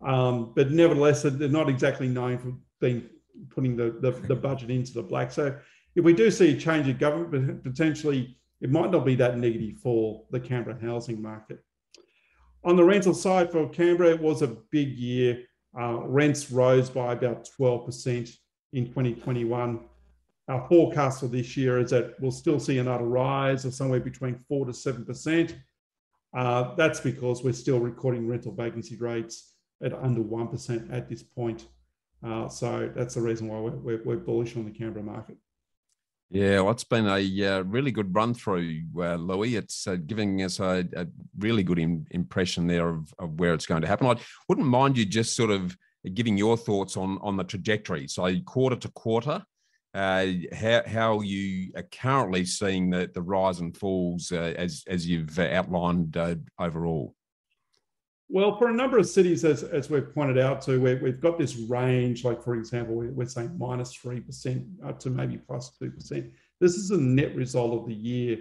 Um, 0.00 0.52
but 0.54 0.70
nevertheless, 0.70 1.22
they're 1.22 1.48
not 1.48 1.68
exactly 1.68 2.08
known 2.08 2.38
for 2.38 2.52
being 2.80 3.08
putting 3.50 3.76
the, 3.76 3.96
the, 4.00 4.12
the, 4.28 4.36
budget 4.36 4.70
into 4.70 4.92
the 4.92 5.02
black. 5.02 5.32
So 5.32 5.56
if 5.96 6.04
we 6.04 6.12
do 6.12 6.30
see 6.30 6.56
a 6.56 6.60
change 6.60 6.88
of 6.88 6.98
government, 6.98 7.64
potentially 7.64 8.36
it 8.60 8.70
might 8.70 8.90
not 8.92 9.04
be 9.04 9.16
that 9.16 9.38
negative 9.38 9.78
for 9.78 10.24
the 10.30 10.38
Canberra 10.38 10.78
housing 10.80 11.20
market. 11.20 11.58
On 12.64 12.76
the 12.76 12.84
rental 12.84 13.14
side 13.14 13.50
for 13.50 13.68
Canberra, 13.68 14.10
it 14.10 14.20
was 14.20 14.42
a 14.42 14.56
big 14.70 14.90
year. 14.90 15.42
Uh, 15.78 15.98
rents 16.04 16.52
rose 16.52 16.88
by 16.88 17.12
about 17.12 17.48
12% 17.58 18.36
in 18.74 18.86
2021. 18.86 19.80
Our 20.48 20.68
forecast 20.68 21.20
for 21.20 21.28
this 21.28 21.56
year 21.56 21.78
is 21.78 21.90
that 21.90 22.20
we'll 22.20 22.30
still 22.30 22.60
see 22.60 22.78
another 22.78 23.04
rise 23.06 23.64
of 23.64 23.72
somewhere 23.72 24.00
between 24.00 24.36
4 24.36 24.66
to 24.66 24.72
7%. 24.72 25.56
Uh, 26.36 26.74
that's 26.74 27.00
because 27.00 27.42
we're 27.42 27.52
still 27.52 27.78
recording 27.78 28.28
rental 28.28 28.52
vacancy 28.52 28.96
rates 28.96 29.54
at 29.82 29.94
under 29.94 30.20
1% 30.20 30.92
at 30.92 31.08
this 31.08 31.22
point. 31.22 31.68
Uh, 32.22 32.48
so 32.48 32.90
that's 32.94 33.14
the 33.14 33.20
reason 33.20 33.48
why 33.48 33.58
we're, 33.58 33.76
we're, 33.76 34.02
we're, 34.04 34.16
bullish 34.16 34.56
on 34.56 34.64
the 34.64 34.70
Canberra 34.70 35.04
market. 35.04 35.36
Yeah, 36.30 36.60
well, 36.60 36.72
it's 36.72 36.84
been 36.84 37.06
a 37.06 37.46
uh, 37.46 37.62
really 37.62 37.92
good 37.92 38.14
run 38.14 38.34
through, 38.34 38.82
uh, 38.98 39.14
Louis. 39.14 39.56
It's 39.56 39.86
uh, 39.86 39.96
giving 40.06 40.42
us 40.42 40.58
a, 40.58 40.84
a 40.96 41.06
really 41.38 41.62
good 41.62 41.78
impression 42.10 42.66
there 42.66 42.88
of, 42.88 43.14
of, 43.18 43.38
where 43.38 43.54
it's 43.54 43.66
going 43.66 43.82
to 43.82 43.88
happen. 43.88 44.06
I 44.06 44.16
wouldn't 44.48 44.66
mind 44.66 44.96
you 44.96 45.04
just 45.04 45.36
sort 45.36 45.50
of 45.50 45.76
giving 46.12 46.36
your 46.36 46.56
thoughts 46.56 46.96
on 46.96 47.18
on 47.22 47.36
the 47.36 47.44
trajectory. 47.44 48.06
So 48.08 48.28
quarter 48.40 48.76
to 48.76 48.88
quarter, 48.90 49.42
uh, 49.94 50.26
how 50.52 50.82
how 50.86 51.20
you 51.20 51.72
are 51.76 51.84
currently 51.84 52.44
seeing 52.44 52.90
the 52.90 53.10
the 53.12 53.22
rise 53.22 53.60
and 53.60 53.76
falls 53.76 54.32
uh, 54.32 54.54
as 54.56 54.84
as 54.86 55.08
you've 55.08 55.38
outlined 55.38 56.16
uh, 56.16 56.36
overall. 56.58 57.14
Well, 58.28 58.56
for 58.56 58.68
a 58.68 58.74
number 58.74 58.98
of 58.98 59.06
cities, 59.06 59.44
as, 59.44 59.62
as 59.62 59.90
we've 59.90 60.12
pointed 60.14 60.38
out 60.38 60.62
to, 60.62 60.80
we 60.80 60.90
have 60.90 61.20
got 61.20 61.38
this 61.38 61.56
range, 61.56 62.24
like 62.24 62.42
for 62.42 62.56
example, 62.56 62.94
we're, 62.94 63.26
saying 63.26 63.56
minus 63.58 63.96
3% 63.96 64.66
up 64.84 64.98
to 65.00 65.10
maybe 65.10 65.36
plus 65.36 65.76
2%. 65.80 66.30
This 66.58 66.74
is 66.74 66.90
a 66.90 66.96
net 66.96 67.34
result 67.36 67.80
of 67.80 67.86
the 67.86 67.94
year. 67.94 68.38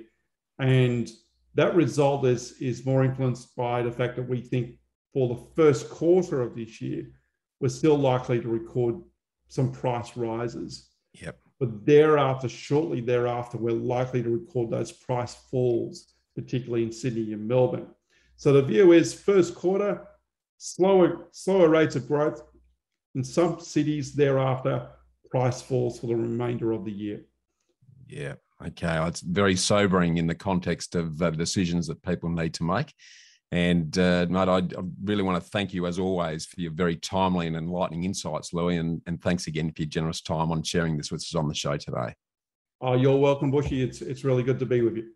And 0.57 1.11
that 1.55 1.75
result 1.75 2.25
is, 2.25 2.53
is 2.61 2.85
more 2.85 3.03
influenced 3.03 3.55
by 3.55 3.83
the 3.83 3.91
fact 3.91 4.15
that 4.15 4.27
we 4.27 4.41
think 4.41 4.77
for 5.13 5.27
the 5.27 5.43
first 5.55 5.89
quarter 5.89 6.41
of 6.41 6.55
this 6.55 6.81
year, 6.81 7.05
we're 7.63 7.69
still 7.69 7.97
likely 7.97 8.41
to 8.41 8.49
record 8.49 9.01
some 9.47 9.71
price 9.71 10.17
rises. 10.17 10.89
Yep. 11.13 11.39
But 11.61 11.85
thereafter, 11.85 12.49
shortly 12.49 12.99
thereafter, 12.99 13.57
we're 13.57 13.71
likely 13.71 14.21
to 14.21 14.29
record 14.29 14.69
those 14.69 14.91
price 14.91 15.35
falls, 15.49 16.13
particularly 16.35 16.83
in 16.83 16.91
Sydney 16.91 17.31
and 17.31 17.47
Melbourne. 17.47 17.87
So 18.35 18.51
the 18.51 18.63
view 18.63 18.91
is 18.91 19.13
first 19.13 19.55
quarter, 19.55 20.05
slower, 20.57 21.29
slower 21.31 21.69
rates 21.69 21.95
of 21.95 22.05
growth. 22.05 22.43
In 23.15 23.23
some 23.23 23.61
cities 23.61 24.13
thereafter, 24.13 24.89
price 25.31 25.61
falls 25.61 26.01
for 26.01 26.07
the 26.07 26.17
remainder 26.17 26.73
of 26.73 26.83
the 26.83 26.91
year. 26.91 27.21
Yeah. 28.09 28.33
Okay. 28.61 29.01
It's 29.07 29.21
very 29.21 29.55
sobering 29.55 30.17
in 30.17 30.27
the 30.27 30.35
context 30.35 30.95
of 30.95 31.17
the 31.17 31.31
decisions 31.31 31.87
that 31.87 32.03
people 32.03 32.29
need 32.29 32.55
to 32.55 32.65
make. 32.65 32.93
And 33.53 33.95
uh, 33.99 34.25
mate, 34.31 34.49
I, 34.49 34.57
I, 34.57 34.83
really 35.03 35.21
want 35.21 35.41
to 35.41 35.49
thank 35.51 35.75
you 35.75 35.85
as 35.85 35.99
always 35.99 36.47
for 36.47 36.59
your 36.59 36.71
very 36.71 36.95
timely 36.95 37.45
and 37.45 37.55
enlightening 37.55 38.03
insights, 38.03 38.51
Louis, 38.51 38.77
and, 38.77 38.99
and 39.05 39.21
thanks 39.21 39.45
again 39.45 39.71
for 39.71 39.83
your 39.83 39.89
generous 39.89 40.21
time 40.21 40.51
on 40.51 40.63
sharing 40.63 40.97
this 40.97 41.11
with 41.11 41.21
us 41.21 41.35
on 41.35 41.47
the 41.47 41.53
show 41.53 41.77
today. 41.77 42.15
Oh, 42.81 42.95
you're 42.95 43.15
welcome, 43.15 43.51
Bushy. 43.51 43.83
It's 43.83 44.01
it's 44.01 44.23
really 44.23 44.41
good 44.41 44.57
to 44.57 44.65
be 44.65 44.81
with 44.81 44.97
you. 44.97 45.11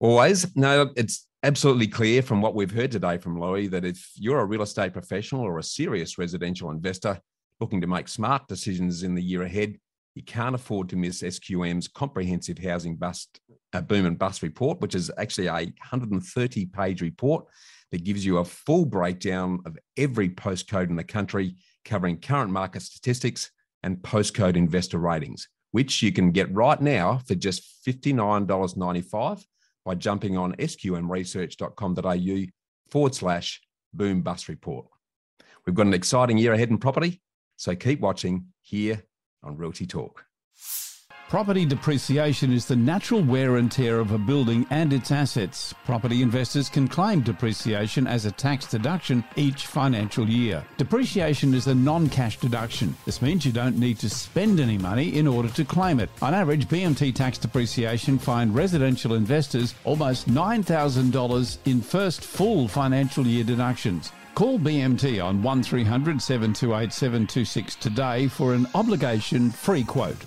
Always. 0.00 0.54
No, 0.54 0.90
it's 0.96 1.26
absolutely 1.42 1.86
clear 1.86 2.20
from 2.20 2.42
what 2.42 2.54
we've 2.54 2.70
heard 2.70 2.90
today 2.90 3.16
from 3.16 3.40
Louis 3.40 3.68
that 3.68 3.86
if 3.86 4.10
you're 4.16 4.40
a 4.40 4.44
real 4.44 4.60
estate 4.60 4.92
professional 4.92 5.40
or 5.40 5.58
a 5.58 5.62
serious 5.62 6.18
residential 6.18 6.70
investor 6.70 7.18
looking 7.58 7.80
to 7.80 7.86
make 7.86 8.08
smart 8.08 8.46
decisions 8.48 9.02
in 9.02 9.14
the 9.14 9.22
year 9.22 9.44
ahead, 9.44 9.78
you 10.14 10.22
can't 10.22 10.54
afford 10.54 10.90
to 10.90 10.96
miss 10.96 11.22
SQM's 11.22 11.88
comprehensive 11.88 12.58
housing 12.58 12.96
bust, 12.96 13.40
uh, 13.72 13.80
boom 13.80 14.04
and 14.04 14.18
bust 14.18 14.42
report, 14.42 14.78
which 14.82 14.94
is 14.94 15.10
actually 15.16 15.46
a 15.46 15.52
130 15.52 16.66
page 16.66 17.00
report 17.00 17.46
that 17.90 18.04
gives 18.04 18.24
you 18.24 18.38
a 18.38 18.44
full 18.44 18.84
breakdown 18.84 19.60
of 19.64 19.78
every 19.96 20.28
postcode 20.28 20.90
in 20.90 20.96
the 20.96 21.04
country, 21.04 21.54
covering 21.84 22.20
current 22.20 22.50
market 22.50 22.82
statistics 22.82 23.50
and 23.82 23.98
postcode 23.98 24.56
investor 24.56 24.98
ratings, 24.98 25.48
which 25.72 26.02
you 26.02 26.12
can 26.12 26.30
get 26.32 26.52
right 26.52 26.80
now 26.80 27.20
for 27.26 27.34
just 27.34 27.84
$59.95 27.86 29.44
by 29.84 29.94
jumping 29.94 30.36
on 30.36 30.54
sqmresearch.com.au 30.56 32.46
forward 32.90 33.14
slash 33.14 33.62
boom 33.94 34.22
bust 34.22 34.48
report. 34.48 34.86
We've 35.66 35.74
got 35.74 35.86
an 35.86 35.94
exciting 35.94 36.38
year 36.38 36.52
ahead 36.52 36.70
in 36.70 36.78
property, 36.78 37.20
so 37.56 37.74
keep 37.74 38.00
watching 38.00 38.46
here 38.62 39.02
on 39.42 39.56
Realty 39.56 39.86
Talk. 39.86 40.24
Property 41.28 41.66
depreciation 41.66 42.54
is 42.54 42.64
the 42.64 42.74
natural 42.74 43.22
wear 43.22 43.58
and 43.58 43.70
tear 43.70 44.00
of 44.00 44.12
a 44.12 44.18
building 44.18 44.64
and 44.70 44.94
its 44.94 45.12
assets. 45.12 45.74
Property 45.84 46.22
investors 46.22 46.70
can 46.70 46.88
claim 46.88 47.20
depreciation 47.20 48.06
as 48.06 48.24
a 48.24 48.32
tax 48.32 48.66
deduction 48.66 49.22
each 49.36 49.66
financial 49.66 50.26
year. 50.26 50.64
Depreciation 50.78 51.52
is 51.52 51.66
a 51.66 51.74
non 51.74 52.08
cash 52.08 52.38
deduction. 52.38 52.96
This 53.04 53.20
means 53.20 53.44
you 53.44 53.52
don't 53.52 53.76
need 53.76 53.98
to 53.98 54.08
spend 54.08 54.58
any 54.58 54.78
money 54.78 55.18
in 55.18 55.26
order 55.26 55.50
to 55.50 55.66
claim 55.66 56.00
it. 56.00 56.08
On 56.22 56.32
average, 56.32 56.66
BMT 56.66 57.14
tax 57.14 57.36
depreciation 57.36 58.18
find 58.18 58.54
residential 58.54 59.12
investors 59.12 59.74
almost 59.84 60.30
$9,000 60.30 61.58
in 61.66 61.82
first 61.82 62.24
full 62.24 62.68
financial 62.68 63.26
year 63.26 63.44
deductions. 63.44 64.12
Call 64.34 64.58
BMT 64.58 65.22
on 65.22 65.42
1300 65.42 66.22
728 66.22 66.90
726 66.90 67.74
today 67.74 68.28
for 68.28 68.54
an 68.54 68.66
obligation 68.74 69.50
free 69.50 69.84
quote. 69.84 70.24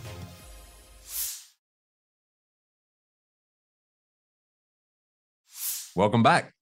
Welcome 5.93 6.23
back. 6.23 6.53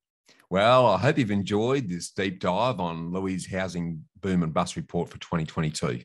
Well, 0.50 0.88
I 0.88 0.98
hope 0.98 1.20
you've 1.20 1.30
enjoyed 1.30 1.88
this 1.88 2.10
deep 2.10 2.40
dive 2.40 2.80
on 2.80 3.12
Louis' 3.12 3.46
housing 3.46 4.06
boom 4.22 4.42
and 4.42 4.52
bust 4.52 4.76
report 4.76 5.10
for 5.10 5.20
2022. 5.20 6.02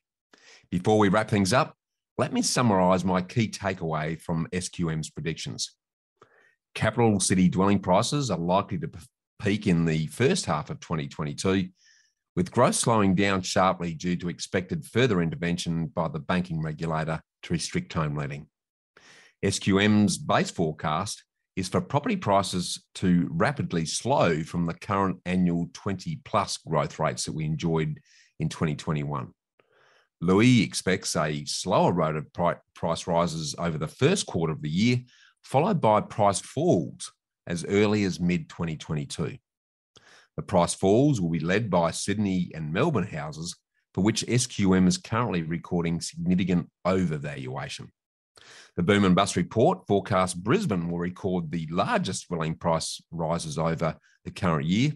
Before 0.70 0.98
we 0.98 1.08
wrap 1.08 1.30
things 1.30 1.54
up, 1.54 1.74
let 2.18 2.34
me 2.34 2.42
summarise 2.42 3.02
my 3.02 3.22
key 3.22 3.48
takeaway 3.48 4.20
from 4.20 4.46
SQM's 4.52 5.08
predictions. 5.08 5.74
Capital 6.74 7.18
city 7.18 7.48
dwelling 7.48 7.78
prices 7.78 8.30
are 8.30 8.36
likely 8.36 8.76
to 8.80 8.90
peak 9.40 9.66
in 9.66 9.86
the 9.86 10.06
first 10.08 10.44
half 10.44 10.68
of 10.68 10.80
2022, 10.80 11.70
with 12.36 12.52
growth 12.52 12.74
slowing 12.74 13.14
down 13.14 13.40
sharply 13.40 13.94
due 13.94 14.16
to 14.16 14.28
expected 14.28 14.84
further 14.84 15.22
intervention 15.22 15.86
by 15.86 16.08
the 16.08 16.18
banking 16.18 16.60
regulator 16.60 17.22
to 17.44 17.54
restrict 17.54 17.94
home 17.94 18.16
lending. 18.16 18.48
SQM's 19.42 20.18
base 20.18 20.50
forecast 20.50 21.24
is 21.56 21.68
for 21.68 21.80
property 21.80 22.16
prices 22.16 22.84
to 22.96 23.28
rapidly 23.30 23.86
slow 23.86 24.42
from 24.42 24.66
the 24.66 24.74
current 24.74 25.18
annual 25.24 25.68
20 25.72 26.20
plus 26.24 26.58
growth 26.58 26.98
rates 26.98 27.24
that 27.24 27.34
we 27.34 27.44
enjoyed 27.44 28.00
in 28.40 28.48
2021. 28.48 29.30
Louis 30.20 30.62
expects 30.62 31.14
a 31.16 31.44
slower 31.44 31.92
rate 31.92 32.16
of 32.16 32.26
price 32.74 33.06
rises 33.06 33.54
over 33.58 33.78
the 33.78 33.88
first 33.88 34.26
quarter 34.26 34.52
of 34.52 34.62
the 34.62 34.70
year, 34.70 35.00
followed 35.42 35.80
by 35.80 36.00
price 36.00 36.40
falls 36.40 37.12
as 37.46 37.64
early 37.66 38.04
as 38.04 38.18
mid 38.18 38.48
2022. 38.48 39.36
The 40.36 40.42
price 40.42 40.74
falls 40.74 41.20
will 41.20 41.30
be 41.30 41.40
led 41.40 41.70
by 41.70 41.92
Sydney 41.92 42.50
and 42.54 42.72
Melbourne 42.72 43.06
houses, 43.06 43.54
for 43.92 44.02
which 44.02 44.26
SQM 44.26 44.88
is 44.88 44.98
currently 44.98 45.42
recording 45.42 46.00
significant 46.00 46.68
overvaluation. 46.84 47.88
The 48.76 48.82
boom 48.82 49.04
and 49.04 49.14
bust 49.14 49.36
report 49.36 49.86
forecasts 49.86 50.34
Brisbane 50.34 50.90
will 50.90 50.98
record 50.98 51.50
the 51.50 51.68
largest 51.70 52.28
dwelling 52.28 52.56
price 52.56 53.00
rises 53.10 53.58
over 53.58 53.96
the 54.24 54.30
current 54.30 54.66
year, 54.66 54.92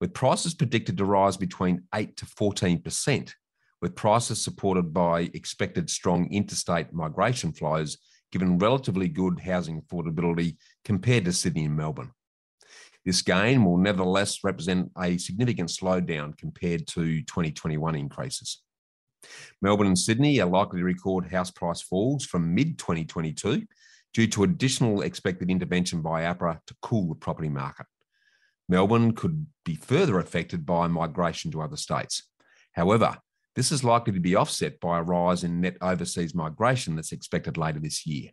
with 0.00 0.12
prices 0.12 0.54
predicted 0.54 0.98
to 0.98 1.04
rise 1.04 1.36
between 1.36 1.84
8 1.94 2.16
to 2.18 2.26
14%, 2.26 3.32
with 3.80 3.96
prices 3.96 4.42
supported 4.42 4.92
by 4.92 5.30
expected 5.32 5.88
strong 5.88 6.30
interstate 6.30 6.92
migration 6.92 7.52
flows, 7.52 7.98
given 8.30 8.58
relatively 8.58 9.08
good 9.08 9.40
housing 9.40 9.80
affordability 9.80 10.56
compared 10.84 11.24
to 11.24 11.32
Sydney 11.32 11.66
and 11.66 11.76
Melbourne. 11.76 12.12
This 13.04 13.22
gain 13.22 13.64
will 13.64 13.78
nevertheless 13.78 14.44
represent 14.44 14.90
a 14.96 15.18
significant 15.18 15.70
slowdown 15.70 16.36
compared 16.36 16.86
to 16.88 17.22
2021 17.22 17.94
increases. 17.94 18.62
Melbourne 19.60 19.88
and 19.88 19.98
Sydney 19.98 20.40
are 20.40 20.48
likely 20.48 20.80
to 20.80 20.84
record 20.84 21.30
house 21.30 21.50
price 21.50 21.80
falls 21.80 22.24
from 22.24 22.54
mid 22.54 22.78
2022 22.78 23.64
due 24.14 24.26
to 24.26 24.42
additional 24.42 25.02
expected 25.02 25.50
intervention 25.50 26.02
by 26.02 26.22
APRA 26.22 26.60
to 26.66 26.76
cool 26.82 27.08
the 27.08 27.14
property 27.14 27.48
market. 27.48 27.86
Melbourne 28.68 29.14
could 29.14 29.46
be 29.64 29.74
further 29.74 30.18
affected 30.18 30.64
by 30.66 30.86
migration 30.86 31.50
to 31.52 31.62
other 31.62 31.76
states. 31.76 32.28
However, 32.72 33.18
this 33.54 33.70
is 33.70 33.84
likely 33.84 34.12
to 34.14 34.20
be 34.20 34.34
offset 34.34 34.80
by 34.80 34.98
a 34.98 35.02
rise 35.02 35.44
in 35.44 35.60
net 35.60 35.76
overseas 35.82 36.34
migration 36.34 36.96
that's 36.96 37.12
expected 37.12 37.58
later 37.58 37.80
this 37.80 38.06
year. 38.06 38.30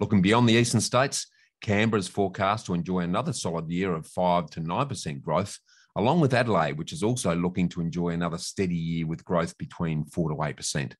Looking 0.00 0.22
beyond 0.22 0.48
the 0.48 0.54
eastern 0.54 0.80
states, 0.80 1.28
Canberra 1.60 2.00
is 2.00 2.08
forecast 2.08 2.66
to 2.66 2.74
enjoy 2.74 3.00
another 3.00 3.32
solid 3.32 3.70
year 3.70 3.94
of 3.94 4.06
5 4.06 4.50
to 4.50 4.60
9% 4.60 5.22
growth, 5.22 5.58
along 5.96 6.20
with 6.20 6.34
Adelaide, 6.34 6.78
which 6.78 6.92
is 6.92 7.02
also 7.02 7.34
looking 7.34 7.68
to 7.70 7.80
enjoy 7.80 8.10
another 8.10 8.38
steady 8.38 8.74
year 8.74 9.06
with 9.06 9.24
growth 9.24 9.56
between 9.58 10.04
4 10.04 10.30
to 10.30 10.36
8%. 10.36 10.92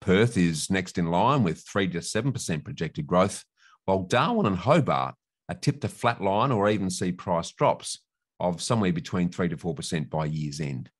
Perth 0.00 0.36
is 0.36 0.70
next 0.70 0.98
in 0.98 1.06
line 1.06 1.42
with 1.42 1.64
3 1.66 1.88
to 1.88 1.98
7% 1.98 2.64
projected 2.64 3.06
growth, 3.06 3.44
while 3.84 4.02
Darwin 4.02 4.46
and 4.46 4.56
Hobart 4.56 5.14
are 5.48 5.54
tipped 5.54 5.80
to 5.82 5.88
flatline 5.88 6.54
or 6.54 6.68
even 6.68 6.90
see 6.90 7.12
price 7.12 7.50
drops 7.52 8.00
of 8.38 8.60
somewhere 8.60 8.92
between 8.92 9.30
3 9.30 9.48
to 9.48 9.56
4% 9.56 10.10
by 10.10 10.26
year's 10.26 10.60
end. 10.60 10.90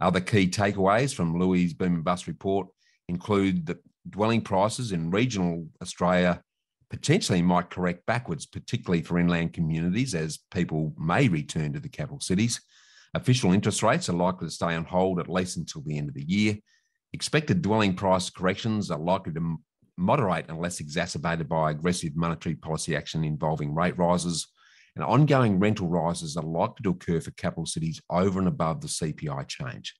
Other 0.00 0.20
key 0.20 0.48
takeaways 0.48 1.14
from 1.14 1.38
Louis' 1.38 1.74
boom 1.74 1.94
and 1.94 2.04
bust 2.04 2.26
report 2.26 2.68
include 3.08 3.66
that 3.66 3.78
dwelling 4.08 4.40
prices 4.40 4.92
in 4.92 5.10
regional 5.10 5.68
Australia 5.80 6.42
potentially 6.92 7.40
might 7.40 7.70
correct 7.70 8.04
backwards, 8.04 8.44
particularly 8.44 9.00
for 9.00 9.18
inland 9.18 9.54
communities 9.54 10.14
as 10.14 10.40
people 10.52 10.92
may 10.98 11.26
return 11.26 11.72
to 11.72 11.80
the 11.80 11.88
capital 11.88 12.20
cities. 12.20 12.60
Official 13.14 13.52
interest 13.52 13.82
rates 13.82 14.10
are 14.10 14.12
likely 14.12 14.46
to 14.46 14.54
stay 14.54 14.74
on 14.74 14.84
hold 14.84 15.18
at 15.18 15.28
least 15.28 15.56
until 15.56 15.80
the 15.82 15.96
end 15.96 16.10
of 16.10 16.14
the 16.14 16.22
year. 16.22 16.58
Expected 17.14 17.62
dwelling 17.62 17.94
price 17.94 18.28
corrections 18.28 18.90
are 18.90 18.98
likely 18.98 19.32
to 19.32 19.56
moderate 19.96 20.44
unless 20.50 20.80
exacerbated 20.80 21.48
by 21.48 21.70
aggressive 21.70 22.14
monetary 22.14 22.56
policy 22.56 22.94
action 22.94 23.24
involving 23.24 23.74
rate 23.74 23.96
rises. 23.96 24.46
And 24.94 25.02
ongoing 25.02 25.58
rental 25.58 25.88
rises 25.88 26.36
are 26.36 26.44
likely 26.44 26.82
to 26.82 26.90
occur 26.90 27.22
for 27.22 27.30
capital 27.32 27.64
cities 27.64 28.02
over 28.10 28.38
and 28.38 28.48
above 28.48 28.82
the 28.82 28.88
CPI 28.88 29.48
change. 29.48 29.94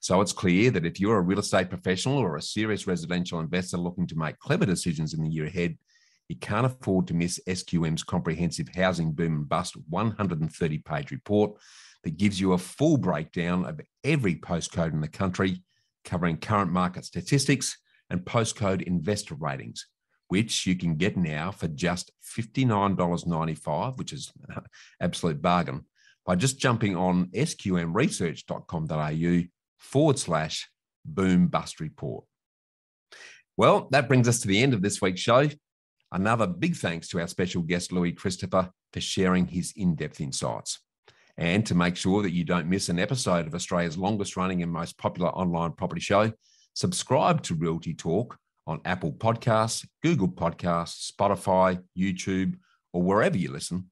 So 0.00 0.20
it's 0.20 0.34
clear 0.34 0.70
that 0.72 0.84
if 0.84 1.00
you're 1.00 1.16
a 1.16 1.22
real 1.22 1.38
estate 1.38 1.70
professional 1.70 2.18
or 2.18 2.36
a 2.36 2.42
serious 2.42 2.86
residential 2.86 3.40
investor 3.40 3.78
looking 3.78 4.06
to 4.08 4.18
make 4.18 4.38
clever 4.38 4.66
decisions 4.66 5.14
in 5.14 5.22
the 5.22 5.30
year 5.30 5.46
ahead, 5.46 5.78
you 6.32 6.38
can't 6.38 6.64
afford 6.64 7.06
to 7.06 7.12
miss 7.12 7.38
SQM's 7.46 8.02
comprehensive 8.02 8.70
housing 8.74 9.12
boom 9.12 9.34
and 9.34 9.46
bust 9.46 9.76
130 9.90 10.78
page 10.78 11.10
report 11.10 11.52
that 12.04 12.16
gives 12.16 12.40
you 12.40 12.54
a 12.54 12.58
full 12.58 12.96
breakdown 12.96 13.66
of 13.66 13.82
every 14.02 14.36
postcode 14.36 14.94
in 14.94 15.02
the 15.02 15.08
country, 15.08 15.62
covering 16.06 16.38
current 16.38 16.72
market 16.72 17.04
statistics 17.04 17.76
and 18.08 18.24
postcode 18.24 18.80
investor 18.80 19.34
ratings, 19.34 19.86
which 20.28 20.66
you 20.66 20.74
can 20.74 20.96
get 20.96 21.18
now 21.18 21.50
for 21.50 21.68
just 21.68 22.10
$59.95, 22.34 23.98
which 23.98 24.14
is 24.14 24.32
an 24.48 24.62
absolute 25.02 25.42
bargain, 25.42 25.84
by 26.24 26.34
just 26.34 26.58
jumping 26.58 26.96
on 26.96 27.26
sqmresearch.com.au 27.26 29.42
forward 29.78 30.18
slash 30.18 30.70
boom 31.04 31.48
bust 31.48 31.78
report. 31.78 32.24
Well, 33.58 33.88
that 33.90 34.08
brings 34.08 34.28
us 34.28 34.40
to 34.40 34.48
the 34.48 34.62
end 34.62 34.72
of 34.72 34.80
this 34.80 35.02
week's 35.02 35.20
show. 35.20 35.50
Another 36.12 36.46
big 36.46 36.76
thanks 36.76 37.08
to 37.08 37.20
our 37.20 37.26
special 37.26 37.62
guest, 37.62 37.90
Louis 37.90 38.12
Christopher, 38.12 38.70
for 38.92 39.00
sharing 39.00 39.46
his 39.46 39.72
in 39.76 39.94
depth 39.94 40.20
insights. 40.20 40.78
And 41.38 41.64
to 41.66 41.74
make 41.74 41.96
sure 41.96 42.22
that 42.22 42.32
you 42.32 42.44
don't 42.44 42.68
miss 42.68 42.90
an 42.90 42.98
episode 42.98 43.46
of 43.46 43.54
Australia's 43.54 43.96
longest 43.96 44.36
running 44.36 44.62
and 44.62 44.70
most 44.70 44.98
popular 44.98 45.30
online 45.30 45.72
property 45.72 46.02
show, 46.02 46.30
subscribe 46.74 47.42
to 47.44 47.54
Realty 47.54 47.94
Talk 47.94 48.36
on 48.66 48.82
Apple 48.84 49.12
Podcasts, 49.12 49.86
Google 50.02 50.28
Podcasts, 50.28 51.10
Spotify, 51.10 51.82
YouTube, 51.98 52.56
or 52.92 53.02
wherever 53.02 53.38
you 53.38 53.50
listen. 53.50 53.90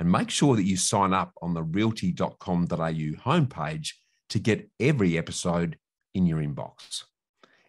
And 0.00 0.10
make 0.10 0.30
sure 0.30 0.56
that 0.56 0.64
you 0.64 0.76
sign 0.76 1.12
up 1.12 1.32
on 1.40 1.54
the 1.54 1.62
realty.com.au 1.62 2.66
homepage 2.66 3.90
to 4.30 4.38
get 4.40 4.68
every 4.80 5.16
episode 5.16 5.78
in 6.14 6.26
your 6.26 6.40
inbox. 6.40 7.04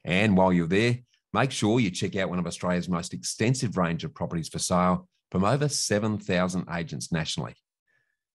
And 0.04 0.36
while 0.36 0.52
you're 0.52 0.68
there, 0.68 1.00
make 1.34 1.52
sure 1.52 1.80
you 1.80 1.90
check 1.90 2.16
out 2.16 2.30
one 2.30 2.40
of 2.40 2.48
Australia's 2.48 2.90
most 2.90 3.14
extensive 3.14 3.78
range 3.78 4.04
of 4.04 4.14
properties 4.14 4.50
for 4.50 4.60
sale 4.60 5.08
from 5.32 5.44
over 5.46 5.70
7,000 5.70 6.66
agents 6.74 7.12
nationally. 7.12 7.56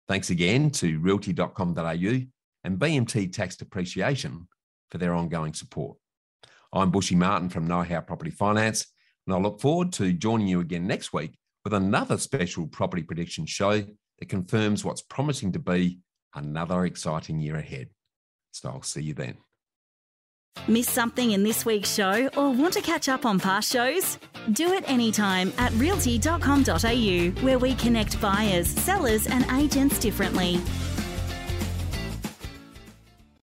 Thanks 0.06 0.30
again 0.30 0.70
to 0.72 0.98
realty.com.au 1.00 2.20
and 2.64 2.78
BMT 2.78 3.32
Tax 3.32 3.56
Depreciation 3.56 4.48
for 4.90 4.98
their 4.98 5.14
ongoing 5.14 5.54
support. 5.54 5.96
I'm 6.72 6.90
Bushy 6.90 7.14
Martin 7.14 7.48
from 7.48 7.66
Know 7.66 7.82
How 7.82 8.00
Property 8.00 8.30
Finance, 8.30 8.86
and 9.26 9.34
I 9.34 9.38
look 9.38 9.60
forward 9.60 9.92
to 9.94 10.12
joining 10.12 10.48
you 10.48 10.60
again 10.60 10.86
next 10.86 11.12
week 11.12 11.36
with 11.64 11.72
another 11.72 12.18
special 12.18 12.66
property 12.66 13.02
prediction 13.02 13.46
show 13.46 13.82
that 14.18 14.28
confirms 14.28 14.84
what's 14.84 15.02
promising 15.02 15.52
to 15.52 15.58
be 15.58 15.98
another 16.34 16.84
exciting 16.84 17.40
year 17.40 17.56
ahead. 17.56 17.88
So 18.52 18.68
I'll 18.70 18.82
see 18.82 19.02
you 19.02 19.14
then. 19.14 19.38
Miss 20.66 20.88
something 20.88 21.32
in 21.32 21.42
this 21.42 21.66
week's 21.66 21.92
show 21.92 22.28
or 22.36 22.50
want 22.50 22.72
to 22.74 22.80
catch 22.80 23.08
up 23.08 23.26
on 23.26 23.38
past 23.38 23.72
shows? 23.72 24.18
Do 24.52 24.72
it 24.72 24.88
anytime 24.88 25.52
at 25.58 25.72
realty.com.au, 25.72 27.30
where 27.44 27.58
we 27.58 27.74
connect 27.74 28.20
buyers, 28.20 28.68
sellers, 28.68 29.26
and 29.26 29.44
agents 29.52 29.98
differently. 29.98 30.60